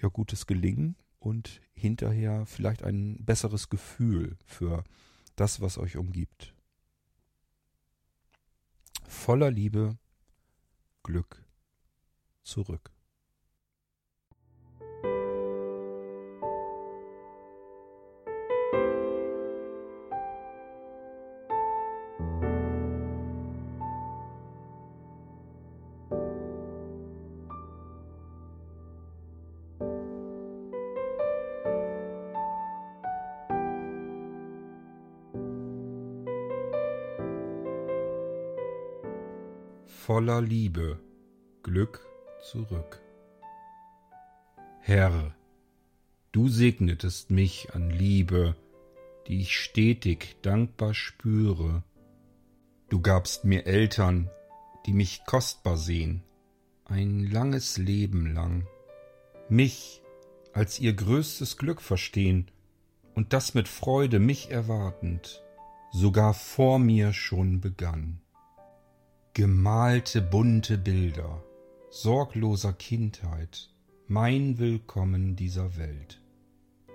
ja 0.00 0.08
gutes 0.08 0.46
Gelingen 0.46 0.96
und 1.18 1.60
hinterher 1.72 2.46
vielleicht 2.46 2.82
ein 2.82 3.24
besseres 3.24 3.68
Gefühl 3.68 4.36
für 4.44 4.84
das, 5.36 5.60
was 5.60 5.78
euch 5.78 5.96
umgibt. 5.96 6.54
Voller 9.06 9.50
Liebe, 9.50 9.98
Glück 11.02 11.44
zurück. 12.42 12.90
Voller 40.20 40.42
Liebe, 40.42 41.00
Glück 41.62 42.06
zurück. 42.42 43.00
Herr, 44.82 45.34
du 46.30 46.46
segnetest 46.46 47.30
mich 47.30 47.72
an 47.72 47.88
Liebe, 47.88 48.54
die 49.26 49.40
ich 49.40 49.56
stetig 49.56 50.36
dankbar 50.42 50.92
spüre. 50.92 51.84
Du 52.90 53.00
gabst 53.00 53.46
mir 53.46 53.64
Eltern, 53.64 54.28
die 54.84 54.92
mich 54.92 55.24
kostbar 55.24 55.78
sehen, 55.78 56.22
ein 56.84 57.24
langes 57.24 57.78
Leben 57.78 58.34
lang, 58.34 58.66
mich 59.48 60.02
als 60.52 60.78
ihr 60.80 60.92
größtes 60.92 61.56
Glück 61.56 61.80
verstehen 61.80 62.50
und 63.14 63.32
das 63.32 63.54
mit 63.54 63.68
Freude 63.68 64.18
mich 64.18 64.50
erwartend, 64.50 65.42
sogar 65.92 66.34
vor 66.34 66.78
mir 66.78 67.14
schon 67.14 67.62
begann. 67.62 68.20
Gemalte 69.32 70.22
bunte 70.22 70.76
Bilder 70.76 71.40
sorgloser 71.88 72.72
Kindheit, 72.72 73.70
mein 74.08 74.58
Willkommen 74.58 75.36
dieser 75.36 75.76
Welt. 75.76 76.20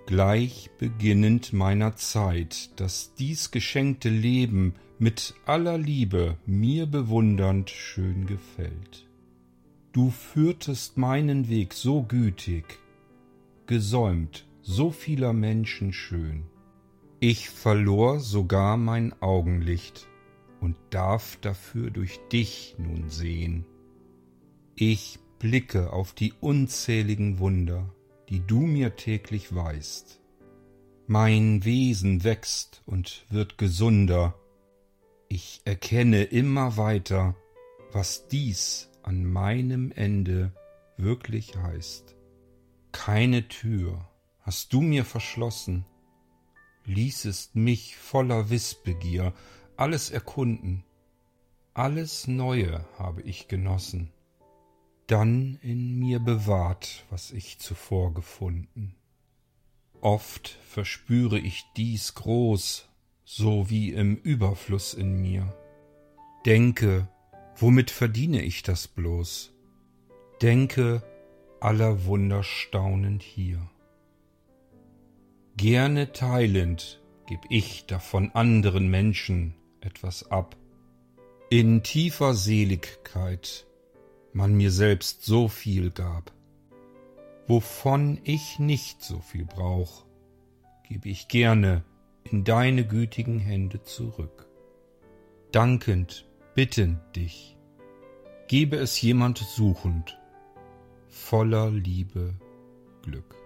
Gleich 0.04 0.68
beginnend 0.78 1.54
meiner 1.54 1.96
Zeit, 1.96 2.78
dass 2.78 3.14
dies 3.14 3.52
geschenkte 3.52 4.10
Leben 4.10 4.74
mit 4.98 5.32
aller 5.46 5.78
Liebe 5.78 6.36
mir 6.44 6.84
bewundernd 6.84 7.70
schön 7.70 8.26
gefällt. 8.26 9.08
Du 9.94 10.10
führtest 10.10 10.98
meinen 10.98 11.48
Weg 11.48 11.72
so 11.72 12.02
gütig, 12.02 12.78
gesäumt 13.64 14.46
so 14.60 14.90
vieler 14.90 15.32
Menschen 15.32 15.94
schön. 15.94 16.42
Ich 17.18 17.48
verlor 17.48 18.20
sogar 18.20 18.76
mein 18.76 19.14
Augenlicht 19.22 20.06
und 20.60 20.76
darf 20.90 21.36
dafür 21.40 21.90
durch 21.90 22.18
dich 22.32 22.76
nun 22.78 23.08
sehen. 23.08 23.64
Ich 24.74 25.18
blicke 25.38 25.92
auf 25.92 26.12
die 26.12 26.32
unzähligen 26.40 27.38
Wunder, 27.38 27.94
die 28.28 28.40
du 28.40 28.60
mir 28.60 28.96
täglich 28.96 29.54
weist. 29.54 30.20
Mein 31.06 31.64
Wesen 31.64 32.24
wächst 32.24 32.82
und 32.84 33.24
wird 33.30 33.58
gesunder. 33.58 34.34
Ich 35.28 35.60
erkenne 35.64 36.24
immer 36.24 36.76
weiter, 36.76 37.36
was 37.92 38.28
dies 38.28 38.90
an 39.02 39.24
meinem 39.24 39.92
Ende 39.92 40.52
wirklich 40.96 41.56
heißt. 41.56 42.16
Keine 42.92 43.46
Tür 43.48 44.08
hast 44.40 44.72
du 44.72 44.80
mir 44.80 45.04
verschlossen, 45.04 45.84
ließest 46.86 47.56
mich 47.56 47.96
voller 47.96 48.50
Wissbegier 48.50 49.32
alles 49.76 50.10
erkunden, 50.10 50.84
alles 51.74 52.26
Neue 52.26 52.86
habe 52.98 53.20
ich 53.22 53.48
genossen, 53.48 54.10
dann 55.06 55.58
in 55.60 55.98
mir 55.98 56.20
bewahrt, 56.20 57.04
was 57.10 57.30
ich 57.30 57.58
zuvor 57.58 58.14
gefunden. 58.14 58.94
Oft 60.00 60.48
verspüre 60.48 61.38
ich 61.38 61.64
dies 61.76 62.14
groß, 62.14 62.88
so 63.24 63.68
wie 63.68 63.92
im 63.92 64.16
Überfluss 64.16 64.94
in 64.94 65.20
mir. 65.20 65.54
Denke, 66.46 67.08
womit 67.56 67.90
verdiene 67.90 68.42
ich 68.42 68.62
das 68.62 68.88
bloß? 68.88 69.52
Denke, 70.40 71.02
aller 71.60 72.04
Wunder 72.06 72.42
staunend 72.42 73.22
hier. 73.22 73.60
Gerne 75.56 76.12
teilend 76.12 77.02
geb 77.26 77.40
ich 77.48 77.86
davon 77.86 78.30
anderen 78.32 78.88
Menschen 78.88 79.54
etwas 79.86 80.30
ab. 80.30 80.56
In 81.48 81.82
tiefer 81.82 82.34
Seligkeit 82.34 83.66
man 84.32 84.54
mir 84.54 84.70
selbst 84.70 85.24
so 85.24 85.48
viel 85.48 85.90
gab. 85.90 86.32
Wovon 87.46 88.20
ich 88.24 88.58
nicht 88.58 89.02
so 89.02 89.20
viel 89.20 89.44
brauch, 89.44 90.04
gebe 90.88 91.08
ich 91.08 91.28
gerne 91.28 91.84
in 92.24 92.42
deine 92.44 92.84
gütigen 92.84 93.38
Hände 93.38 93.82
zurück. 93.84 94.48
Dankend, 95.52 96.28
bittend 96.54 96.98
dich, 97.14 97.56
gebe 98.48 98.76
es 98.76 99.00
jemand 99.00 99.38
suchend, 99.38 100.18
voller 101.08 101.70
Liebe 101.70 102.34
Glück. 103.02 103.45